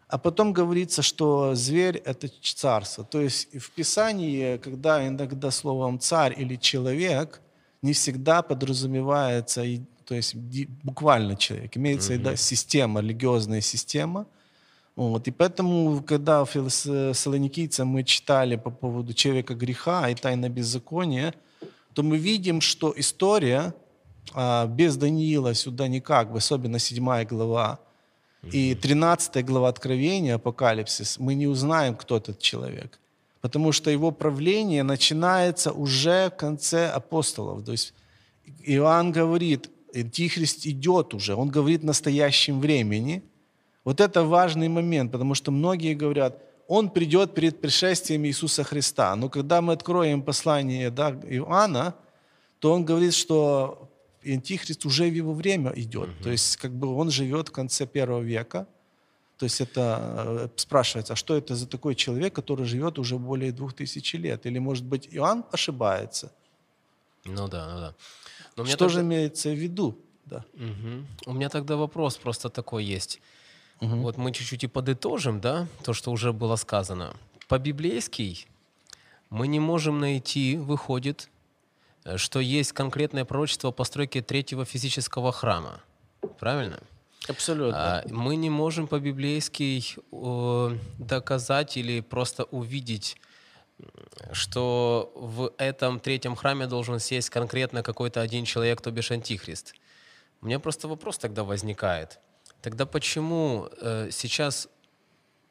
а 0.09 0.19
потом 0.19 0.53
говорится, 0.53 1.03
что 1.03 1.55
зверь– 1.55 1.97
это 2.05 2.29
царство. 2.43 3.05
То 3.05 3.21
есть 3.21 3.57
в 3.59 3.71
Писании, 3.71 4.59
когда 4.59 5.07
иногда 5.07 5.51
словом 5.51 5.99
«царь» 5.99 6.35
или 6.37 6.57
«человек», 6.57 7.41
не 7.83 7.93
всегда 7.93 8.43
подразумевается, 8.43 9.63
то 10.07 10.15
есть 10.15 10.35
буквально 10.83 11.37
человек, 11.37 11.77
имеется 11.77 12.15
в 12.15 12.17
виду 12.17 12.37
система, 12.37 13.01
религиозная 13.01 13.61
система. 13.61 14.27
Вот. 14.97 15.29
И 15.29 15.31
поэтому, 15.31 16.03
когда 16.03 16.45
в 16.45 16.71
Салоникийцам 16.71 17.89
мы 17.89 18.05
читали 18.05 18.57
по 18.57 18.71
поводу 18.71 19.13
человека 19.13 19.55
греха 19.55 20.09
и 20.09 20.15
тайна 20.15 20.49
беззакония, 20.49 21.35
то 21.95 22.03
мы 22.03 22.17
видим, 22.17 22.61
что 22.61 22.93
история 22.97 23.75
а, 24.33 24.67
без 24.67 24.97
Даниила 24.97 25.55
сюда 25.55 25.89
никак, 25.89 26.35
особенно 26.35 26.79
седьмая 26.79 27.25
глава, 27.25 27.81
и 28.53 28.75
13 28.75 29.45
глава 29.45 29.69
Откровения, 29.69 30.35
Апокалипсис, 30.35 31.19
мы 31.19 31.35
не 31.35 31.47
узнаем, 31.47 31.95
кто 31.95 32.17
этот 32.17 32.39
человек. 32.39 32.99
Потому 33.41 33.73
что 33.73 33.91
его 33.91 34.11
правление 34.11 34.83
начинается 34.83 35.73
уже 35.73 36.31
в 36.31 36.37
конце 36.37 36.89
апостолов. 36.89 37.65
То 37.65 37.73
есть 37.73 37.95
Иоанн 38.65 39.13
говорит, 39.13 39.71
Антихрист 39.95 40.67
идет 40.67 41.15
уже, 41.15 41.35
он 41.35 41.49
говорит 41.49 41.83
в 41.83 41.85
настоящем 41.85 42.61
времени. 42.61 43.23
Вот 43.85 44.01
это 44.01 44.25
важный 44.25 44.69
момент, 44.69 45.13
потому 45.13 45.35
что 45.35 45.51
многие 45.51 45.95
говорят, 45.95 46.39
он 46.69 46.89
придет 46.89 47.35
перед 47.35 47.61
пришествием 47.61 48.25
Иисуса 48.25 48.65
Христа. 48.65 49.15
Но 49.17 49.29
когда 49.29 49.61
мы 49.61 49.75
откроем 49.75 50.23
послание 50.23 50.91
да, 50.91 51.11
Иоанна, 51.11 51.95
то 52.59 52.73
он 52.73 52.85
говорит, 52.85 53.13
что 53.13 53.84
и 54.25 54.33
Антихрист 54.35 54.87
уже 54.87 55.05
в 55.05 55.15
его 55.15 55.35
время 55.35 55.73
идет. 55.77 56.09
Угу. 56.09 56.23
То 56.23 56.31
есть 56.31 56.57
как 56.57 56.73
бы 56.73 56.95
он 56.95 57.11
живет 57.11 57.49
в 57.49 57.53
конце 57.53 57.87
первого 57.87 58.23
века. 58.23 58.67
То 59.39 59.47
есть 59.47 59.61
это 59.61 60.15
э, 60.27 60.49
спрашивается, 60.57 61.13
а 61.13 61.17
что 61.17 61.37
это 61.37 61.57
за 61.57 61.67
такой 61.67 61.95
человек, 61.95 62.35
который 62.35 62.67
живет 62.67 62.99
уже 62.99 63.19
более 63.19 63.53
двух 63.53 63.75
тысяч 63.75 64.15
лет? 64.15 64.47
Или, 64.47 64.61
может 64.61 64.85
быть, 64.85 65.09
Иоанн 65.11 65.45
ошибается? 65.53 66.33
Ну 67.25 67.49
да, 67.49 67.75
ну 67.75 67.81
да. 67.81 67.95
Но 68.57 68.65
что 68.65 68.77
тогда... 68.77 68.95
же 68.95 69.01
имеется 69.01 69.51
в 69.51 69.59
виду? 69.59 69.99
Да. 70.27 70.45
Угу. 70.55 71.31
У 71.31 71.33
меня 71.33 71.49
тогда 71.49 71.77
вопрос 71.77 72.17
просто 72.17 72.49
такой 72.49 72.85
есть. 72.85 73.21
Угу. 73.81 73.97
Вот 73.97 74.17
мы 74.17 74.33
чуть-чуть 74.33 74.65
и 74.65 74.67
подытожим, 74.69 75.41
да, 75.41 75.67
то, 75.83 75.93
что 75.93 76.13
уже 76.13 76.33
было 76.33 76.57
сказано. 76.57 77.17
По-библейски 77.49 78.47
мы 79.31 79.49
не 79.49 79.61
можем 79.61 80.01
найти, 80.01 80.57
выходит, 80.57 81.29
что 82.17 82.41
есть 82.41 82.73
конкретное 82.73 83.25
пророчество 83.25 83.71
о 83.71 83.73
постройке 83.73 84.23
третьего 84.23 84.65
физического 84.65 85.33
храма. 85.33 85.81
Правильно? 86.39 86.81
Абсолютно. 87.29 88.01
А, 88.01 88.05
мы 88.09 88.37
не 88.37 88.51
можем 88.51 88.87
по-библейски 88.87 89.83
доказать 90.99 91.77
или 91.77 92.01
просто 92.01 92.45
увидеть, 92.45 93.17
что 94.33 95.13
в 95.15 95.53
этом 95.59 96.01
третьем 96.01 96.37
храме 96.37 96.67
должен 96.67 96.99
сесть 96.99 97.31
конкретно 97.31 97.83
какой-то 97.83 98.21
один 98.21 98.45
человек, 98.45 98.81
то 98.81 98.91
бишь 98.91 99.11
антихрист. 99.11 99.75
У 100.43 100.47
меня 100.47 100.59
просто 100.59 100.89
вопрос 100.89 101.19
тогда 101.19 101.43
возникает. 101.45 102.21
Тогда 102.61 102.87
почему 102.87 103.69
э, 103.81 104.09
сейчас 104.11 104.69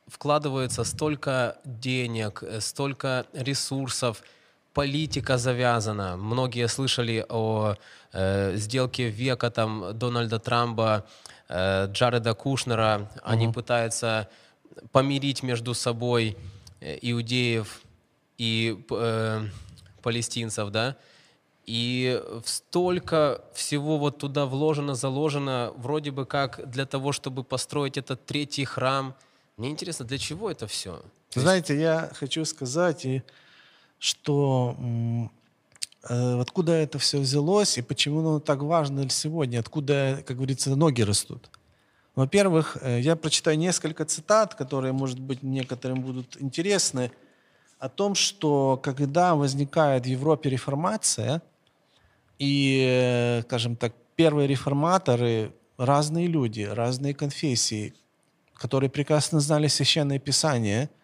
вкладывается 0.07 0.83
столько 0.83 1.57
денег, 1.65 2.43
э, 2.43 2.61
столько 2.61 3.25
ресурсов, 3.33 4.23
политика 4.74 5.38
завязана. 5.38 6.17
Многие 6.17 6.67
слышали 6.67 7.26
о 7.30 7.76
э, 8.11 8.55
сделке 8.55 9.09
века 9.09 9.49
там 9.51 9.97
Дональда 9.97 10.39
Трампа, 10.39 11.05
э, 11.49 11.88
Джареда 11.91 12.34
Кушнера. 12.34 13.09
Они 13.24 13.47
угу. 13.47 13.55
пытаются 13.55 14.30
помирить 14.91 15.43
между 15.43 15.74
собой 15.74 16.36
э, 16.82 16.97
иудеев 17.01 17.82
и 18.38 18.84
э, 18.89 19.47
палестинцев, 20.01 20.69
да. 20.69 20.95
И 21.65 22.21
столько 22.43 23.41
всего 23.53 23.97
вот 23.97 24.17
туда 24.17 24.45
вложено, 24.45 24.95
заложено, 24.95 25.71
вроде 25.78 26.11
бы 26.11 26.26
как 26.26 26.69
для 26.69 26.86
того, 26.86 27.13
чтобы 27.13 27.43
построить 27.43 27.97
этот 27.97 28.26
третий 28.26 28.65
храм. 28.65 29.15
Мне 29.55 29.69
интересно, 29.69 30.03
для 30.03 30.17
чего 30.17 30.51
это 30.51 30.67
все? 30.67 31.01
Знаете, 31.34 31.80
я 31.80 32.11
хочу 32.13 32.43
сказать, 32.43 33.05
и 33.05 33.24
что 34.03 34.75
э, 36.09 36.41
откуда 36.41 36.73
это 36.73 36.99
все 36.99 37.19
взялось 37.19 37.77
и 37.77 37.81
почему 37.81 38.19
оно 38.19 38.39
так 38.41 38.61
важно 38.61 39.09
сегодня, 39.09 39.59
откуда, 39.59 40.21
как 40.27 40.35
говорится, 40.35 40.75
ноги 40.75 41.03
растут. 41.03 41.49
Во-первых, 42.13 42.77
э, 42.81 42.99
я 42.99 43.15
прочитаю 43.15 43.57
несколько 43.57 44.03
цитат, 44.03 44.55
которые, 44.55 44.91
может 44.91 45.19
быть, 45.21 45.41
некоторым 45.41 46.01
будут 46.01 46.35
интересны, 46.41 47.11
о 47.79 47.87
том, 47.87 48.13
что 48.13 48.77
когда 48.83 49.35
возникает 49.35 50.03
в 50.03 50.09
Европе 50.09 50.49
реформация, 50.49 51.41
и, 52.39 52.85
э, 52.85 53.41
скажем 53.43 53.77
так, 53.77 53.93
первые 54.17 54.49
реформаторы, 54.49 55.53
разные 55.77 56.27
люди, 56.27 56.63
разные 56.63 57.13
конфессии, 57.13 57.93
которые 58.53 58.89
прекрасно 58.89 59.39
знали 59.39 59.67
Священное 59.67 60.19
Писание– 60.19 60.89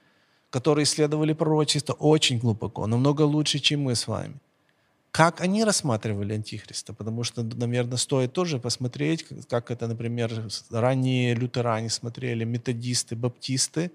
которые 0.49 0.83
исследовали 0.83 1.33
пророчество 1.33 1.93
очень 1.93 2.39
глубоко, 2.39 2.87
намного 2.87 3.21
лучше, 3.21 3.59
чем 3.59 3.81
мы 3.81 3.95
с 3.95 4.07
вами. 4.07 4.35
Как 5.11 5.41
они 5.41 5.63
рассматривали 5.63 6.33
Антихриста? 6.33 6.93
Потому 6.93 7.23
что, 7.23 7.43
наверное, 7.43 7.97
стоит 7.97 8.31
тоже 8.33 8.59
посмотреть, 8.59 9.25
как 9.49 9.71
это, 9.71 9.87
например, 9.87 10.31
ранние 10.71 11.33
лютеране 11.33 11.89
смотрели, 11.89 12.43
методисты, 12.45 13.15
баптисты, 13.15 13.91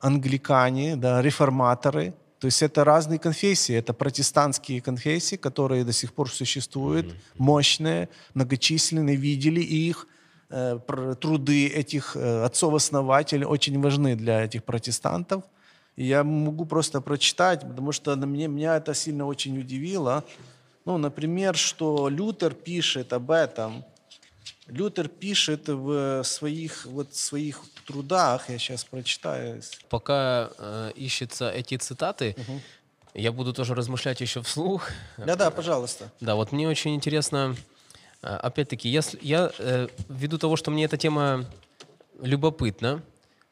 англикане, 0.00 0.96
да, 0.96 1.22
реформаторы. 1.22 2.12
То 2.40 2.46
есть 2.46 2.62
это 2.62 2.84
разные 2.84 3.18
конфессии, 3.18 3.74
это 3.74 3.94
протестантские 3.94 4.82
конфессии, 4.82 5.36
которые 5.36 5.84
до 5.84 5.92
сих 5.92 6.12
пор 6.12 6.30
существуют, 6.30 7.14
мощные, 7.38 8.10
многочисленные, 8.34 9.16
видели 9.16 9.60
их, 9.60 10.06
труды 11.20 11.68
этих 11.68 12.16
отцов-основателей 12.16 13.46
очень 13.46 13.80
важны 13.80 14.14
для 14.14 14.44
этих 14.44 14.62
протестантов. 14.62 15.42
И 15.96 16.04
я 16.04 16.24
могу 16.24 16.64
просто 16.64 17.00
прочитать, 17.00 17.60
потому 17.60 17.92
что 17.92 18.16
на 18.16 18.26
мне, 18.26 18.48
меня 18.48 18.76
это 18.76 18.94
сильно 18.94 19.26
очень 19.26 19.58
удивило. 19.58 20.24
Ну, 20.84 20.98
например, 20.98 21.56
что 21.56 22.08
Лютер 22.08 22.52
пишет 22.52 23.12
об 23.12 23.30
этом. 23.30 23.84
Лютер 24.66 25.08
пишет 25.08 25.68
в 25.68 26.22
своих, 26.24 26.86
вот, 26.86 27.14
своих 27.14 27.60
трудах, 27.86 28.48
я 28.48 28.58
сейчас 28.58 28.84
прочитаю. 28.84 29.62
Пока 29.88 30.50
э, 30.58 30.92
ищутся 30.96 31.50
эти 31.50 31.76
цитаты, 31.76 32.34
угу. 32.38 32.60
я 33.12 33.30
буду 33.30 33.52
тоже 33.52 33.74
размышлять 33.74 34.20
еще 34.20 34.42
вслух. 34.42 34.88
Да-да, 35.18 35.50
пожалуйста. 35.50 36.10
Да, 36.20 36.34
вот 36.34 36.52
мне 36.52 36.66
очень 36.66 36.94
интересно, 36.94 37.54
э, 38.22 38.26
опять-таки, 38.26 38.88
я, 38.88 39.02
я 39.20 39.52
э, 39.58 39.88
ввиду 40.08 40.38
того, 40.38 40.56
что 40.56 40.70
мне 40.70 40.84
эта 40.86 40.96
тема 40.96 41.44
любопытна, 42.20 43.02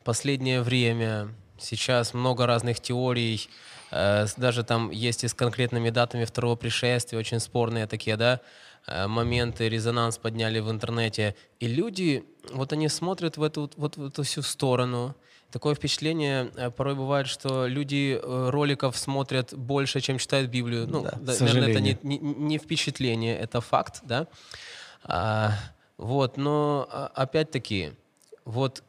последнее 0.04 0.62
время 0.62 1.28
сейчас 1.62 2.14
много 2.14 2.46
разных 2.46 2.80
теорий, 2.80 3.48
э, 3.90 4.26
даже 4.36 4.64
там 4.64 4.90
есть 4.90 5.24
и 5.24 5.28
с 5.28 5.34
конкретными 5.34 5.90
датами 5.90 6.24
второго 6.24 6.56
пришествия, 6.56 7.18
очень 7.18 7.40
спорные 7.40 7.86
такие, 7.86 8.16
да, 8.16 8.40
Э, 8.86 9.06
моменты, 9.06 9.68
резонанс 9.68 10.18
подняли 10.18 10.58
в 10.58 10.70
интернете. 10.70 11.36
И 11.60 11.68
люди, 11.68 12.24
вот 12.52 12.72
они 12.72 12.88
смотрят 12.88 13.36
в 13.36 13.42
эту, 13.42 13.70
вот 13.76 13.96
в 13.96 14.06
эту 14.06 14.24
всю 14.24 14.42
сторону. 14.42 15.14
Такое 15.52 15.74
впечатление 15.74 16.50
э, 16.56 16.70
порой 16.70 16.96
бывает, 16.96 17.28
что 17.28 17.66
люди 17.66 18.20
роликов 18.22 18.96
смотрят 18.98 19.54
больше, 19.54 20.00
чем 20.00 20.18
читают 20.18 20.50
Библию. 20.50 20.88
Ну, 20.88 21.02
да, 21.02 21.12
да, 21.20 21.32
наверное, 21.38 21.70
это 21.70 21.80
не, 21.80 21.98
не, 22.02 22.18
не 22.18 22.58
впечатление, 22.58 23.38
это 23.38 23.60
факт, 23.60 24.00
да. 24.02 24.26
А, 25.04 25.52
вот, 25.96 26.36
но 26.36 26.88
а, 26.90 27.10
опять-таки, 27.14 27.92
вот 28.44 28.82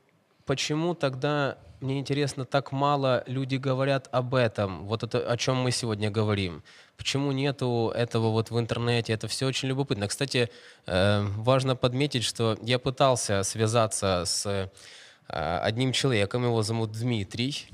почему 0.46 0.96
тогда 0.96 1.58
мне 1.84 2.00
интересно, 2.00 2.46
так 2.46 2.72
мало 2.72 3.24
люди 3.28 3.58
говорят 3.58 4.08
об 4.12 4.36
этом, 4.36 4.86
вот 4.88 5.04
это, 5.04 5.20
о 5.20 5.38
чем 5.38 5.58
мы 5.58 5.72
сегодня 5.72 6.10
говорим. 6.10 6.64
Почему 6.98 7.32
нету 7.32 7.92
этого 7.94 8.30
вот 8.30 8.52
в 8.52 8.58
интернете? 8.58 9.14
Это 9.14 9.28
все 9.28 9.46
очень 9.46 9.68
любопытно. 9.68 10.08
Кстати, 10.08 10.50
э, 10.86 11.22
важно 11.38 11.76
подметить, 11.76 12.24
что 12.24 12.58
я 12.62 12.80
пытался 12.80 13.44
связаться 13.44 14.24
с 14.26 14.46
э, 14.46 14.70
одним 15.28 15.92
человеком, 15.92 16.46
его 16.46 16.64
зовут 16.64 16.94
Дмитрий. 16.94 17.68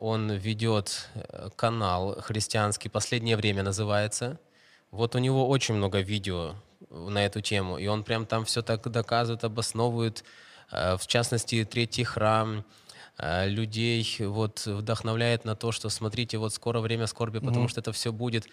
Он 0.00 0.32
ведет 0.32 1.10
э, 1.14 1.50
канал 1.54 2.20
христианский 2.22 2.88
«Последнее 2.88 3.36
время» 3.36 3.62
называется. 3.62 4.38
Вот 4.90 5.14
у 5.14 5.18
него 5.18 5.48
очень 5.48 5.74
много 5.74 6.00
видео 6.00 6.54
на 6.90 7.24
эту 7.24 7.42
тему, 7.42 7.78
и 7.78 7.86
он 7.86 8.02
прям 8.02 8.24
там 8.24 8.44
все 8.44 8.62
так 8.62 8.90
доказывает, 8.90 9.44
обосновывает, 9.44 10.24
в 10.70 11.06
частности, 11.06 11.64
третий 11.64 12.04
храм, 12.04 12.64
людей 13.18 14.06
вот 14.20 14.66
вдохновляет 14.66 15.44
на 15.44 15.54
то, 15.54 15.72
что 15.72 15.88
смотрите, 15.88 16.38
вот 16.38 16.52
скоро 16.54 16.80
время 16.80 17.06
скорби, 17.06 17.38
потому 17.38 17.66
mm-hmm. 17.66 17.68
что 17.68 17.80
это 17.80 17.92
все 17.92 18.12
будет. 18.12 18.48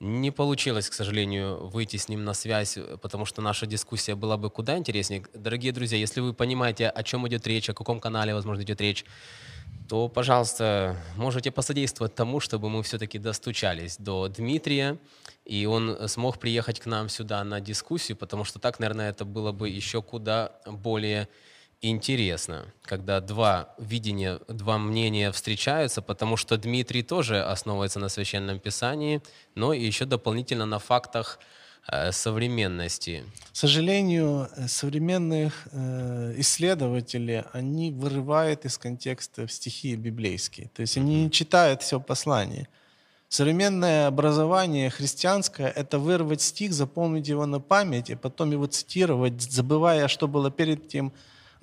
Не 0.00 0.30
получилось, 0.30 0.90
к 0.90 0.92
сожалению, 0.92 1.68
выйти 1.68 1.96
с 1.96 2.08
ним 2.08 2.24
на 2.24 2.34
связь, 2.34 2.76
потому 3.00 3.24
что 3.26 3.42
наша 3.42 3.66
дискуссия 3.66 4.14
была 4.14 4.36
бы 4.36 4.50
куда 4.50 4.76
интереснее. 4.76 5.24
Дорогие 5.34 5.72
друзья, 5.72 5.96
если 5.96 6.20
вы 6.20 6.34
понимаете, 6.34 6.88
о 6.88 7.02
чем 7.02 7.26
идет 7.28 7.46
речь, 7.46 7.70
о 7.70 7.74
каком 7.74 8.00
канале, 8.00 8.34
возможно, 8.34 8.62
идет 8.62 8.80
речь, 8.80 9.04
то, 9.88 10.08
пожалуйста, 10.08 10.96
можете 11.16 11.50
посодействовать 11.50 12.14
тому, 12.14 12.40
чтобы 12.40 12.70
мы 12.70 12.82
все-таки 12.82 13.18
достучались 13.18 13.96
до 13.98 14.28
Дмитрия, 14.28 14.98
и 15.44 15.66
он 15.66 16.08
смог 16.08 16.38
приехать 16.38 16.80
к 16.80 16.86
нам 16.86 17.08
сюда 17.08 17.44
на 17.44 17.60
дискуссию, 17.60 18.16
потому 18.16 18.44
что 18.44 18.58
так, 18.58 18.80
наверное, 18.80 19.10
это 19.10 19.24
было 19.24 19.52
бы 19.52 19.68
еще 19.68 20.02
куда 20.02 20.52
более 20.66 21.20
интересно, 21.22 21.28
когда 22.82 23.20
два 23.20 23.74
видения, 23.78 24.40
два 24.48 24.78
мнения 24.78 25.30
встречаются, 25.32 26.02
потому 26.02 26.36
что 26.36 26.56
Дмитрий 26.56 27.02
тоже 27.02 27.42
основывается 27.42 27.98
на 27.98 28.08
Священном 28.08 28.58
Писании, 28.58 29.20
но 29.54 29.72
еще 29.72 30.04
дополнительно 30.04 30.66
на 30.66 30.78
фактах 30.78 31.38
э, 31.86 32.12
современности. 32.12 33.24
К 33.52 33.56
сожалению, 33.56 34.48
э, 34.56 34.66
современных 34.68 35.68
э, 35.72 36.34
исследователи, 36.38 37.44
они 37.52 37.92
вырывают 37.92 38.64
из 38.64 38.78
контекста 38.78 39.46
стихи 39.48 39.94
библейские. 39.96 40.70
То 40.74 40.82
есть 40.82 40.96
они 40.96 41.24
не 41.24 41.30
читают 41.30 41.82
все 41.82 42.00
послание. 42.00 42.68
Современное 43.28 44.06
образование 44.06 44.90
христианское— 44.90 45.68
это 45.76 45.98
вырвать 45.98 46.40
стих, 46.40 46.72
заполнить 46.72 47.28
его 47.28 47.46
на 47.46 47.60
память, 47.60 48.10
и 48.10 48.14
потом 48.14 48.52
его 48.52 48.66
цитировать, 48.66 49.42
забывая, 49.42 50.08
что 50.08 50.28
было 50.28 50.50
перед 50.50 50.88
тем, 50.88 51.12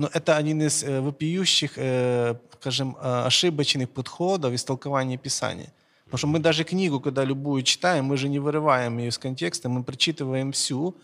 но 0.02 0.10
это 0.14 0.38
один 0.38 0.62
из 0.62 0.84
э, 0.84 1.00
вопиющих, 1.00 1.74
э, 1.76 2.36
скажем, 2.60 2.98
э, 3.02 3.26
ошибочных 3.28 3.88
подходов 3.88 4.54
истолкования 4.54 5.18
Писания. 5.18 5.72
Потому 6.06 6.18
что 6.18 6.28
мы 6.28 6.40
даже 6.40 6.64
книгу, 6.64 7.00
когда 7.00 7.24
любую 7.24 7.62
читаем, 7.64 8.06
мы 8.06 8.18
же 8.18 8.28
не 8.30 8.40
вырываем 8.40 8.98
ее 8.98 9.10
из 9.10 9.18
контекста, 9.18 9.70
мы 9.70 9.84
прочитываем 9.84 10.52
всю, 10.52 10.96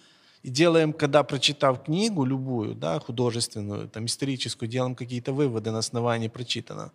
и 0.43 0.49
делаем, 0.49 0.93
когда 0.93 1.23
прочитав 1.23 1.83
книгу 1.83 2.25
любую, 2.25 2.73
да, 2.73 2.99
художественную, 2.99 3.87
там, 3.87 4.05
историческую, 4.05 4.67
делаем 4.69 4.95
какие-то 4.95 5.31
выводы 5.31 5.71
на 5.71 5.77
основании 5.77 6.29
прочитанного. 6.29 6.91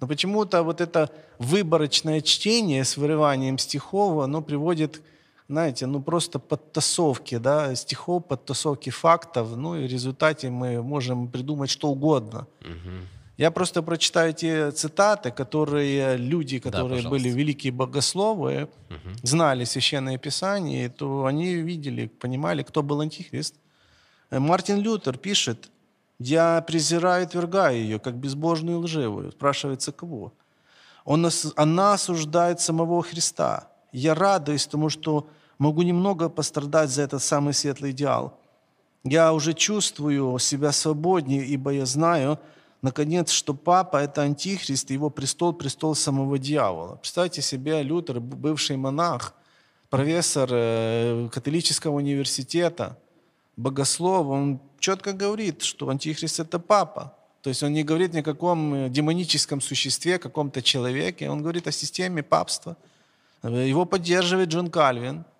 Но 0.00 0.06
почему-то 0.06 0.62
вот 0.62 0.80
это 0.80 1.08
выборочное 1.38 2.20
чтение 2.20 2.84
с 2.84 2.98
вырыванием 2.98 3.58
стихов, 3.58 4.22
оно 4.22 4.42
приводит 4.42 5.00
знаете, 5.48 5.86
ну 5.86 6.02
просто 6.02 6.38
подтасовки, 6.38 7.38
да, 7.38 7.74
стихов, 7.74 8.24
подтасовки 8.24 8.90
фактов, 8.90 9.56
ну 9.56 9.76
и 9.76 9.86
в 9.86 9.90
результате 9.90 10.50
мы 10.50 10.82
можем 10.82 11.28
придумать 11.28 11.70
что 11.70 11.88
угодно. 11.88 12.46
Угу. 12.60 12.90
Я 13.36 13.50
просто 13.50 13.82
прочитаю 13.82 14.32
те 14.32 14.70
цитаты, 14.70 15.30
которые 15.30 16.16
люди, 16.16 16.58
которые 16.58 17.02
да, 17.02 17.08
были 17.10 17.28
великие 17.28 17.72
богословы, 17.72 18.68
угу. 18.88 19.14
знали 19.22 19.64
Священное 19.64 20.18
Писание, 20.18 20.88
то 20.88 21.26
они 21.26 21.54
видели, 21.54 22.06
понимали, 22.06 22.62
кто 22.62 22.82
был 22.82 23.00
Антихрист. 23.00 23.54
Э, 24.30 24.38
Мартин 24.38 24.80
Лютер 24.80 25.18
пишет, 25.18 25.70
«Я 26.18 26.62
презираю 26.62 27.22
и 27.22 27.26
отвергаю 27.26 27.76
ее, 27.76 27.98
как 27.98 28.14
безбожную 28.14 28.78
и 28.78 28.82
лживую». 28.82 29.32
Спрашивается, 29.32 29.92
кого? 29.92 30.32
Он, 31.04 31.28
она 31.56 31.92
осуждает 31.92 32.60
самого 32.60 33.02
Христа. 33.02 33.68
Я 33.92 34.14
радуюсь 34.14 34.66
тому, 34.66 34.88
что 34.88 35.28
могу 35.58 35.82
немного 35.82 36.28
пострадать 36.28 36.90
за 36.90 37.02
этот 37.02 37.22
самый 37.22 37.54
светлый 37.54 37.90
идеал. 37.92 38.38
Я 39.04 39.32
уже 39.32 39.54
чувствую 39.54 40.38
себя 40.38 40.72
свободнее, 40.72 41.44
ибо 41.46 41.70
я 41.70 41.86
знаю, 41.86 42.38
наконец, 42.82 43.30
что 43.30 43.54
папа– 43.54 43.96
это 44.02 44.22
антихрист, 44.22 44.90
и 44.90 44.94
его 44.94 45.10
престол– 45.10 45.52
престол 45.54 45.94
самого 45.94 46.38
дьявола. 46.38 46.96
Представьте 46.96 47.40
себе, 47.40 47.82
Лютер, 47.82 48.20
бывший 48.20 48.76
монах, 48.76 49.34
профессор 49.90 50.48
э, 50.52 51.28
католического 51.32 51.94
университета, 51.94 52.98
богослов, 53.56 54.26
он 54.26 54.60
четко 54.80 55.12
говорит, 55.12 55.62
что 55.62 55.88
антихрист– 55.88 56.40
это 56.40 56.58
папа. 56.58 57.16
То 57.42 57.50
есть 57.50 57.62
он 57.62 57.72
не 57.72 57.84
говорит 57.84 58.12
ни 58.12 58.18
о 58.18 58.24
каком 58.24 58.74
э, 58.74 58.88
демоническом 58.88 59.60
существе, 59.60 60.18
каком-то 60.18 60.62
человеке, 60.62 61.30
он 61.30 61.42
говорит 61.42 61.68
о 61.68 61.72
системе 61.72 62.24
папства. 62.24 62.76
Его 63.44 63.84
поддерживает 63.84 64.48
Джон 64.48 64.68
Кальвин– 64.68 65.24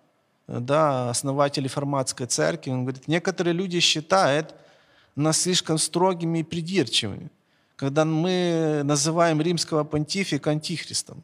да, 0.47 1.09
основатель 1.09 1.63
реформатской 1.63 2.25
церкви, 2.25 2.71
он 2.71 2.83
говорит, 2.83 3.07
некоторые 3.07 3.53
люди 3.53 3.79
считают 3.79 4.55
нас 5.15 5.41
слишком 5.41 5.77
строгими 5.77 6.39
и 6.39 6.43
придирчивыми, 6.43 7.29
когда 7.75 8.05
мы 8.05 8.81
называем 8.83 9.41
римского 9.41 9.83
понтифика 9.83 10.51
антихристом. 10.51 11.23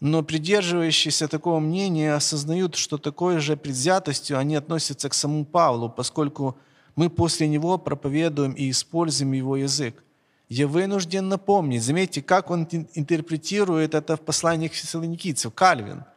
Но 0.00 0.22
придерживающиеся 0.22 1.28
такого 1.28 1.60
мнения 1.60 2.14
осознают, 2.14 2.74
что 2.74 2.98
такой 2.98 3.38
же 3.38 3.56
предвзятостью 3.56 4.38
они 4.38 4.56
относятся 4.56 5.08
к 5.08 5.14
самому 5.14 5.44
Павлу, 5.44 5.88
поскольку 5.88 6.56
мы 6.96 7.08
после 7.08 7.48
него 7.48 7.78
проповедуем 7.78 8.52
и 8.52 8.70
используем 8.70 9.32
его 9.32 9.56
язык. 9.56 10.02
Я 10.48 10.66
вынужден 10.66 11.28
напомнить, 11.28 11.82
заметьте, 11.82 12.20
как 12.20 12.50
он 12.50 12.68
интерпретирует 12.94 13.94
это 13.94 14.16
в 14.16 14.20
посланиях 14.20 14.72
фессалоникийцев, 14.72 15.52
Кальвин– 15.52 16.04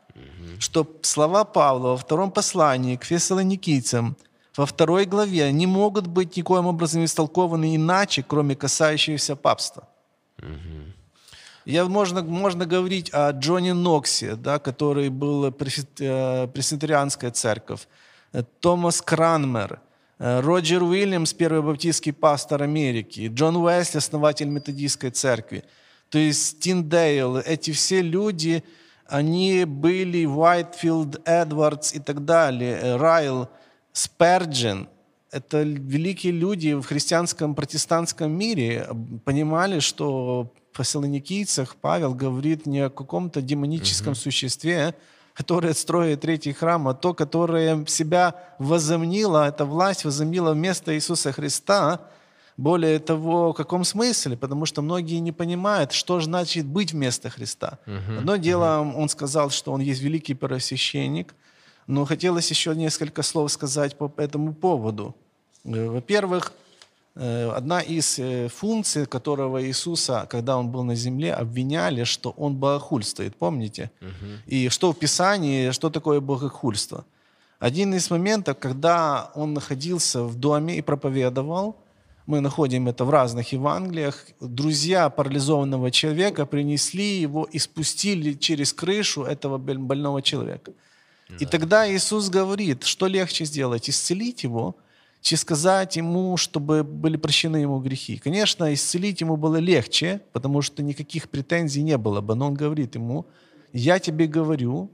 что 0.60 0.88
слова 1.02 1.44
Павла 1.44 1.90
во 1.90 1.98
втором 1.98 2.32
послании 2.32 2.96
к 2.96 3.04
фессалоникийцам 3.04 4.16
во 4.58 4.66
второй 4.66 5.06
главе 5.06 5.52
не 5.52 5.68
могут 5.68 6.08
быть 6.08 6.38
никоим 6.38 6.68
образом 6.68 7.04
истолкованы 7.04 7.76
иначе, 7.76 8.24
кроме 8.24 8.56
касающегося 8.56 9.36
папства. 9.36 9.88
Угу. 10.40 10.86
Я, 11.66 11.86
можно, 11.86 12.24
можно 12.24 12.66
говорить 12.66 13.10
о 13.12 13.32
Джоне 13.32 13.74
Ноксе, 13.74 14.36
да, 14.36 14.60
который 14.60 15.10
был 15.10 15.46
э, 15.46 15.52
пресвитерианская 15.52 17.32
церковь, 17.32 17.88
э, 18.34 18.44
Томас 18.60 19.02
Кранмер, 19.02 19.80
э, 20.20 20.42
Роджер 20.42 20.84
Уильямс, 20.84 21.34
первый 21.34 21.64
баптистский 21.64 22.14
пастор 22.14 22.62
Америки, 22.62 23.32
Джон 23.34 23.58
Уэсли, 23.58 23.98
основатель 23.98 24.48
методистской 24.48 25.10
церкви. 25.10 25.64
То 26.10 26.20
есть 26.20 26.60
Тиндейл, 26.60 27.38
эти 27.38 27.72
все 27.72 28.02
люди, 28.02 28.64
они 29.08 29.66
были 29.66 30.26
Уайтфилд, 30.26 31.22
Эдвардс 31.26 31.94
и 31.94 32.00
так 32.00 32.26
далее, 32.26 32.80
э, 32.82 32.96
Райл, 32.98 33.50
Сперджин, 33.94 34.88
это 35.36 35.64
великие 35.64 36.32
люди 36.32 36.74
в 36.74 36.84
христианском 36.84 37.56
протестантском 37.56 38.32
мире 38.32 38.88
понимали, 39.26 39.80
что 39.80 40.54
в 40.72 40.78
фессалоникийцах 40.78 41.76
Павел 41.76 42.14
говорит 42.14 42.66
не 42.66 42.80
о 42.80 42.90
каком-то 42.90 43.42
демоническом 43.42 44.14
угу. 44.14 44.20
существе, 44.20 44.96
которое 45.34 45.74
строит 45.74 46.22
третий 46.22 46.54
храм, 46.54 46.88
а 46.88 46.94
то, 46.94 47.14
которое 47.14 47.86
себя 47.86 48.36
возомнило, 48.60 49.46
эта 49.46 49.66
власть 49.66 50.06
возомнила 50.06 50.54
вместо 50.54 50.96
Иисуса 50.96 51.34
Христа. 51.34 52.00
Более 52.58 53.00
того, 53.00 53.52
в 53.52 53.54
каком 53.54 53.84
смысле? 53.84 54.38
Потому 54.38 54.66
что 54.66 54.82
многие 54.82 55.20
не 55.20 55.34
понимают, 55.34 55.92
что 55.92 56.22
значит 56.22 56.66
быть 56.66 56.94
вместо 56.94 57.30
Христа. 57.30 57.80
Угу. 57.86 58.20
Одно 58.20 58.38
дело, 58.38 58.94
он 58.96 59.10
сказал, 59.10 59.50
что 59.50 59.74
он 59.74 59.82
есть 59.82 60.02
великий 60.02 60.36
первосвященник, 60.36 61.36
но 61.88 62.06
хотелось 62.06 62.50
еще 62.50 62.74
несколько 62.76 63.24
слов 63.24 63.52
сказать 63.52 63.98
по 63.98 64.12
этому 64.18 64.54
поводу. 64.54 65.16
Э, 65.66 65.90
во-первых, 65.90 66.54
э, 67.16 67.50
одна 67.50 67.82
из 67.82 68.20
э, 68.20 68.48
функций, 68.48 69.06
которого 69.06 69.62
Иисуса, 69.62 70.26
когда 70.30 70.58
он 70.58 70.70
был 70.70 70.84
на 70.84 70.96
земле, 70.96 71.34
обвиняли, 71.34 72.06
что 72.06 72.30
он 72.38 72.56
богохульствует, 72.56 73.36
помните? 73.36 73.92
Угу. 74.02 74.32
И 74.48 74.70
что 74.70 74.94
в 74.94 74.98
Писании, 74.98 75.72
что 75.72 75.90
такое 75.90 76.22
богохульство? 76.22 77.04
Один 77.60 77.94
из 77.94 78.10
моментов, 78.10 78.58
когда 78.60 79.32
он 79.36 79.54
находился 79.54 80.24
в 80.24 80.36
доме 80.36 80.78
и 80.78 80.82
проповедовал, 80.82 81.76
мы 82.26 82.42
находим 82.42 82.88
это 82.88 83.06
в 83.06 83.10
разных 83.10 83.54
Евангелиях, 83.54 84.26
друзья 84.40 85.10
парализованного 85.10 85.92
человека 85.92 86.46
принесли 86.46 87.22
его 87.22 87.44
и 87.44 87.60
спустили 87.60 88.34
через 88.34 88.74
крышу 88.74 89.24
этого 89.24 89.58
больного 89.58 90.22
человека. 90.22 90.72
Да. 91.30 91.36
И 91.40 91.46
тогда 91.46 91.88
Иисус 91.88 92.30
говорит, 92.30 92.84
что 92.84 93.08
легче 93.08 93.46
сделать, 93.46 93.90
исцелить 93.90 94.44
его– 94.44 94.76
чи 95.26 95.36
сказать 95.38 95.98
ему, 95.98 96.38
чтобы 96.38 96.84
были 96.84 97.18
прощены 97.18 97.58
ему 97.58 97.80
грехи. 97.80 98.18
Конечно, 98.18 98.72
исцелить 98.72 99.22
ему 99.22 99.38
было 99.38 99.56
легче, 99.56 100.22
потому 100.34 100.62
что 100.62 100.84
никаких 100.84 101.30
претензий 101.30 101.82
не 101.82 101.98
было 101.98 102.22
бы. 102.22 102.36
Но 102.36 102.46
он 102.46 102.54
говорит 102.54 102.96
ему, 102.96 103.26
я 103.74 103.98
тебе 103.98 104.28
говорю, 104.28 104.92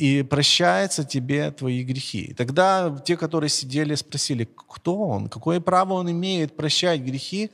и 0.00 0.22
прощается 0.22 1.04
тебе 1.04 1.50
твои 1.50 1.84
грехи. 1.84 2.22
И 2.30 2.32
тогда 2.32 2.96
те, 3.04 3.18
которые 3.18 3.50
сидели, 3.50 3.94
спросили, 3.96 4.48
кто 4.56 4.96
он, 4.96 5.28
какое 5.28 5.60
право 5.60 5.92
он 5.92 6.10
имеет 6.10 6.56
прощать 6.56 7.02
грехи, 7.02 7.50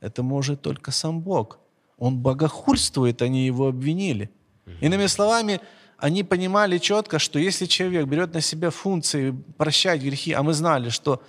это 0.00 0.22
может 0.22 0.62
только 0.62 0.92
сам 0.92 1.20
Бог. 1.20 1.58
Он 1.98 2.16
богохульствует, 2.16 3.22
они 3.22 3.44
его 3.44 3.66
обвинили. 3.66 4.30
Иными 4.80 5.08
словами, 5.08 5.60
они 5.98 6.22
понимали 6.22 6.78
четко, 6.78 7.18
что 7.18 7.40
если 7.40 7.66
человек 7.66 8.06
берет 8.06 8.34
на 8.34 8.40
себя 8.40 8.70
функции 8.70 9.34
прощать 9.58 10.00
грехи, 10.00 10.32
а 10.32 10.44
мы 10.44 10.52
знали, 10.52 10.90
что 10.90 11.20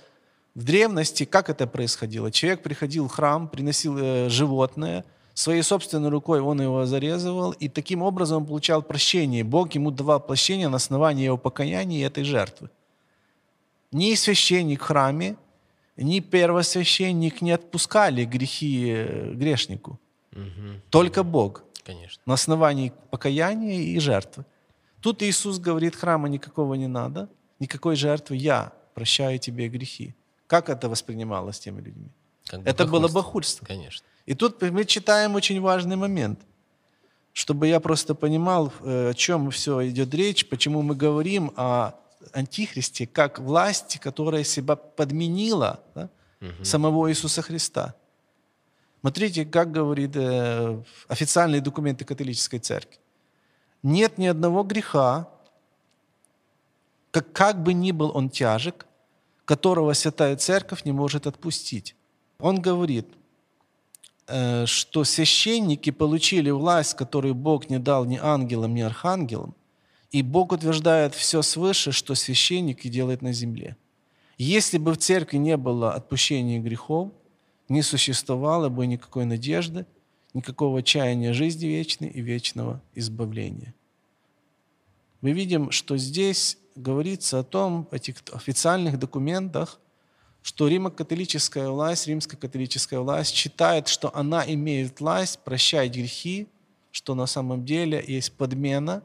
в 0.54 0.62
древности 0.62 1.24
как 1.24 1.50
это 1.50 1.66
происходило? 1.66 2.30
Человек 2.30 2.62
приходил 2.62 3.08
в 3.08 3.10
храм, 3.10 3.48
приносил 3.48 3.98
э, 3.98 4.28
животное, 4.28 5.04
своей 5.34 5.62
собственной 5.62 6.10
рукой 6.10 6.40
он 6.40 6.60
его 6.60 6.86
зарезывал, 6.86 7.52
и 7.52 7.68
таким 7.68 8.02
образом 8.02 8.42
он 8.42 8.46
получал 8.46 8.82
прощение. 8.82 9.44
Бог 9.44 9.74
ему 9.74 9.90
давал 9.90 10.20
прощение 10.20 10.68
на 10.68 10.76
основании 10.76 11.24
его 11.24 11.38
покаяния 11.38 12.00
и 12.00 12.06
этой 12.06 12.24
жертвы. 12.24 12.68
Ни 13.92 14.14
священник 14.14 14.82
в 14.82 14.84
храме, 14.84 15.36
ни 15.96 16.20
первосвященник 16.20 17.42
не 17.42 17.52
отпускали 17.52 18.24
грехи 18.24 18.92
э, 18.94 19.32
грешнику. 19.34 19.98
Угу. 20.32 20.80
Только 20.90 21.22
Бог. 21.22 21.64
Конечно. 21.84 22.22
На 22.26 22.34
основании 22.34 22.92
покаяния 23.10 23.80
и 23.80 23.98
жертвы. 23.98 24.44
Тут 25.00 25.22
Иисус 25.22 25.58
говорит, 25.58 25.96
храма 25.96 26.28
никакого 26.28 26.74
не 26.74 26.86
надо, 26.86 27.28
никакой 27.58 27.96
жертвы, 27.96 28.36
я 28.36 28.72
прощаю 28.94 29.38
тебе 29.38 29.68
грехи. 29.68 30.14
Как 30.46 30.68
это 30.68 30.88
воспринималось 30.88 31.58
теми 31.58 31.80
людьми? 31.80 32.08
Как 32.46 32.66
это 32.66 32.86
было 32.86 33.08
бахульство. 33.08 33.66
Конечно. 33.66 34.06
И 34.26 34.34
тут 34.34 34.60
мы 34.62 34.84
читаем 34.84 35.34
очень 35.34 35.60
важный 35.60 35.96
момент, 35.96 36.40
чтобы 37.32 37.66
я 37.66 37.80
просто 37.80 38.14
понимал, 38.14 38.72
э, 38.80 39.10
о 39.10 39.14
чем 39.14 39.50
все 39.50 39.88
идет 39.88 40.14
речь, 40.14 40.48
почему 40.48 40.82
мы 40.82 40.94
говорим 40.94 41.52
о 41.56 41.92
антихристе 42.32 43.06
как 43.06 43.38
власти, 43.38 43.98
которая 43.98 44.44
себя 44.44 44.76
подменила 44.76 45.80
да, 45.94 46.08
угу. 46.40 46.64
самого 46.64 47.10
Иисуса 47.10 47.42
Христа. 47.42 47.94
Смотрите, 49.00 49.44
как 49.44 49.72
говорит 49.72 50.12
э, 50.14 50.80
официальные 51.08 51.60
документы 51.60 52.04
католической 52.04 52.58
церкви. 52.58 52.98
Нет 53.82 54.16
ни 54.18 54.26
одного 54.26 54.62
греха, 54.62 55.28
как, 57.10 57.32
как 57.32 57.62
бы 57.62 57.72
ни 57.72 57.90
был 57.90 58.12
он 58.14 58.30
тяжек, 58.30 58.86
которого 59.44 59.92
Святая 59.92 60.36
Церковь 60.36 60.84
не 60.84 60.92
может 60.92 61.26
отпустить. 61.26 61.96
Он 62.38 62.60
говорит, 62.60 63.08
что 64.26 65.04
священники 65.04 65.90
получили 65.90 66.50
власть, 66.50 66.94
которую 66.94 67.34
Бог 67.34 67.68
не 67.68 67.78
дал 67.78 68.04
ни 68.04 68.18
ангелам, 68.20 68.74
ни 68.74 68.80
архангелам, 68.80 69.54
и 70.10 70.22
Бог 70.22 70.52
утверждает 70.52 71.14
все 71.14 71.42
свыше, 71.42 71.92
что 71.92 72.14
священники 72.14 72.88
делают 72.88 73.22
на 73.22 73.32
земле. 73.32 73.76
Если 74.38 74.78
бы 74.78 74.92
в 74.92 74.98
церкви 74.98 75.38
не 75.38 75.56
было 75.56 75.94
отпущения 75.94 76.60
грехов, 76.60 77.10
не 77.68 77.82
существовало 77.82 78.68
бы 78.68 78.86
никакой 78.86 79.24
надежды, 79.24 79.86
никакого 80.34 80.82
чаяния 80.82 81.32
жизни 81.32 81.66
вечной 81.66 82.08
и 82.08 82.20
вечного 82.20 82.80
избавления. 82.94 83.74
Мы 85.20 85.32
видим, 85.32 85.70
что 85.70 85.96
здесь 85.96 86.58
говорится 86.74 87.38
о 87.38 87.44
том, 87.44 87.86
в 87.90 87.94
этих 87.94 88.16
официальных 88.32 88.98
документах, 88.98 89.78
что 90.42 90.68
римо-католическая 90.68 91.68
власть, 91.68 92.06
римская 92.06 92.38
католическая 92.38 93.00
власть 93.00 93.34
считает, 93.34 93.88
что 93.88 94.14
она 94.14 94.44
имеет 94.46 95.00
власть 95.00 95.38
прощать 95.40 95.92
грехи, 95.94 96.48
что 96.90 97.14
на 97.14 97.26
самом 97.26 97.64
деле 97.64 98.04
есть 98.06 98.32
подмена 98.32 99.02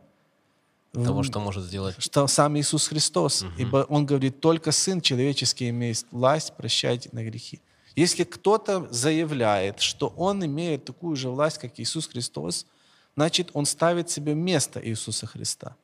того, 0.94 1.24
что 1.24 1.40
может 1.40 1.64
сделать 1.64 1.96
что 2.00 2.28
сам 2.28 2.58
Иисус 2.58 2.88
Христос. 2.88 3.44
Угу. 3.44 3.52
Ибо 3.58 3.86
Он 3.90 4.06
говорит, 4.06 4.40
только 4.40 4.72
Сын 4.72 5.02
человеческий 5.02 5.70
имеет 5.70 6.06
власть 6.12 6.56
прощать 6.56 7.12
на 7.14 7.24
грехи. 7.24 7.62
Если 7.96 8.24
кто-то 8.24 8.88
заявляет, 8.92 9.80
что 9.80 10.14
он 10.16 10.46
имеет 10.46 10.86
такую 10.86 11.16
же 11.16 11.30
власть, 11.30 11.58
как 11.58 11.80
Иисус 11.80 12.08
Христос, 12.08 12.68
значит, 13.16 13.50
он 13.54 13.66
ставит 13.66 14.10
себе 14.12 14.36
место 14.36 14.80
Иисуса 14.84 15.26
Христа. 15.26 15.76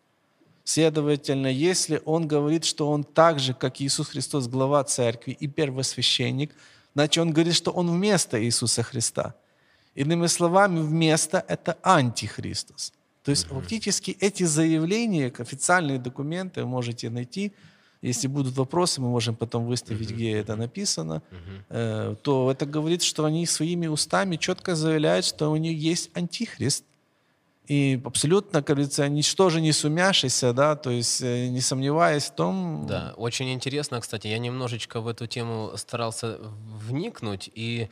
Следовательно, 0.64 1.48
если 1.48 2.02
он 2.06 2.28
говорит, 2.28 2.64
что 2.64 2.90
он 2.90 3.04
так 3.04 3.40
же, 3.40 3.54
как 3.54 3.82
Иисус 3.82 4.08
Христос, 4.08 4.48
глава 4.48 4.84
церкви 4.84 5.32
и 5.32 5.48
первосвященник, 5.48 6.52
значит, 6.96 7.22
он 7.22 7.32
говорит, 7.32 7.56
что 7.56 7.72
он 7.72 7.92
вместо 7.92 8.42
Иисуса 8.44 8.82
Христа. 8.82 9.36
Иными 9.96 10.28
словами, 10.28 10.80
вместо– 10.80 11.44
это 11.48 11.78
антихристос. 11.84 12.94
То 13.24 13.32
есть 13.32 13.48
mm 13.48 13.54
фактически 13.54 14.18
эти 14.20 14.44
заявления, 14.44 15.32
официальные 15.38 16.00
документы 16.00 16.62
вы 16.62 16.68
можете 16.68 17.10
найти. 17.10 17.52
Если 18.02 18.28
будут 18.28 18.58
вопросы, 18.58 19.00
мы 19.02 19.10
можем 19.10 19.36
потом 19.36 19.66
выставить, 19.66 20.12
mm 20.12 20.14
где 20.14 20.32
это 20.32 20.56
написано. 20.56 21.22
mm 21.70 22.16
То 22.22 22.52
это 22.52 22.66
говорит, 22.66 23.02
что 23.02 23.26
они 23.26 23.46
своими 23.46 23.88
устами 23.88 24.38
четко 24.38 24.76
заявляют, 24.76 25.26
что 25.26 25.52
у 25.52 25.58
них 25.58 25.78
есть 25.78 26.10
антихрист, 26.14 26.84
и 27.68 28.02
абсолютно, 28.04 28.62
как 28.62 28.76
говорится, 28.76 29.08
ничто 29.08 29.50
же 29.50 29.62
не 29.62 29.72
сумяшися, 29.72 30.54
да, 30.54 30.76
то 30.76 30.90
есть 30.90 31.22
э, 31.22 31.48
не 31.48 31.62
сомневаясь 31.62 32.26
в 32.26 32.36
том... 32.36 32.86
Да, 32.88 33.14
очень 33.16 33.54
интересно, 33.54 34.02
кстати, 34.02 34.28
я 34.28 34.38
немножечко 34.38 35.00
в 35.00 35.08
эту 35.08 35.28
тему 35.28 35.72
старался 35.78 36.40
вникнуть, 36.42 37.50
и 37.56 37.90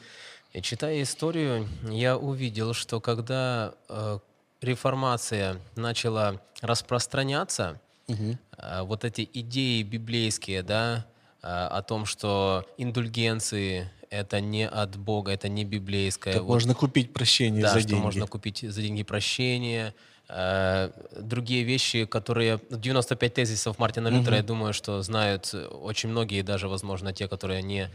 читая 0.61 1.01
историю, 1.01 1.69
я 1.89 2.17
увидел, 2.17 2.73
что 2.73 2.99
когда 2.99 3.73
э, 3.87 4.19
реформация 4.59 5.61
начала 5.77 6.41
распространяться, 6.61 7.79
угу. 8.07 8.37
э, 8.57 8.81
вот 8.81 9.05
эти 9.05 9.29
идеи 9.33 9.83
библейские, 9.83 10.63
да, 10.63 11.05
э, 11.41 11.47
о 11.47 11.81
том, 11.81 12.05
что 12.05 12.65
индульгенции 12.77 13.89
это 14.11 14.41
не 14.41 14.67
от 14.67 14.97
Бога, 14.97 15.31
это 15.31 15.49
не 15.49 15.63
библейское. 15.63 16.33
Так 16.33 16.43
вот, 16.43 16.53
можно 16.53 16.75
купить 16.75 17.13
прощение 17.13 17.63
да, 17.63 17.73
за 17.73 17.79
что 17.79 17.89
деньги. 17.89 18.01
можно 18.01 18.27
купить 18.27 18.59
за 18.59 18.81
деньги 18.81 19.03
прощение. 19.03 19.95
Э, 20.27 20.91
другие 21.17 21.63
вещи, 21.63 22.05
которые... 22.05 22.59
95 22.69 23.33
тезисов 23.33 23.79
Мартина 23.79 24.09
Лютера, 24.09 24.33
угу. 24.33 24.35
я 24.35 24.43
думаю, 24.43 24.73
что 24.73 25.01
знают 25.01 25.53
очень 25.53 26.09
многие, 26.09 26.43
даже, 26.43 26.67
возможно, 26.67 27.13
те, 27.13 27.29
которые 27.29 27.63
не 27.63 27.89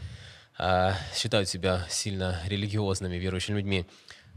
э, 0.57 0.91
считают 1.15 1.47
себя 1.47 1.85
сильно 1.87 2.39
религиозными, 2.47 3.15
верующими 3.15 3.57
людьми. 3.57 3.85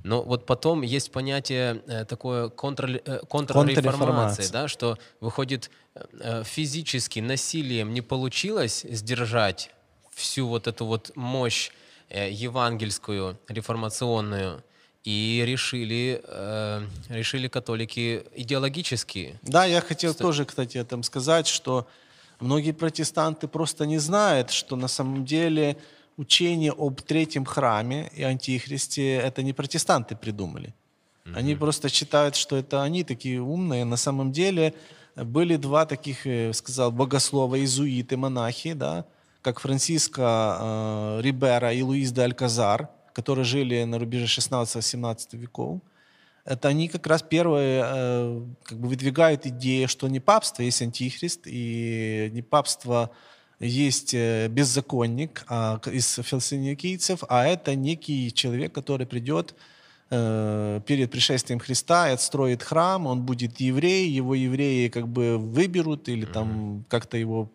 Но 0.03 0.23
вот 0.23 0.45
потом 0.45 0.83
есть 0.83 1.11
понятие 1.13 1.83
э, 1.87 2.05
такое 2.05 2.51
контр, 2.51 3.01
э, 3.05 3.21
контрреформации, 3.27 4.53
да, 4.53 4.69
что 4.69 4.99
выходит 5.21 5.71
э, 5.95 6.43
физически 6.45 7.21
насилием 7.21 7.95
не 7.95 8.03
получилось 8.03 8.85
сдержать 8.89 9.71
всю 10.21 10.47
вот 10.47 10.67
эту 10.67 10.87
вот 10.87 11.13
мощь 11.17 11.71
э, 12.09 12.31
евангельскую, 12.31 13.39
реформационную, 13.49 14.63
и 15.03 15.43
решили, 15.47 16.21
э, 16.23 16.87
решили 17.09 17.49
католики 17.49 18.23
идеологически. 18.37 19.39
Да, 19.43 19.65
я 19.65 19.81
хотел 19.81 20.13
что... 20.13 20.25
тоже, 20.25 20.45
кстати, 20.45 20.77
этом 20.79 21.03
сказать, 21.03 21.47
что 21.47 21.89
Многие 22.41 22.73
протестанты 22.73 23.49
просто 23.49 23.85
не 23.85 23.99
знают, 23.99 24.51
что 24.51 24.77
на 24.77 24.89
самом 24.89 25.25
деле 25.25 25.77
учение 26.17 26.73
об 26.73 27.01
третьем 27.03 27.45
храме 27.45 28.11
и 28.17 28.23
антихристе 28.23 29.17
это 29.17 29.43
не 29.43 29.53
протестанты 29.53 30.17
придумали. 30.17 30.75
Mm-hmm. 31.25 31.37
Они 31.37 31.55
просто 31.55 31.89
считают, 31.91 32.37
что 32.37 32.57
это 32.57 32.83
они 32.83 33.05
такие 33.05 33.41
умные. 33.43 33.85
На 33.85 33.97
самом 33.97 34.33
деле 34.33 34.75
были 35.17 35.57
два 35.57 35.85
таких, 35.85 36.27
э, 36.27 36.53
сказал, 36.55 36.91
богослова, 36.91 37.57
иезуиты, 37.57 38.17
монахи, 38.17 38.73
да, 38.73 39.05
как 39.43 39.61
Франциско 39.61 40.59
э, 40.61 41.21
Рибера 41.23 41.73
и 41.73 41.83
Луис 41.83 42.13
де 42.13 42.23
Альказар, 42.23 42.89
которые 43.13 43.45
жили 43.45 43.85
на 43.85 43.99
рубеже 43.99 44.27
16-17 44.27 45.37
веков. 45.37 45.81
Это 46.45 46.69
они 46.69 46.89
как 46.89 47.07
раз 47.07 47.23
первые 47.23 47.85
э, 47.85 48.43
как 48.65 48.79
бы 48.79 48.89
выдвигают 48.89 49.47
идею, 49.47 49.89
что 49.89 50.09
не 50.09 50.21
папство 50.21 50.63
есть 50.63 50.83
антихрист, 50.83 51.43
и 51.47 52.31
не 52.33 52.43
папство 52.43 53.11
есть 53.61 54.15
э, 54.15 54.49
беззаконник 54.49 55.45
а, 55.49 55.81
из 55.93 56.15
философийцев, 56.15 57.23
а 57.29 57.47
это 57.47 57.75
некий 57.75 58.33
человек, 58.33 58.73
который 58.73 59.07
придет 59.07 59.55
э, 60.11 60.81
перед 60.87 61.11
пришествием 61.11 61.61
Христа 61.61 62.09
и 62.09 62.15
отстроит 62.15 62.63
храм, 62.63 63.07
он 63.07 63.23
будет 63.23 63.61
еврей, 63.61 64.09
его 64.09 64.35
евреи 64.35 64.89
как 64.89 65.09
бы 65.09 65.37
выберут 65.37 66.09
или 66.09 66.25
там 66.25 66.85
как-то 66.89 67.19
его 67.19 67.51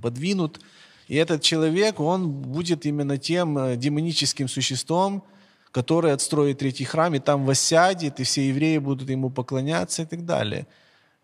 подвинут. 0.00 0.60
И 1.08 1.16
этот 1.16 1.42
человек, 1.42 2.00
он 2.00 2.30
будет 2.30 2.86
именно 2.86 3.18
тем 3.18 3.58
э, 3.58 3.76
демоническим 3.76 4.48
существом, 4.48 5.22
который 5.70 6.12
отстроит 6.12 6.58
третий 6.58 6.84
храм, 6.84 7.14
и 7.14 7.18
там 7.18 7.44
воссядет, 7.44 8.20
и 8.20 8.22
все 8.22 8.48
евреи 8.48 8.78
будут 8.78 9.10
ему 9.10 9.30
поклоняться 9.30 10.02
и 10.02 10.06
так 10.06 10.24
далее. 10.24 10.66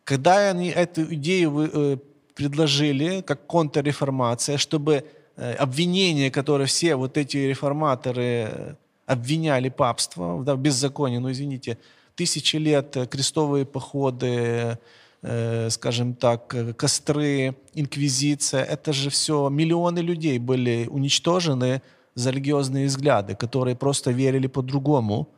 Когда 0.05 0.51
они 0.51 0.69
эту 0.69 1.03
идею 1.15 2.01
предложили 2.41 3.21
как 3.21 3.47
контрреформация, 3.47 4.59
чтобы 4.59 5.05
э, 5.37 5.53
обвинения, 5.55 6.31
которые 6.31 6.67
все 6.67 6.97
вот 6.97 7.17
эти 7.19 7.37
реформаторы 7.37 8.23
э, 8.23 8.75
обвиняли 9.07 9.69
папство 9.69 10.43
да, 10.45 10.55
в 10.55 10.59
беззаконии, 10.59 11.19
ну 11.19 11.31
извините, 11.31 11.77
тысячи 12.15 12.57
лет 12.57 12.97
э, 12.97 13.07
крестовые 13.07 13.65
походы, 13.65 14.27
э, 14.27 14.77
скажем 15.23 16.15
так, 16.15 16.55
костры, 16.77 17.57
инквизиция, 17.75 18.65
это 18.65 18.93
же 18.93 19.11
все, 19.11 19.49
миллионы 19.49 19.99
людей 19.99 20.39
были 20.39 20.87
уничтожены 20.91 21.83
за 22.15 22.31
религиозные 22.31 22.87
взгляды, 22.87 23.35
которые 23.35 23.77
просто 23.77 24.13
верили 24.13 24.47
по-другому. 24.47 25.29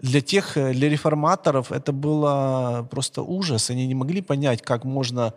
Для 0.00 0.20
тех, 0.20 0.54
для 0.54 0.88
реформаторов 0.88 1.72
это 1.72 1.92
было 1.92 2.86
просто 2.90 3.22
ужас. 3.22 3.70
Они 3.70 3.86
не 3.86 3.94
могли 3.94 4.22
понять, 4.22 4.62
как 4.62 4.84
можно 4.84 5.34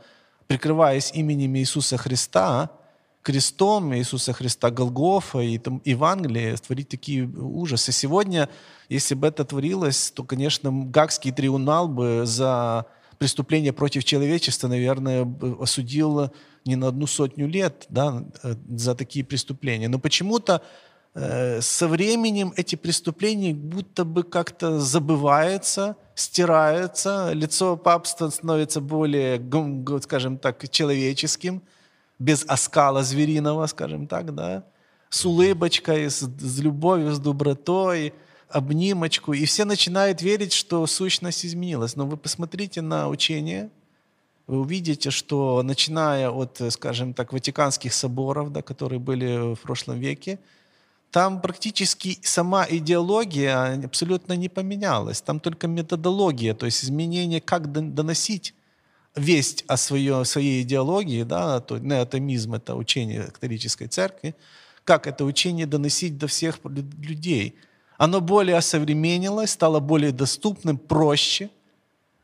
прикрываясь 0.47 1.11
именем 1.13 1.55
Иисуса 1.55 1.97
Христа, 1.97 2.69
крестом 3.21 3.95
Иисуса 3.95 4.33
Христа, 4.33 4.69
Голгофа 4.69 5.39
и 5.39 5.57
там, 5.57 5.81
Евангелие, 5.85 6.57
творить 6.57 6.89
такие 6.89 7.25
ужасы. 7.25 7.91
Сегодня, 7.91 8.49
если 8.89 9.15
бы 9.15 9.27
это 9.27 9.45
творилось, 9.45 10.11
то, 10.11 10.23
конечно, 10.23 10.71
Гагский 10.71 11.31
трибунал 11.31 11.87
бы 11.87 12.23
за 12.25 12.85
преступление 13.21 13.71
против 13.71 14.03
человечества, 14.03 14.67
наверное, 14.67 15.27
осудил 15.59 16.31
не 16.65 16.75
на 16.75 16.87
одну 16.87 17.07
сотню 17.07 17.47
лет 17.47 17.85
да, 17.89 18.25
за 18.69 18.95
такие 18.95 19.23
преступления. 19.23 19.89
Но 19.89 19.99
почему-то 19.99 20.61
э, 21.13 21.61
со 21.61 21.87
временем 21.87 22.51
эти 22.57 22.75
преступления 22.75 23.53
будто 23.53 24.05
бы 24.05 24.23
как-то 24.23 24.79
забываются– 24.79 25.95
стирается, 26.21 27.31
лицо 27.33 27.77
папства 27.77 28.29
становится 28.29 28.81
более, 28.81 29.41
скажем 30.01 30.37
так, 30.37 30.69
человеческим, 30.69 31.61
без 32.19 32.45
оскала 32.47 33.03
звериного, 33.03 33.65
скажем 33.67 34.07
так, 34.07 34.33
да, 34.35 34.63
с 35.09 35.25
улыбочкой, 35.25 36.09
с, 36.09 36.21
с 36.21 36.59
любовью, 36.59 37.11
с 37.11 37.19
добротой, 37.19 38.13
обнимочку, 38.53 39.33
и 39.33 39.45
все 39.45 39.65
начинают 39.65 40.21
верить, 40.21 40.53
что 40.53 40.85
сущность 40.87 41.45
изменилась. 41.45 41.95
Но 41.95 42.05
вы 42.05 42.17
посмотрите 42.17 42.81
на 42.81 43.07
учение, 43.07 43.69
вы 44.47 44.59
увидите, 44.59 45.11
что 45.11 45.63
начиная 45.63 46.29
от, 46.29 46.61
скажем 46.69 47.13
так, 47.13 47.33
Ватиканских 47.33 47.93
соборов, 47.93 48.51
да, 48.51 48.61
которые 48.61 48.99
были 48.99 49.55
в 49.55 49.59
прошлом 49.59 49.99
веке, 49.99 50.39
там 51.11 51.41
практически 51.41 52.17
сама 52.21 52.65
идеология 52.69 53.83
абсолютно 53.83 54.33
не 54.33 54.47
поменялась. 54.47 55.21
Там 55.21 55.39
только 55.39 55.67
методология, 55.67 56.53
то 56.53 56.65
есть 56.65 56.85
изменение, 56.85 57.41
как 57.41 57.71
доносить 57.71 58.55
весть 59.15 59.65
о 59.67 59.75
своей, 59.75 60.23
своей 60.25 60.61
идеологии, 60.63 61.23
да, 61.23 61.59
то 61.59 61.77
неотомизм— 61.77 62.53
это 62.55 62.75
учение 62.75 63.23
католической 63.23 63.87
церкви, 63.87 64.35
как 64.85 65.05
это 65.05 65.25
учение 65.25 65.65
доносить 65.65 66.17
до 66.17 66.27
всех 66.27 66.59
людей. 66.63 67.55
Оно 68.03 68.21
более 68.21 68.57
осовременилось, 68.57 69.51
стало 69.51 69.79
более 69.79 70.11
доступным, 70.11 70.77
проще, 70.77 71.49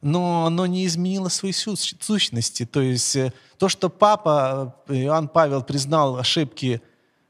но 0.01 0.45
оно 0.45 0.65
не 0.65 0.85
изменило 0.85 1.29
своей 1.29 1.53
сущности. 1.53 2.65
То 2.65 2.81
есть 2.81 3.15
э, 3.15 3.33
то, 3.57 3.69
что 3.69 3.89
папа 3.89 4.75
э, 4.87 4.95
Иоанн 4.95 5.27
Павел 5.27 5.63
признал 5.63 6.17
ошибки 6.17 6.81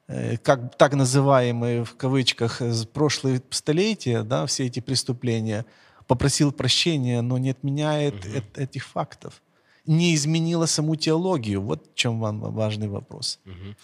Э, 0.07 0.37
как 0.37 0.75
так 0.77 0.93
называемые 0.93 1.83
в 1.83 1.95
кавычках 1.95 2.61
прошлые 2.93 3.41
столетия, 3.49 4.23
да, 4.23 4.45
все 4.45 4.65
эти 4.65 4.79
преступления, 4.79 5.65
попросил 6.07 6.53
прощения, 6.53 7.21
но 7.21 7.37
не 7.37 7.49
отменяет 7.49 8.15
угу. 8.25 8.35
э- 8.35 8.63
этих 8.63 8.85
фактов, 8.85 9.41
не 9.85 10.15
изменила 10.15 10.65
саму 10.65 10.95
теологию. 10.95 11.61
Вот 11.61 11.89
в 11.91 11.95
чем 11.95 12.21
вам 12.21 12.39
важный 12.39 12.87
вопрос. 12.87 13.39
Угу. 13.45 13.75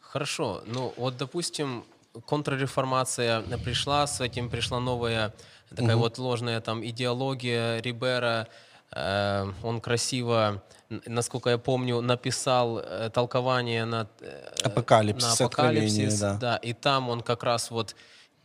Хорошо, 0.00 0.62
ну 0.66 0.92
вот 0.96 1.16
допустим 1.16 1.84
контрреформация 2.26 3.42
пришла, 3.64 4.06
с 4.06 4.20
этим 4.20 4.48
пришла 4.48 4.80
новая 4.80 5.34
такая 5.70 5.96
угу. 5.96 6.04
вот 6.04 6.18
ложная 6.18 6.60
там 6.60 6.84
идеология 6.84 7.80
Рибера, 7.80 8.48
э, 8.92 9.52
он 9.62 9.80
красиво 9.80 10.62
насколько 11.06 11.50
я 11.50 11.58
помню, 11.58 12.00
написал 12.00 12.78
э, 12.78 13.10
толкование 13.12 13.84
на, 13.84 14.06
э, 14.20 14.48
апокалипсис, 14.62 15.40
на 15.40 15.46
апокалипсис, 15.46 16.20
да. 16.20 16.34
да, 16.34 16.56
и 16.56 16.72
там 16.72 17.08
он 17.08 17.22
как 17.22 17.42
раз 17.42 17.70
вот 17.70 17.96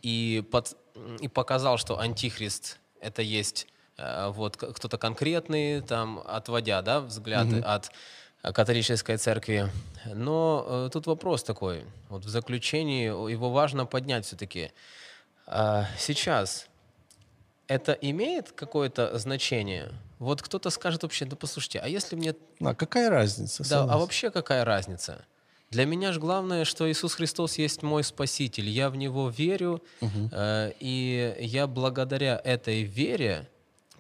и, 0.02 0.44
под, 0.52 0.76
и 1.20 1.28
показал, 1.28 1.78
что 1.78 2.00
антихрист 2.00 2.80
это 3.00 3.22
есть 3.22 3.68
э, 3.98 4.30
вот 4.30 4.58
кто-то 4.58 4.98
конкретный, 4.98 5.82
там 5.82 6.22
отводя, 6.26 6.82
да, 6.82 7.02
взгляды 7.02 7.60
угу. 7.60 7.68
от 7.68 7.92
католической 8.42 9.18
церкви. 9.18 9.70
Но 10.06 10.66
э, 10.68 10.90
тут 10.92 11.08
вопрос 11.08 11.44
такой, 11.44 11.86
вот 12.10 12.26
в 12.26 12.30
заключении 12.30 13.06
его 13.06 13.52
важно 13.52 13.86
поднять 13.86 14.26
все-таки. 14.26 14.72
Э, 15.48 15.84
сейчас 15.98 16.68
это 17.68 17.94
имеет 17.94 18.52
какое-то 18.52 19.18
значение? 19.18 19.92
Вот 20.20 20.42
кто-то 20.42 20.70
скажет 20.70 21.04
вообще, 21.04 21.26
да 21.26 21.36
послушайте, 21.36 21.80
а 21.80 21.88
если 21.88 22.16
мне... 22.16 22.36
А 22.60 22.76
какая 22.76 23.10
разница? 23.10 23.68
Да, 23.70 23.84
а 23.84 23.98
вообще 23.98 24.30
какая 24.30 24.66
разница? 24.66 25.26
Для 25.70 25.86
меня 25.86 26.12
же 26.12 26.20
главное, 26.20 26.66
что 26.66 26.92
Иисус 26.92 27.14
Христос 27.14 27.58
есть 27.58 27.82
мой 27.82 28.04
Спаситель. 28.04 28.68
Я 28.68 28.90
в 28.90 28.98
Него 28.98 29.30
верю, 29.30 29.82
угу. 30.02 30.30
э, 30.32 30.74
и 30.82 31.36
я 31.40 31.66
благодаря 31.66 32.42
этой 32.44 32.84
вере 32.84 33.48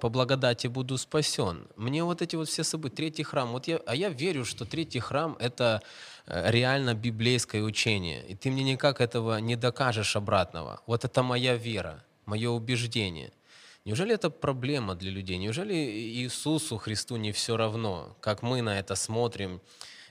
по 0.02 0.10
благодати 0.10 0.68
буду 0.68 0.98
спасен. 0.98 1.68
Мне 1.78 2.04
вот 2.04 2.22
эти 2.22 2.36
вот 2.36 2.50
все 2.50 2.64
события, 2.64 2.96
третий 2.96 3.24
храм, 3.24 3.52
вот 3.52 3.68
я, 3.68 3.80
а 3.86 3.96
я 3.96 4.10
верю, 4.10 4.46
что 4.46 4.66
третий 4.66 5.00
храм— 5.00 5.38
это 5.40 5.82
э, 6.26 6.52
реально 6.52 6.96
библейское 6.96 7.62
учение, 7.62 8.26
и 8.28 8.36
ты 8.36 8.50
мне 8.50 8.64
никак 8.64 9.00
этого 9.00 9.40
не 9.40 9.56
докажешь 9.56 10.16
обратного. 10.16 10.82
Вот 10.88 11.06
это 11.06 11.24
моя 11.24 11.56
вера, 11.56 12.04
мое 12.26 12.50
убеждение— 12.50 13.32
Неужели 13.86 14.14
это 14.14 14.30
проблема 14.30 14.94
для 14.94 15.10
людей? 15.10 15.40
Неужели 15.40 15.74
Иисусу 15.74 16.78
Христу 16.78 17.18
не 17.18 17.32
все 17.32 17.58
равно, 17.58 18.16
как 18.20 18.44
мы 18.44 18.62
на 18.62 18.78
это 18.78 18.96
смотрим 18.96 19.60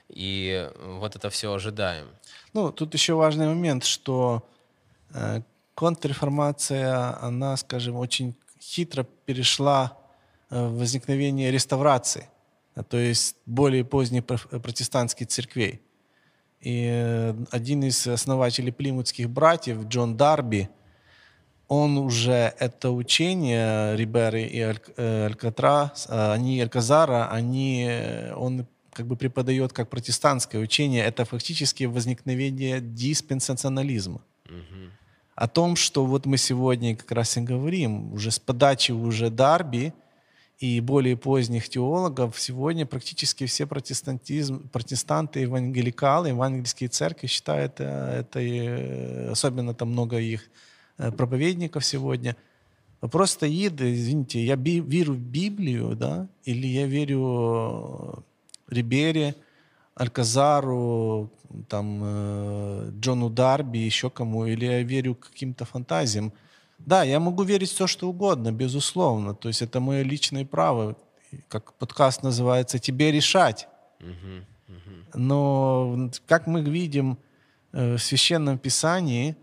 и 0.09 0.69
вот 0.99 1.15
это 1.15 1.29
все 1.29 1.53
ожидаем? 1.53 2.07
Ну, 2.53 2.71
тут 2.73 2.93
еще 2.93 3.13
важный 3.13 3.47
момент, 3.47 3.85
что 3.85 4.43
э, 5.13 5.41
контрреформация, 5.73 7.17
она, 7.23 7.55
скажем, 7.55 7.95
очень 7.95 8.35
хитро 8.61 9.03
перешла 9.25 9.97
э, 10.49 10.67
в 10.67 10.77
возникновение 10.79 11.51
реставрации, 11.51 12.29
то 12.89 12.97
есть 12.97 13.35
более 13.45 13.83
поздних 13.83 14.25
протестантских 14.25 15.27
церквей. 15.27 15.81
И 16.61 16.87
э, 16.89 17.35
один 17.49 17.83
из 17.83 18.05
основателей 18.07 18.71
плимутских 18.71 19.29
братьев, 19.29 19.87
Джон 19.87 20.15
Дарби, 20.15 20.69
он 21.67 21.97
уже 21.97 22.53
это 22.59 22.91
учение 22.91 23.95
Риберы 23.95 24.43
и 24.43 24.59
э, 24.59 25.25
Алькатра, 25.25 25.93
э, 26.09 26.31
они 26.33 26.61
Альказара, 26.61 27.29
они, 27.31 27.87
э, 27.89 28.33
он 28.35 28.67
как 28.91 29.07
бы 29.07 29.15
преподает 29.15 29.71
как 29.73 29.89
протестантское 29.89 30.61
учение, 30.61 31.03
это 31.05 31.23
фактически 31.23 31.85
возникновение 31.85 32.81
диспенсационализма. 32.81 34.21
Угу. 34.45 34.91
О 35.41 35.47
том, 35.47 35.75
что 35.75 36.05
вот 36.05 36.27
мы 36.27 36.37
сегодня 36.37 36.95
как 36.95 37.11
раз 37.13 37.35
и 37.35 37.41
говорим, 37.41 38.13
уже 38.13 38.29
с 38.29 38.37
подачи 38.37 38.91
уже 38.91 39.31
Дарби 39.31 39.91
и 40.59 40.79
более 40.81 41.17
поздних 41.17 41.67
теологов, 41.67 42.39
сегодня 42.39 42.85
практически 42.85 43.47
все 43.47 43.65
протестантизм, 43.65 44.69
протестанты, 44.69 45.39
евангеликалы, 45.39 46.27
евангельские 46.27 46.89
церкви 46.89 47.25
считают 47.25 47.79
э, 47.79 48.19
это, 48.19 48.39
э, 48.39 49.31
особенно 49.31 49.73
там 49.73 49.89
много 49.89 50.19
их 50.19 50.47
э, 50.99 51.11
проповедников 51.11 51.83
сегодня. 51.85 52.35
Вопрос 53.01 53.31
стоит, 53.31 53.81
извините, 53.81 54.45
я 54.45 54.55
би, 54.55 54.79
верю 54.79 55.13
в 55.13 55.19
Библию, 55.19 55.95
да, 55.95 56.27
или 56.43 56.67
я 56.67 56.85
верю 56.85 58.23
Рибере, 58.67 59.33
Альказару, 59.95 61.29
там, 61.67 62.91
Джону 62.99 63.29
Дарби, 63.29 63.79
еще 63.79 64.09
кому, 64.09 64.45
или 64.45 64.65
я 64.65 64.83
верю 64.83 65.15
каким-то 65.15 65.65
фантазиям. 65.65 66.33
Да, 66.85 67.03
я 67.03 67.19
могу 67.19 67.43
верить 67.43 67.69
все, 67.69 67.87
что 67.87 68.09
угодно, 68.09 68.51
безусловно. 68.51 69.35
То 69.35 69.49
есть 69.49 69.61
это 69.61 69.79
мое 69.79 70.03
личное 70.03 70.45
право. 70.45 70.95
Как 71.47 71.73
подкаст 71.73 72.23
называется, 72.23 72.79
тебе 72.79 73.11
решать. 73.11 73.67
Но 75.13 76.09
как 76.25 76.47
мы 76.47 76.61
видим 76.61 77.17
э, 77.73 77.95
в 77.95 77.99
Священном 77.99 78.57
Писании, 78.57 79.35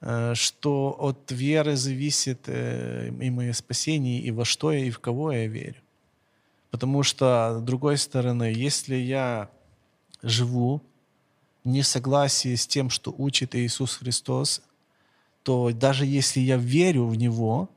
э, 0.00 0.34
что 0.34 0.96
от 0.98 1.30
веры 1.30 1.76
зависит 1.76 2.44
э, 2.46 3.10
и 3.20 3.30
мое 3.30 3.52
спасение, 3.52 4.20
и 4.20 4.30
во 4.30 4.44
что 4.44 4.72
я, 4.72 4.86
и 4.86 4.90
в 4.90 4.98
кого 4.98 5.32
я 5.32 5.46
верю. 5.46 5.76
Потому 6.70 7.02
что, 7.02 7.58
с 7.58 7.62
другой 7.62 7.98
стороны, 7.98 8.44
если 8.44 8.96
я 8.96 9.50
живу 10.24 10.82
в 11.62 11.68
несогласии 11.68 12.54
с 12.54 12.66
тем, 12.66 12.90
что 12.90 13.14
учит 13.16 13.54
Иисус 13.54 13.96
Христос, 13.96 14.62
то 15.42 15.70
даже 15.72 16.06
если 16.06 16.40
я 16.40 16.56
верю 16.56 17.06
в 17.06 17.16
Него, 17.16 17.68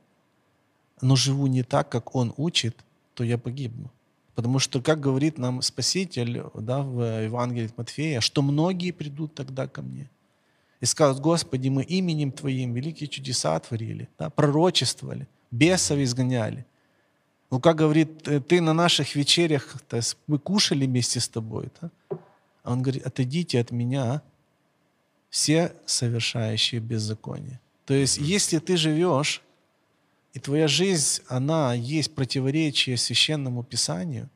но 1.00 1.16
живу 1.16 1.46
не 1.46 1.62
так, 1.62 1.88
как 1.88 2.14
Он 2.14 2.34
учит, 2.36 2.84
то 3.14 3.24
я 3.24 3.38
погибну. 3.38 3.90
Потому 4.34 4.58
что, 4.58 4.80
как 4.80 5.00
говорит 5.00 5.38
нам 5.38 5.62
Спаситель 5.62 6.44
да, 6.54 6.82
в 6.82 7.24
Евангелии 7.24 7.66
от 7.66 7.76
Матфея, 7.76 8.20
что 8.20 8.42
многие 8.42 8.92
придут 8.92 9.34
тогда 9.34 9.66
ко 9.66 9.82
мне 9.82 10.08
и 10.80 10.86
скажут, 10.86 11.20
Господи, 11.20 11.68
мы 11.68 11.82
именем 11.82 12.30
Твоим 12.30 12.72
великие 12.72 13.08
чудеса 13.08 13.58
творили, 13.58 14.08
да, 14.18 14.30
пророчествовали, 14.30 15.26
бесов 15.50 15.98
изгоняли. 15.98 16.66
Ну, 17.50 17.60
как 17.60 17.76
говорит, 17.76 18.28
«Э, 18.28 18.40
ты 18.40 18.60
на 18.60 18.74
наших 18.74 19.16
вечерях, 19.16 19.76
то 19.88 19.96
есть 19.96 20.16
мы 20.26 20.38
кушали 20.38 20.86
вместе 20.86 21.18
с 21.18 21.28
тобой. 21.28 21.68
Да? 21.80 21.90
Он 22.68 22.82
говорит, 22.82 23.06
отойдите 23.06 23.60
от 23.60 23.70
меня, 23.70 24.22
все 25.30 25.72
совершающие 25.86 26.80
беззаконие. 26.80 27.60
То 27.86 27.94
есть, 27.94 28.18
если 28.18 28.58
ты 28.58 28.76
живешь, 28.76 29.42
и 30.34 30.38
твоя 30.38 30.68
жизнь, 30.68 31.22
она 31.28 31.74
есть 31.74 32.14
противоречие 32.14 32.96
священному 32.96 33.62
писанию, 33.62 34.28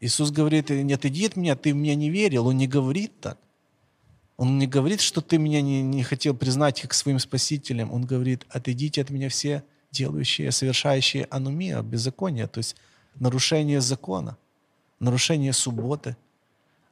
Иисус 0.00 0.30
говорит, 0.30 0.70
не 0.70 0.92
отойди 0.92 1.26
от 1.26 1.36
меня, 1.36 1.56
ты 1.56 1.72
в 1.72 1.76
меня 1.76 1.94
не 1.94 2.10
верил. 2.10 2.48
Он 2.48 2.58
не 2.58 2.66
говорит 2.66 3.20
так. 3.20 3.38
Он 4.36 4.58
не 4.58 4.66
говорит, 4.66 5.00
что 5.00 5.20
ты 5.20 5.38
меня 5.38 5.62
не, 5.62 5.80
не 5.82 6.02
хотел 6.02 6.34
признать 6.34 6.82
как 6.82 6.92
своим 6.92 7.18
спасителем. 7.18 7.92
Он 7.92 8.04
говорит, 8.04 8.44
отойдите 8.50 9.00
от 9.00 9.10
меня 9.10 9.28
все 9.28 9.62
делающие, 9.92 10.50
совершающие 10.50 11.26
анумия, 11.30 11.80
беззаконие, 11.82 12.48
то 12.48 12.58
есть 12.58 12.74
нарушение 13.14 13.80
закона, 13.80 14.36
нарушение 14.98 15.52
субботы, 15.52 16.16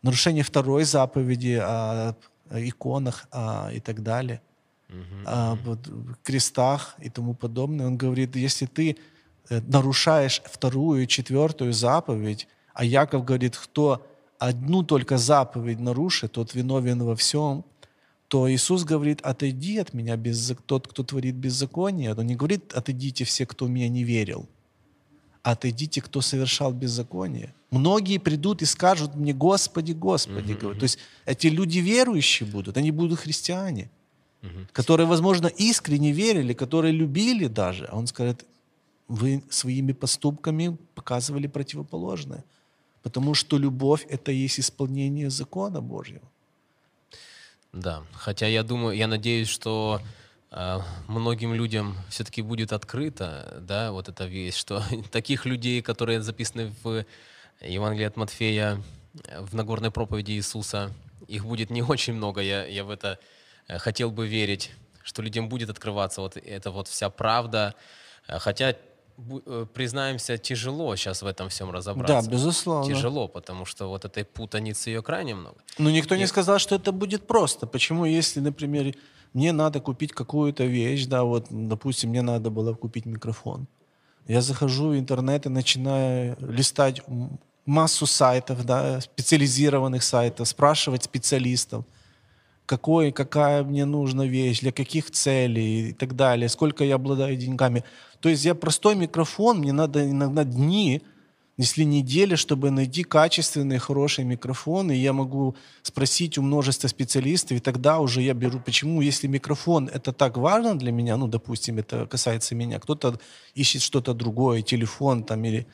нарушение 0.02 0.42
второй 0.42 0.84
заповеди 0.84 1.58
о 1.60 2.14
иконах 2.50 3.26
а, 3.30 3.70
и 3.72 3.80
так 3.80 4.02
далее, 4.02 4.42
uh-huh. 4.88 5.22
а, 5.26 5.54
вот, 5.64 5.78
крестах 6.22 6.96
и 6.98 7.08
тому 7.08 7.34
подобное. 7.34 7.86
Он 7.86 7.96
говорит, 7.96 8.36
если 8.36 8.66
ты 8.66 8.96
э, 9.48 9.60
нарушаешь 9.66 10.42
вторую 10.44 11.04
и 11.04 11.08
четвертую 11.08 11.72
заповедь, 11.72 12.46
а 12.74 12.84
Яков 12.84 13.24
говорит, 13.24 13.56
кто 13.56 14.06
одну 14.38 14.82
только 14.82 15.16
заповедь 15.16 15.80
нарушит, 15.80 16.32
тот 16.32 16.54
виновен 16.54 17.02
во 17.02 17.16
всем, 17.16 17.64
то 18.28 18.50
Иисус 18.50 18.84
говорит, 18.84 19.20
отойди 19.22 19.78
от 19.78 19.94
меня, 19.94 20.16
без, 20.16 20.52
тот, 20.66 20.88
кто 20.88 21.02
творит 21.02 21.36
беззаконие. 21.36 22.14
Он 22.14 22.26
не 22.26 22.36
говорит, 22.36 22.72
отойдите 22.74 23.24
все, 23.24 23.46
кто 23.46 23.66
в 23.66 23.70
меня 23.70 23.88
не 23.88 24.04
верил 24.04 24.46
отойдите, 25.42 26.00
кто 26.00 26.20
совершал 26.20 26.72
беззаконие. 26.72 27.54
Многие 27.72 28.18
придут 28.18 28.62
и 28.62 28.66
скажут 28.66 29.14
мне, 29.14 29.32
Господи, 29.32 29.92
Господи. 29.92 30.52
Uh-huh, 30.52 30.78
То 30.78 30.82
есть 30.82 30.98
эти 31.24 31.46
люди 31.46 31.78
верующие 31.78 32.46
будут, 32.46 32.76
они 32.76 32.90
будут 32.90 33.20
христиане, 33.20 33.90
uh-huh. 34.42 34.66
которые, 34.72 35.06
возможно, 35.06 35.46
искренне 35.46 36.12
верили, 36.12 36.52
которые 36.52 36.92
любили 36.92 37.46
даже. 37.48 37.86
А 37.86 37.96
он 37.96 38.06
скажет, 38.06 38.44
вы 39.08 39.42
своими 39.48 39.92
поступками 39.92 40.76
показывали 40.94 41.46
противоположное. 41.46 42.44
Потому 43.02 43.34
что 43.34 43.58
любовь— 43.58 44.06
это 44.10 44.32
есть 44.32 44.60
исполнение 44.60 45.30
закона 45.30 45.80
Божьего. 45.80 46.28
Да, 47.72 48.02
хотя 48.12 48.46
я 48.48 48.62
думаю, 48.62 48.96
я 48.96 49.06
надеюсь, 49.06 49.48
что 49.48 50.02
а, 50.50 50.82
многим 51.08 51.54
людям 51.54 51.96
все-таки 52.10 52.42
будет 52.42 52.72
открыто, 52.74 53.62
да, 53.66 53.92
вот 53.92 54.10
эта 54.10 54.26
вещь, 54.26 54.56
что 54.56 54.82
таких 55.10 55.46
людей, 55.46 55.80
которые 55.80 56.20
записаны 56.20 56.74
в 56.84 57.06
Евангелии 57.64 58.06
от 58.06 58.16
Матфея, 58.16 58.82
в 59.38 59.54
Нагорной 59.54 59.90
проповеди 59.90 60.32
Иисуса, 60.32 60.92
их 61.28 61.44
будет 61.44 61.70
не 61.70 61.82
очень 61.82 62.14
много, 62.14 62.40
я, 62.40 62.66
я 62.66 62.84
в 62.84 62.90
это 62.90 63.18
э, 63.68 63.78
хотел 63.78 64.10
бы 64.10 64.26
верить, 64.26 64.72
что 65.02 65.22
людям 65.22 65.48
будет 65.48 65.70
открываться 65.70 66.20
вот 66.20 66.36
эта 66.36 66.70
вот 66.70 66.88
вся 66.88 67.10
правда, 67.10 67.74
э, 68.28 68.38
хотя 68.38 68.74
э, 68.74 69.66
признаемся, 69.74 70.38
тяжело 70.38 70.96
сейчас 70.96 71.22
в 71.22 71.26
этом 71.26 71.48
всем 71.48 71.70
разобраться. 71.70 72.28
Да, 72.28 72.30
безусловно. 72.30 72.94
Тяжело, 72.94 73.28
потому 73.28 73.64
что 73.64 73.88
вот 73.88 74.04
этой 74.04 74.24
путаницы 74.24 74.90
ее 74.90 75.02
крайне 75.02 75.34
много. 75.34 75.56
Но 75.78 75.90
никто 75.90 76.14
И... 76.14 76.18
не 76.18 76.26
сказал, 76.26 76.58
что 76.58 76.74
это 76.74 76.92
будет 76.92 77.26
просто. 77.26 77.66
Почему, 77.66 78.04
если, 78.04 78.40
например, 78.40 78.94
мне 79.32 79.52
надо 79.52 79.80
купить 79.80 80.12
какую-то 80.12 80.64
вещь, 80.64 81.06
да, 81.06 81.22
вот, 81.22 81.46
допустим, 81.50 82.10
мне 82.10 82.22
надо 82.22 82.50
было 82.50 82.74
купить 82.74 83.06
микрофон. 83.06 83.66
Я 84.28 84.40
захожу 84.40 84.90
в 84.90 84.98
интернет 84.98 85.46
и 85.46 85.48
начинаю 85.48 86.36
листать 86.40 87.02
массу 87.66 88.06
сайтов, 88.06 88.64
да, 88.64 89.00
специализированных 89.00 90.02
сайтов, 90.02 90.48
спрашивать 90.48 91.04
специалистов, 91.04 91.84
какой, 92.66 93.12
какая 93.12 93.62
мне 93.62 93.84
нужна 93.84 94.26
вещь, 94.26 94.60
для 94.60 94.72
каких 94.72 95.10
целей 95.10 95.90
и 95.90 95.92
так 95.92 96.16
далее, 96.16 96.48
сколько 96.48 96.84
я 96.84 96.96
обладаю 96.96 97.36
деньгами. 97.36 97.84
То 98.20 98.28
есть 98.28 98.44
я 98.44 98.54
простой 98.54 98.94
микрофон, 98.94 99.58
мне 99.58 99.72
надо 99.72 100.08
иногда 100.08 100.44
дни 100.44 101.02
если 101.58 101.84
недели, 101.84 102.34
чтобы 102.34 102.70
найти 102.70 103.04
качественный, 103.04 103.78
хороший 103.78 104.24
микрофон, 104.24 104.90
и 104.90 104.96
я 104.96 105.12
могу 105.12 105.54
спросить 105.82 106.38
у 106.38 106.42
множества 106.42 106.88
специалистов, 106.88 107.58
и 107.58 107.60
тогда 107.60 108.00
уже 108.00 108.22
я 108.22 108.32
беру, 108.32 108.58
почему, 108.58 109.02
если 109.02 109.26
микрофон 109.26 109.88
это 109.92 110.12
так 110.12 110.36
важно 110.36 110.78
для 110.78 110.92
меня, 110.92 111.16
ну, 111.16 111.28
допустим, 111.28 111.78
это 111.78 112.06
касается 112.06 112.54
меня, 112.54 112.80
кто-то 112.80 113.20
ищет 113.54 113.82
что-то 113.82 114.14
другое, 114.14 114.62
телефон 114.62 115.24
там 115.24 115.44
или 115.44 115.66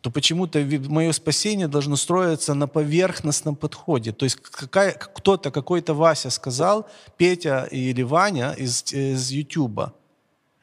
то 0.00 0.10
почему-то 0.10 0.60
мое 0.88 1.12
спасение 1.12 1.68
должно 1.68 1.96
строиться 1.96 2.54
на 2.54 2.68
поверхностном 2.68 3.56
подходе. 3.56 4.12
То 4.12 4.24
есть 4.24 4.36
какая, 4.36 4.92
кто-то, 4.92 5.50
какой-то 5.50 5.94
Вася 5.94 6.30
сказал, 6.30 6.88
Петя 7.16 7.68
или 7.70 8.02
Ваня 8.02 8.52
из, 8.52 8.92
из 8.92 9.30
YouTube, 9.30 9.92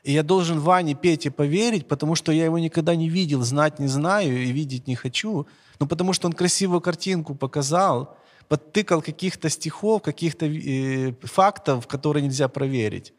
и 0.06 0.14
я 0.14 0.22
должен 0.22 0.60
Ване 0.60 0.94
Пете 0.94 1.32
поверить, 1.32 1.88
потому 1.88 2.14
что 2.14 2.32
я 2.32 2.46
его 2.46 2.60
никогда 2.60 2.96
не 2.96 3.10
видел, 3.10 3.42
знать 3.42 3.80
не 3.80 3.88
знаю 3.88 4.38
и 4.38 4.52
видеть 4.52 4.88
не 4.88 4.96
хочу. 4.96 5.48
Ну, 5.80 5.88
потому 5.88 6.14
что 6.14 6.28
он 6.28 6.34
красивую 6.34 6.80
картинку 6.80 7.34
показал, 7.34 8.16
подтыкал 8.48 9.02
каких-то 9.02 9.50
стихов, 9.50 10.04
каких-то 10.04 10.46
э, 10.46 11.14
фактов, 11.24 11.88
которые 11.88 12.22
нельзя 12.24 12.48
проверить. 12.48 13.14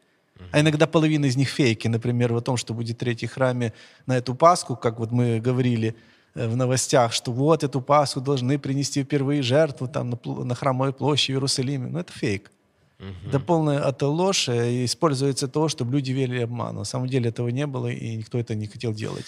А 0.51 0.59
иногда 0.59 0.87
половина 0.87 1.25
из 1.25 1.35
них 1.35 1.49
фейки. 1.49 1.87
Например, 1.87 2.33
о 2.33 2.41
том, 2.41 2.57
что 2.57 2.73
будет 2.73 2.97
третий 2.97 3.27
храме 3.27 3.73
на 4.05 4.17
эту 4.17 4.35
Пасху, 4.35 4.75
как 4.75 4.99
вот 4.99 5.11
мы 5.11 5.39
говорили 5.39 5.95
э, 6.35 6.47
в 6.47 6.55
новостях, 6.55 7.13
что 7.13 7.31
вот 7.31 7.63
эту 7.63 7.81
Пасху 7.81 8.21
должны 8.21 8.59
принести 8.59 9.03
впервые 9.03 9.41
жертву 9.41 9.87
там 9.87 10.09
на, 10.09 10.43
на 10.43 10.55
храмовой 10.55 10.93
площади 10.93 11.31
в 11.31 11.35
Иерусалиме. 11.35 11.87
Ну, 11.87 11.99
это 11.99 12.13
фейк. 12.13 12.51
Угу. 12.99 13.29
Это 13.29 13.39
полная 13.39 13.79
это 13.79 14.07
ложь, 14.07 14.49
и 14.49 14.85
используется 14.85 15.47
то, 15.47 15.67
чтобы 15.67 15.93
люди 15.93 16.11
верили 16.11 16.41
обману. 16.41 16.79
На 16.79 16.85
самом 16.85 17.07
деле 17.07 17.29
этого 17.29 17.49
не 17.49 17.67
было, 17.67 17.87
и 17.87 18.15
никто 18.15 18.39
это 18.39 18.55
не 18.55 18.67
хотел 18.67 18.93
делать. 18.93 19.25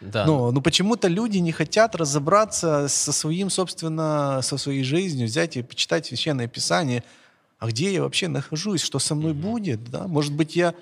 Да. 0.00 0.26
Но, 0.26 0.52
но 0.52 0.60
почему-то 0.60 1.08
люди 1.08 1.38
не 1.38 1.52
хотят 1.52 1.96
разобраться 1.96 2.86
со 2.88 3.12
своим, 3.12 3.50
собственно, 3.50 4.40
со 4.42 4.56
своей 4.58 4.84
жизнью, 4.84 5.26
взять 5.26 5.56
и 5.56 5.62
почитать 5.62 6.06
Священное 6.06 6.46
Писание. 6.46 7.02
А 7.58 7.66
где 7.68 7.92
я 7.92 8.02
вообще 8.02 8.28
нахожусь? 8.28 8.82
Что 8.82 8.98
со 8.98 9.14
мной 9.14 9.34
будет? 9.34 9.84
Да? 9.90 10.06
Может 10.06 10.32
быть, 10.32 10.54
я 10.56 10.74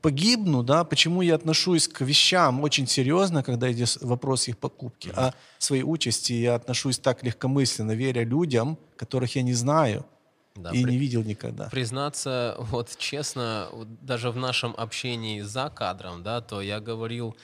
погибну, 0.00 0.62
да, 0.62 0.84
почему 0.84 1.22
я 1.22 1.34
отношусь 1.34 1.88
к 1.88 2.00
вещам 2.02 2.62
очень 2.62 2.86
серьезно, 2.86 3.42
когда 3.42 3.70
идет 3.70 3.98
вопрос 4.00 4.48
их 4.48 4.56
покупки, 4.58 5.12
а 5.14 5.34
своей 5.58 5.82
участи 5.82 6.32
я 6.32 6.54
отношусь 6.54 6.98
так 6.98 7.22
легкомысленно, 7.22 7.92
веря 7.92 8.24
людям, 8.24 8.78
которых 8.96 9.36
я 9.36 9.42
не 9.42 9.54
знаю, 9.54 10.06
да, 10.54 10.70
и 10.70 10.82
при... 10.82 10.92
не 10.92 10.98
видел 10.98 11.22
никогда. 11.22 11.68
Признаться, 11.68 12.56
вот 12.58 12.96
честно, 12.96 13.68
вот 13.72 14.04
даже 14.04 14.30
в 14.30 14.36
нашем 14.36 14.74
общении 14.76 15.40
за 15.40 15.70
кадром, 15.70 16.22
да, 16.22 16.40
то 16.40 16.62
я 16.62 16.80
говорил 16.80 17.36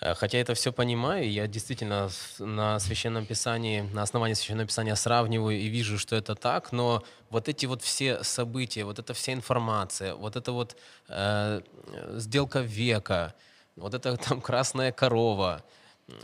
хотя 0.00 0.38
это 0.38 0.54
все 0.54 0.72
понимаю, 0.72 1.30
я 1.30 1.48
действительно 1.48 2.08
на 2.38 2.78
Священном 2.78 3.26
Писании, 3.26 3.80
на 3.80 4.02
основании 4.02 4.34
Священного 4.34 4.68
Писания 4.68 4.94
сравниваю 4.94 5.58
и 5.58 5.66
вижу, 5.66 5.98
что 5.98 6.14
это 6.14 6.36
так, 6.36 6.70
но 6.70 7.02
вот 7.30 7.48
эти 7.48 7.66
вот 7.66 7.82
все 7.82 8.22
события, 8.22 8.84
вот 8.84 9.00
эта 9.00 9.12
вся 9.12 9.32
информация, 9.32 10.14
вот 10.14 10.36
эта 10.36 10.52
вот 10.52 10.76
э, 11.08 11.62
сделка 12.14 12.60
века, 12.60 13.34
вот 13.74 13.94
эта 13.94 14.16
там 14.28 14.40
красная 14.40 14.92
корова, 14.92 15.64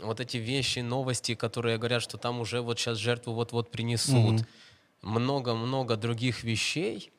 вот 0.01 0.19
эти 0.21 0.37
вещи, 0.37 0.79
новости, 0.79 1.35
которые 1.35 1.77
говорят, 1.77 2.01
что 2.01 2.17
там 2.17 2.39
уже 2.39 2.61
вот 2.61 2.79
сейчас 2.79 2.97
жертву 2.97 3.33
вот-вот 3.33 3.71
принесут, 3.71 4.41
много-много 5.01 5.97
других 5.97 6.43
вещей, 6.43 7.11
э, 7.11 7.14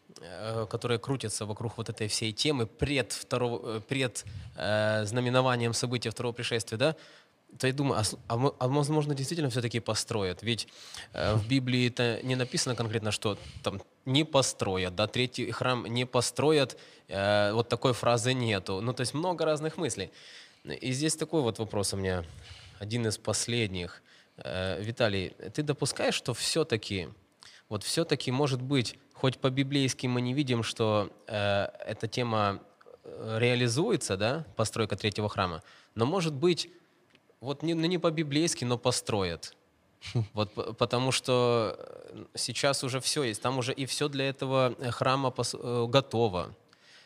которые 0.70 0.98
крутятся 0.98 1.46
вокруг 1.46 1.76
вот 1.76 1.88
этой 1.88 2.08
всей 2.08 2.32
темы 2.32 2.66
пред, 2.66 3.12
второго, 3.12 3.76
э, 3.76 3.80
пред 3.80 4.24
э, 4.56 5.04
знаменованием 5.04 5.74
события 5.74 6.10
второго 6.10 6.32
пришествия, 6.32 6.78
да, 6.78 6.96
то 7.58 7.66
я 7.66 7.72
думаю, 7.72 8.00
а, 8.00 8.34
а, 8.34 8.52
а 8.58 8.68
возможно 8.68 9.14
действительно 9.14 9.50
все-таки 9.50 9.80
построят, 9.80 10.42
ведь 10.42 10.68
э, 11.12 11.34
в 11.34 11.48
Библии 11.48 11.88
это 11.88 12.20
не 12.22 12.36
написано 12.36 12.74
конкретно, 12.74 13.10
что 13.10 13.38
там 13.62 13.82
не 14.04 14.24
построят, 14.24 14.94
да, 14.94 15.06
третий 15.06 15.50
храм 15.50 15.86
не 15.86 16.04
построят, 16.06 16.76
э, 17.08 17.52
вот 17.52 17.68
такой 17.68 17.92
фразы 17.92 18.34
нету, 18.34 18.80
ну 18.80 18.92
то 18.92 19.02
есть 19.02 19.14
много 19.14 19.44
разных 19.44 19.76
мыслей. 19.76 20.10
И 20.64 20.92
здесь 20.92 21.14
такой 21.14 21.42
вот 21.42 21.58
вопрос 21.58 21.94
у 21.94 21.96
меня, 21.96 22.24
один 22.78 23.06
из 23.06 23.18
последних. 23.18 24.02
Э, 24.36 24.82
Виталий, 24.82 25.30
ты 25.54 25.62
допускаешь, 25.62 26.14
что 26.14 26.34
все-таки, 26.34 27.08
вот 27.68 27.84
все-таки, 27.84 28.30
может 28.32 28.60
быть, 28.60 28.98
хоть 29.20 29.38
по-библейски 29.38 30.06
мы 30.06 30.20
не 30.20 30.34
видим, 30.34 30.62
что 30.62 31.10
э, 31.26 31.68
эта 31.86 32.06
тема 32.06 32.60
э, 33.04 33.38
реализуется, 33.40 34.16
да, 34.16 34.44
постройка 34.56 34.96
третьего 34.96 35.28
храма, 35.28 35.62
но, 35.94 36.06
может 36.06 36.34
быть, 36.34 36.70
вот 37.40 37.62
не, 37.62 37.74
ну, 37.74 37.86
не 37.86 37.98
по-библейски, 37.98 38.64
но 38.64 38.78
построят. 38.78 39.54
Вот, 40.34 40.76
потому 40.78 41.10
что 41.10 42.20
сейчас 42.34 42.84
уже 42.84 43.00
все 43.00 43.24
есть, 43.24 43.42
там 43.42 43.58
уже 43.58 43.72
и 43.72 43.86
все 43.86 44.08
для 44.08 44.28
этого 44.28 44.74
храма 44.90 45.34
готово. 45.88 46.54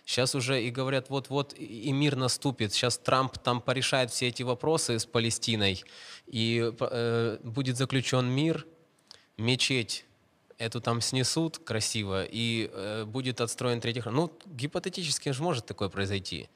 Сейчас 0.04 0.34
уже 0.34 0.62
и 0.62 0.70
говорят, 0.70 1.08
вот-вот 1.08 1.54
и 1.56 1.92
мир 1.92 2.16
наступит. 2.16 2.72
Сейчас 2.72 2.98
Трамп 2.98 3.38
там 3.38 3.60
порешает 3.60 4.10
все 4.10 4.26
эти 4.28 4.42
вопросы 4.42 4.98
с 4.98 5.06
Палестиной, 5.06 5.84
и 6.26 6.72
э, 6.78 7.38
будет 7.44 7.76
заключен 7.76 8.26
мир, 8.26 8.66
мечеть 9.36 10.04
эту 10.60 10.80
там 10.80 11.00
снесут 11.00 11.58
красиво, 11.58 12.24
и 12.24 12.70
э, 12.72 13.04
будет 13.06 13.40
отстроен 13.40 13.80
третий 13.80 14.00
храм. 14.00 14.14
Ну, 14.14 14.32
гипотетически 14.46 15.30
же 15.30 15.42
может 15.42 15.66
такое 15.66 15.88
произойти. 15.88 16.48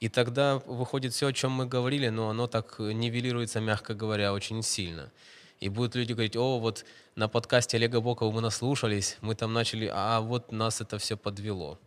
И 0.00 0.08
тогда 0.08 0.62
выходит 0.66 1.12
все, 1.12 1.26
о 1.26 1.32
чем 1.32 1.52
мы 1.52 1.66
говорили, 1.66 2.08
но 2.08 2.30
оно 2.30 2.46
так 2.46 2.78
нивелируется, 2.78 3.60
мягко 3.60 3.94
говоря, 3.94 4.32
очень 4.32 4.62
сильно. 4.62 5.12
И 5.60 5.68
будут 5.68 5.94
люди 5.94 6.14
говорить, 6.14 6.36
о, 6.36 6.58
вот 6.58 6.86
на 7.16 7.28
подкасте 7.28 7.76
Олега 7.76 8.00
Бокова 8.00 8.32
мы 8.32 8.40
наслушались, 8.40 9.18
мы 9.20 9.34
там 9.34 9.52
начали, 9.52 9.90
а 9.92 10.20
вот 10.20 10.52
нас 10.52 10.80
это 10.80 10.96
все 10.96 11.18
подвело. 11.18 11.78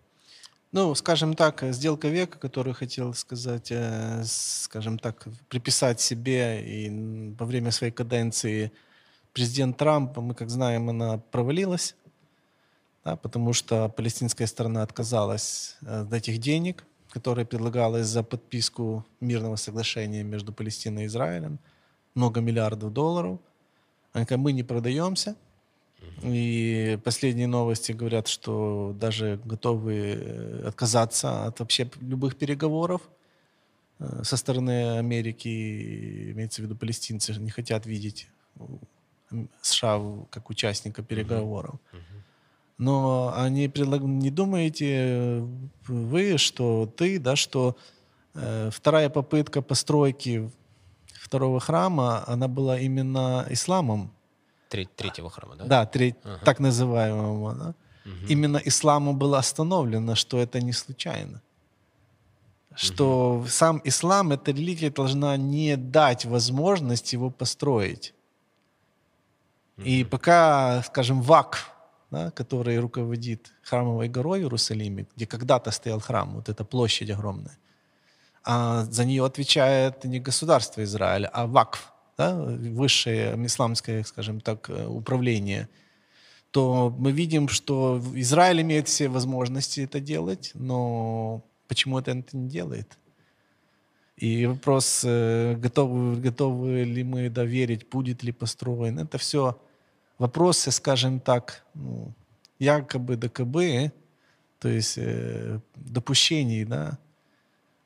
Ну, 0.71 0.93
скажем 0.95 1.33
так, 1.33 1.63
сделка 1.71 2.07
века, 2.07 2.37
которую 2.37 2.75
хотел 2.75 3.15
сказать, 3.15 3.71
э, 3.71 4.23
скажем 4.25 4.99
так, 4.99 5.27
приписать 5.49 5.99
себе 5.99 6.63
и 6.63 7.33
во 7.39 7.47
время 7.47 7.71
своей 7.71 7.93
каденции 7.93 8.71
президент 9.33 9.77
Трамп, 9.77 10.17
мы 10.17 10.35
как 10.35 10.49
знаем, 10.49 10.89
она 10.89 11.17
провалилась, 11.17 11.95
да, 13.03 13.15
потому 13.15 13.51
что 13.53 13.89
палестинская 13.89 14.47
сторона 14.47 14.83
отказалась 14.83 15.77
э, 15.81 16.01
от 16.01 16.13
этих 16.13 16.37
денег, 16.37 16.85
которые 17.09 17.45
предлагалось 17.45 18.07
за 18.07 18.23
подписку 18.23 19.05
мирного 19.19 19.55
соглашения 19.57 20.23
между 20.23 20.53
Палестиной 20.53 21.03
и 21.03 21.05
Израилем, 21.07 21.59
много 22.15 22.41
миллиардов 22.41 22.93
долларов. 22.93 23.39
Они 24.13 24.25
говорят, 24.25 24.43
мы 24.43 24.53
не 24.53 24.63
продаемся, 24.63 25.35
и 26.21 26.99
последние 27.03 27.47
новости 27.47 27.91
говорят, 27.91 28.27
что 28.27 28.95
даже 28.99 29.39
готовы 29.43 29.95
э, 29.95 30.67
отказаться 30.67 31.45
от 31.45 31.59
вообще 31.59 31.89
любых 32.01 32.37
переговоров 32.37 33.01
э, 33.99 34.21
со 34.23 34.37
стороны 34.37 34.97
Америки, 34.99 36.31
имеется 36.31 36.61
в 36.61 36.65
виду 36.65 36.75
палестинцы, 36.75 37.33
не 37.33 37.49
хотят 37.49 37.85
видеть 37.85 38.29
США 39.61 40.01
как 40.29 40.49
участника 40.49 41.01
переговоров. 41.03 41.75
Но 42.77 43.33
они 43.35 43.69
предлагают, 43.69 44.11
не 44.11 44.31
думаете 44.31 45.47
вы, 45.87 46.37
что 46.37 46.91
ты, 46.97 47.19
да, 47.19 47.35
что 47.35 47.77
э, 48.33 48.69
вторая 48.73 49.09
попытка 49.09 49.61
постройки 49.61 50.49
второго 51.21 51.59
храма, 51.59 52.23
она 52.27 52.47
была 52.47 52.79
именно 52.79 53.45
исламом 53.49 54.11
третьего 54.95 55.29
храма, 55.29 55.55
да? 55.55 55.65
Да, 55.65 55.85
треть, 55.85 56.15
ага. 56.23 56.39
так 56.43 56.59
называемого. 56.59 57.53
Да? 57.55 57.75
Угу. 58.05 58.27
Именно 58.29 58.61
исламу 58.65 59.13
было 59.13 59.37
остановлено, 59.37 60.15
что 60.15 60.39
это 60.39 60.61
не 60.61 60.73
случайно. 60.73 61.41
Что 62.75 63.35
угу. 63.37 63.47
сам 63.47 63.81
ислам, 63.83 64.31
эта 64.31 64.51
религия 64.51 64.89
должна 64.89 65.37
не 65.37 65.77
дать 65.77 66.25
возможность 66.25 67.13
его 67.13 67.29
построить. 67.29 68.13
И 69.77 70.03
пока, 70.03 70.83
скажем, 70.83 71.21
ВАК, 71.21 71.57
да, 72.11 72.31
который 72.31 72.77
руководит 72.77 73.51
храмовой 73.63 74.07
горой 74.07 74.39
в 74.39 74.43
Иерусалиме, 74.43 75.07
где 75.15 75.25
когда-то 75.25 75.71
стоял 75.71 75.99
храм, 75.99 76.35
вот 76.35 76.49
эта 76.49 76.63
площадь 76.63 77.09
огромная, 77.09 77.57
а 78.43 78.83
за 78.83 79.05
нее 79.05 79.25
отвечает 79.25 80.03
не 80.03 80.19
государство 80.19 80.83
Израиля, 80.83 81.29
а 81.33 81.47
ВАКФ, 81.47 81.91
да, 82.17 82.35
высшее 82.35 83.35
исламское, 83.45 84.03
скажем 84.03 84.41
так, 84.41 84.69
э, 84.69 84.85
управление, 84.85 85.69
то 86.51 86.93
мы 86.95 87.11
видим, 87.11 87.47
что 87.47 87.99
Израиль 88.13 88.61
имеет 88.61 88.87
все 88.87 89.07
возможности 89.07 89.81
это 89.81 89.99
делать, 89.99 90.51
но 90.53 91.43
почему 91.67 91.97
это 91.97 92.13
не 92.13 92.47
делает? 92.47 92.99
И 94.17 94.45
вопрос, 94.45 95.03
э, 95.05 95.55
готовы, 95.55 96.15
готовы 96.17 96.83
ли 96.83 97.03
мы 97.03 97.29
доверить, 97.29 97.89
будет 97.89 98.23
ли 98.23 98.31
построен, 98.31 98.99
это 98.99 99.17
все 99.17 99.57
вопросы, 100.19 100.71
скажем 100.71 101.19
так, 101.19 101.65
ну, 101.73 102.13
якобы 102.59 103.15
ДКБ, 103.15 103.91
то 104.59 104.69
есть 104.69 104.97
э, 104.97 105.59
допущений, 105.75 106.63
да, 106.65 106.99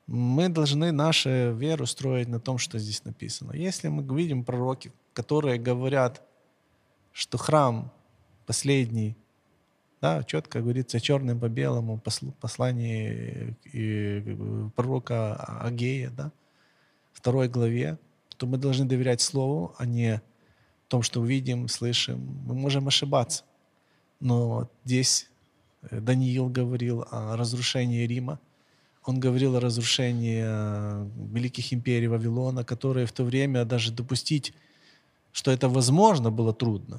мы 0.05 0.49
должны 0.49 0.91
нашу 0.91 1.53
веру 1.53 1.85
строить 1.85 2.27
на 2.27 2.39
том, 2.39 2.57
что 2.57 2.79
здесь 2.79 3.03
написано. 3.03 3.53
Если 3.53 3.87
мы 3.89 4.03
видим 4.17 4.43
пророки, 4.43 4.91
которые 5.13 5.59
говорят, 5.59 6.21
что 7.11 7.37
храм 7.37 7.91
последний, 8.45 9.15
да, 10.01 10.23
четко 10.23 10.61
говорится 10.61 10.99
черным 10.99 11.39
по 11.39 11.49
белому 11.49 12.01
послании 12.39 13.55
пророка 14.75 15.35
Агея, 15.61 16.11
да, 16.11 16.31
второй 17.13 17.47
главе, 17.49 17.97
то 18.37 18.45
мы 18.45 18.57
должны 18.57 18.85
доверять 18.85 19.21
Слову, 19.21 19.73
а 19.77 19.85
не 19.85 20.21
том, 20.87 21.01
что 21.01 21.23
видим, 21.23 21.67
слышим. 21.67 22.19
Мы 22.45 22.55
можем 22.55 22.87
ошибаться. 22.87 23.43
Но 24.19 24.69
здесь 24.85 25.29
э, 25.81 25.99
Даниил 25.99 26.49
говорил 26.49 27.05
о 27.11 27.35
разрушении 27.35 28.07
Рима, 28.07 28.39
он 29.03 29.19
говорил 29.19 29.55
о 29.55 29.59
разрушении 29.59 30.43
э, 30.45 31.07
великих 31.33 31.73
империй 31.73 32.07
Вавилона, 32.07 32.63
которые 32.63 33.05
в 33.05 33.11
то 33.11 33.23
время 33.23 33.65
даже 33.65 33.91
допустить, 33.91 34.53
что 35.31 35.51
это 35.51 35.69
возможно, 35.69 36.31
было 36.31 36.53
трудно. 36.53 36.97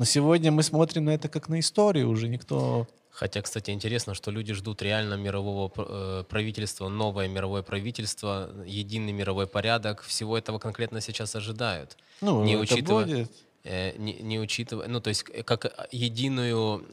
Но 0.00 0.06
сегодня 0.06 0.50
мы 0.50 0.62
смотрим 0.62 1.04
на 1.04 1.10
это 1.10 1.28
как 1.28 1.50
на 1.50 1.60
историю, 1.60 2.08
уже 2.08 2.26
никто... 2.26 2.86
Хотя, 3.10 3.42
кстати, 3.42 3.70
интересно, 3.70 4.14
что 4.14 4.30
люди 4.30 4.54
ждут 4.54 4.80
реально 4.80 5.12
мирового 5.12 5.70
э, 5.76 6.24
правительства, 6.26 6.88
новое 6.88 7.28
мировое 7.28 7.60
правительство, 7.60 8.48
единый 8.64 9.12
мировой 9.12 9.46
порядок. 9.46 10.00
Всего 10.00 10.38
этого 10.38 10.58
конкретно 10.58 11.02
сейчас 11.02 11.36
ожидают. 11.36 11.98
Ну, 12.22 12.42
не 12.44 12.54
это 12.54 12.62
учитывая... 12.62 13.04
будет 13.04 13.30
э, 13.64 13.94
не, 13.98 14.14
не 14.14 14.40
учитывая, 14.40 14.88
ну, 14.88 15.02
то 15.02 15.08
есть 15.08 15.24
как 15.44 15.66
единую, 15.92 16.86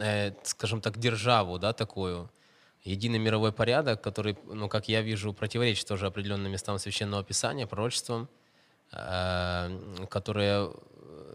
скажем 0.43 0.81
так, 0.81 0.99
державу, 0.99 1.59
да, 1.59 1.71
такую, 1.71 2.29
единый 2.83 3.19
мировой 3.19 3.53
порядок, 3.53 4.01
который, 4.01 4.37
ну, 4.47 4.67
как 4.67 4.89
я 4.89 5.01
вижу, 5.01 5.31
противоречит 5.31 5.87
тоже 5.87 6.07
определенным 6.07 6.51
местам 6.51 6.77
Священного 6.77 7.23
Писания, 7.23 7.67
пророчествам, 7.67 8.27
э, 8.91 10.05
которое 10.09 10.71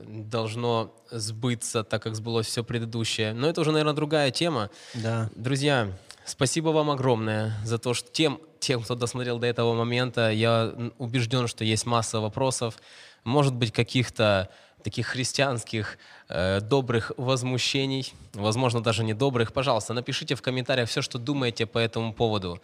должно 0.01 0.95
сбыться, 1.11 1.85
так 1.85 2.03
как 2.03 2.15
сбылось 2.15 2.47
все 2.47 2.65
предыдущее. 2.65 3.33
Но 3.33 3.49
это 3.49 3.61
уже, 3.61 3.73
наверное, 3.73 3.95
другая 3.95 4.31
тема. 4.31 4.71
Да. 4.95 5.31
Друзья, 5.35 5.93
спасибо 6.25 6.69
вам 6.69 6.91
огромное 6.91 7.55
за 7.65 7.79
то, 7.79 7.95
что 7.95 8.11
тем, 8.11 8.41
тем, 8.61 8.83
кто 8.83 8.95
досмотрел 8.95 9.39
до 9.39 9.47
этого 9.47 9.75
момента, 9.75 10.31
я 10.31 10.73
убежден, 10.99 11.47
что 11.47 11.65
есть 11.65 11.87
масса 11.87 12.21
вопросов, 12.21 12.79
может 13.25 13.55
быть, 13.55 13.73
каких-то 13.73 14.49
таких 14.83 15.07
христианских 15.07 15.99
э, 16.29 16.61
добрых 16.61 17.13
возмущений, 17.17 18.13
возможно, 18.35 18.83
даже 18.83 19.05
не 19.05 19.15
добрых, 19.15 19.53
пожалуйста, 19.53 19.95
напишите 19.95 20.35
в 20.35 20.43
комментариях 20.43 20.89
все, 20.89 21.03
что 21.03 21.19
думаете 21.19 21.67
по 21.67 21.79
этому 21.79 22.13
поводу. 22.13 22.61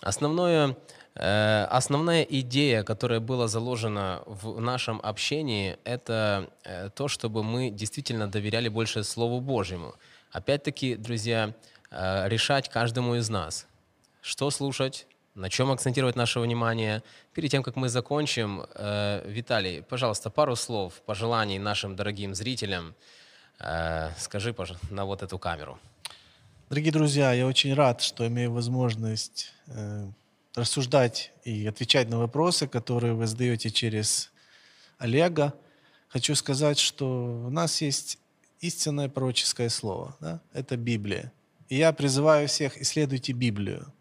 Основное, 0.00 0.76
основная 1.20 2.22
идея, 2.22 2.84
которая 2.84 3.20
была 3.20 3.48
заложена 3.48 4.22
в 4.26 4.60
нашем 4.60 5.00
общении, 5.02 5.76
это 5.84 6.48
э, 6.64 6.90
то, 6.94 7.08
чтобы 7.08 7.42
мы 7.42 7.70
действительно 7.70 8.30
доверяли 8.30 8.68
больше 8.68 9.02
Слову 9.02 9.40
Божьему. 9.40 9.94
Опять-таки, 10.30 10.94
друзья, 10.96 11.54
э, 11.90 12.28
решать 12.28 12.68
каждому 12.68 13.16
из 13.16 13.28
нас, 13.30 13.66
что 14.20 14.50
слушать, 14.50 15.06
на 15.34 15.48
чем 15.48 15.70
акцентировать 15.70 16.16
наше 16.16 16.40
внимание. 16.40 17.02
Перед 17.32 17.50
тем, 17.50 17.62
как 17.62 17.76
мы 17.76 17.88
закончим, 17.88 18.66
э, 18.74 19.22
Виталий, 19.26 19.82
пожалуйста, 19.82 20.30
пару 20.30 20.56
слов, 20.56 21.00
пожеланий 21.06 21.58
нашим 21.58 21.96
дорогим 21.96 22.34
зрителям. 22.34 22.94
Э, 23.60 24.10
скажи, 24.18 24.52
пожалуйста, 24.52 24.92
на 24.92 25.04
вот 25.04 25.22
эту 25.22 25.38
камеру. 25.38 25.78
Дорогие 26.68 26.92
друзья, 26.92 27.32
я 27.32 27.46
очень 27.46 27.72
рад, 27.74 28.02
что 28.02 28.26
имею 28.26 28.52
возможность 28.52 29.52
э, 29.68 30.06
рассуждать 30.58 31.32
и 31.44 31.66
отвечать 31.66 32.08
на 32.08 32.18
вопросы, 32.18 32.66
которые 32.66 33.14
вы 33.14 33.26
задаете 33.26 33.70
через 33.70 34.30
Олега. 34.98 35.54
Хочу 36.08 36.34
сказать, 36.34 36.78
что 36.78 37.44
у 37.46 37.50
нас 37.50 37.80
есть 37.80 38.18
истинное 38.60 39.08
пророческое 39.08 39.68
слово. 39.68 40.16
Да? 40.20 40.40
Это 40.52 40.76
Библия. 40.76 41.32
И 41.68 41.76
я 41.76 41.92
призываю 41.92 42.48
всех, 42.48 42.80
исследуйте 42.80 43.32
Библию. 43.32 43.92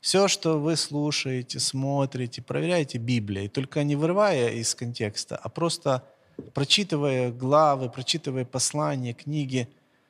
Все, 0.00 0.28
что 0.28 0.60
вы 0.60 0.76
слушаете, 0.76 1.58
смотрите, 1.58 2.40
проверяйте 2.40 2.98
Библией, 2.98 3.48
только 3.48 3.82
не 3.82 3.96
вырывая 3.96 4.50
из 4.50 4.74
контекста, 4.74 5.36
а 5.36 5.48
просто 5.48 6.04
прочитывая 6.54 7.32
главы, 7.32 7.90
прочитывая 7.90 8.44
послания, 8.44 9.12
книги, 9.12 9.68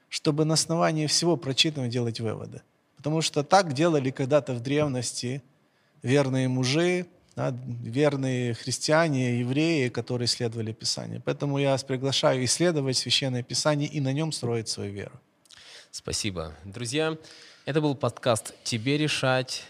чтобы 0.09 0.45
на 0.45 0.55
основании 0.55 1.07
всего 1.07 1.37
прочитанного 1.37 1.91
делать 1.91 2.21
выводы. 2.21 2.63
Потому 2.97 3.23
что 3.23 3.43
так 3.45 3.73
делали 3.73 4.11
когда-то 4.11 4.55
в 4.55 4.61
древности 4.61 5.43
верные 6.03 6.49
мужи, 6.49 7.07
да, 7.37 7.55
верные 7.83 8.55
христиане, 8.55 9.41
евреи, 9.41 9.89
которые 9.89 10.27
исследовали 10.27 10.73
Писание. 10.73 11.23
Поэтому 11.25 11.59
я 11.59 11.71
вас 11.71 11.85
приглашаю 11.85 12.45
исследовать 12.45 12.97
Священное 12.97 13.43
Писание 13.43 13.89
и 13.89 14.01
на 14.01 14.13
нем 14.13 14.33
строить 14.33 14.69
свою 14.69 14.93
веру. 14.93 15.21
Спасибо. 15.91 16.55
Друзья, 16.65 17.17
это 17.65 17.81
был 17.81 17.95
подкаст 17.95 18.55
«Тебе 18.65 18.99
решать». 18.99 19.65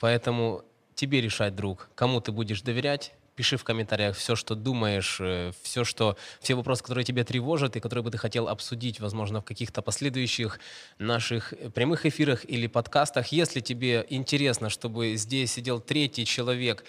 Поэтому 0.00 0.62
тебе 0.94 1.20
решать, 1.20 1.56
друг, 1.56 1.88
кому 1.94 2.20
ты 2.20 2.30
будешь 2.32 2.62
доверять. 2.62 3.12
Пиши 3.36 3.56
в 3.56 3.64
комментариях 3.64 4.16
все, 4.16 4.36
что 4.36 4.54
думаешь, 4.54 5.18
э, 5.20 5.50
все, 5.62 5.84
что, 5.84 6.16
все 6.40 6.54
вопросы, 6.54 6.84
которые 6.84 7.04
тебя 7.04 7.24
тревожат 7.24 7.76
и 7.76 7.80
которые 7.80 8.04
бы 8.04 8.10
ты 8.10 8.18
хотел 8.18 8.48
обсудить, 8.48 9.00
возможно, 9.00 9.40
в 9.40 9.44
каких-то 9.44 9.82
последующих 9.82 10.60
наших 10.98 11.52
прямых 11.74 12.06
эфирах 12.06 12.44
или 12.48 12.68
подкастах. 12.68 13.28
Если 13.28 13.60
тебе 13.60 14.06
интересно, 14.08 14.70
чтобы 14.70 15.16
здесь 15.16 15.52
сидел 15.52 15.80
третий 15.80 16.24
человек, 16.24 16.84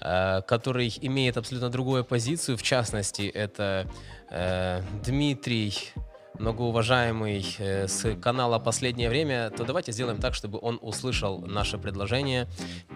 э, 0.00 0.42
который 0.42 0.92
имеет 1.00 1.36
абсолютно 1.36 1.70
другую 1.70 2.04
позицию, 2.04 2.56
в 2.56 2.62
частности, 2.62 3.22
это 3.22 3.90
э, 4.30 4.80
Дмитрий 5.04 5.92
многоуважаемый 6.38 7.44
э, 7.58 7.88
с 7.88 8.16
канала 8.16 8.58
«Последнее 8.58 9.08
время», 9.08 9.50
то 9.50 9.64
давайте 9.64 9.92
сделаем 9.92 10.20
так, 10.20 10.34
чтобы 10.34 10.58
он 10.60 10.78
услышал 10.82 11.40
наше 11.40 11.78
предложение. 11.78 12.46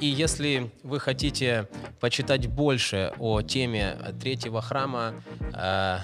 И 0.00 0.06
если 0.06 0.70
вы 0.82 1.00
хотите 1.00 1.68
почитать 2.00 2.46
больше 2.46 3.12
о 3.18 3.42
теме 3.42 3.96
третьего 4.20 4.60
храма, 4.62 5.14
э, 5.54 5.98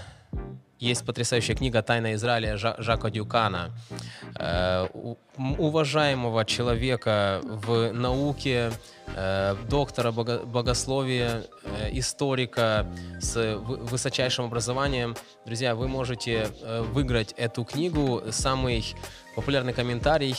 есть 0.84 1.04
потрясающая 1.04 1.56
книга 1.56 1.82
«Тайна 1.82 2.14
Израиля» 2.14 2.56
Жака 2.56 3.10
Дюкана, 3.10 3.70
э, 4.36 4.86
уважаемого 5.58 6.44
человека 6.44 7.40
в 7.42 7.92
науке, 7.92 8.70
э, 9.16 9.56
доктора 9.68 10.12
богословия, 10.12 11.44
э, 11.64 11.88
историка 11.92 12.86
с 13.18 13.56
высочайшим 13.56 14.44
образованием. 14.44 15.16
Друзья, 15.46 15.74
вы 15.74 15.88
можете 15.88 16.48
выиграть 16.92 17.32
эту 17.38 17.64
книгу. 17.64 18.22
Самый 18.30 18.94
популярный 19.34 19.72
комментарий 19.72 20.36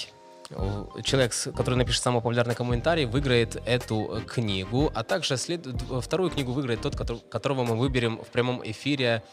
человек, 1.03 1.33
который 1.57 1.75
напишет 1.75 2.03
самый 2.03 2.17
популярный 2.17 2.53
комментарий, 2.53 3.05
выиграет 3.05 3.55
эту 3.65 4.21
книгу, 4.27 4.91
а 4.93 5.03
также 5.03 5.37
след... 5.37 5.65
вторую 6.01 6.29
книгу 6.29 6.51
выиграет 6.51 6.81
тот, 6.81 6.95
которого 7.29 7.63
мы 7.63 7.75
выберем 7.75 8.19
в 8.19 8.27
прямом 8.27 8.61
эфире 8.63 9.23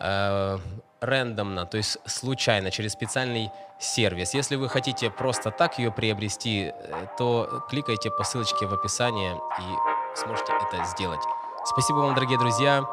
э, 0.00 0.58
рандомно, 1.00 1.66
то 1.66 1.76
есть 1.76 1.98
случайно, 2.06 2.70
через 2.70 2.92
специальный 2.92 3.50
сервис. 3.78 4.34
Если 4.34 4.56
вы 4.56 4.68
хотите 4.68 5.10
просто 5.10 5.50
так 5.50 5.78
ее 5.78 5.92
приобрести, 5.92 6.72
э, 6.72 7.06
то 7.18 7.64
кликайте 7.68 8.10
по 8.10 8.24
ссылочке 8.24 8.66
в 8.66 8.74
описании 8.74 9.32
и 9.32 10.16
сможете 10.16 10.52
это 10.52 10.84
сделать. 10.84 11.20
Спасибо 11.64 11.98
вам, 11.98 12.14
дорогие 12.14 12.38
друзья. 12.38 12.84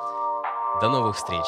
До 0.81 0.89
новых 0.89 1.15
встреч! 1.15 1.45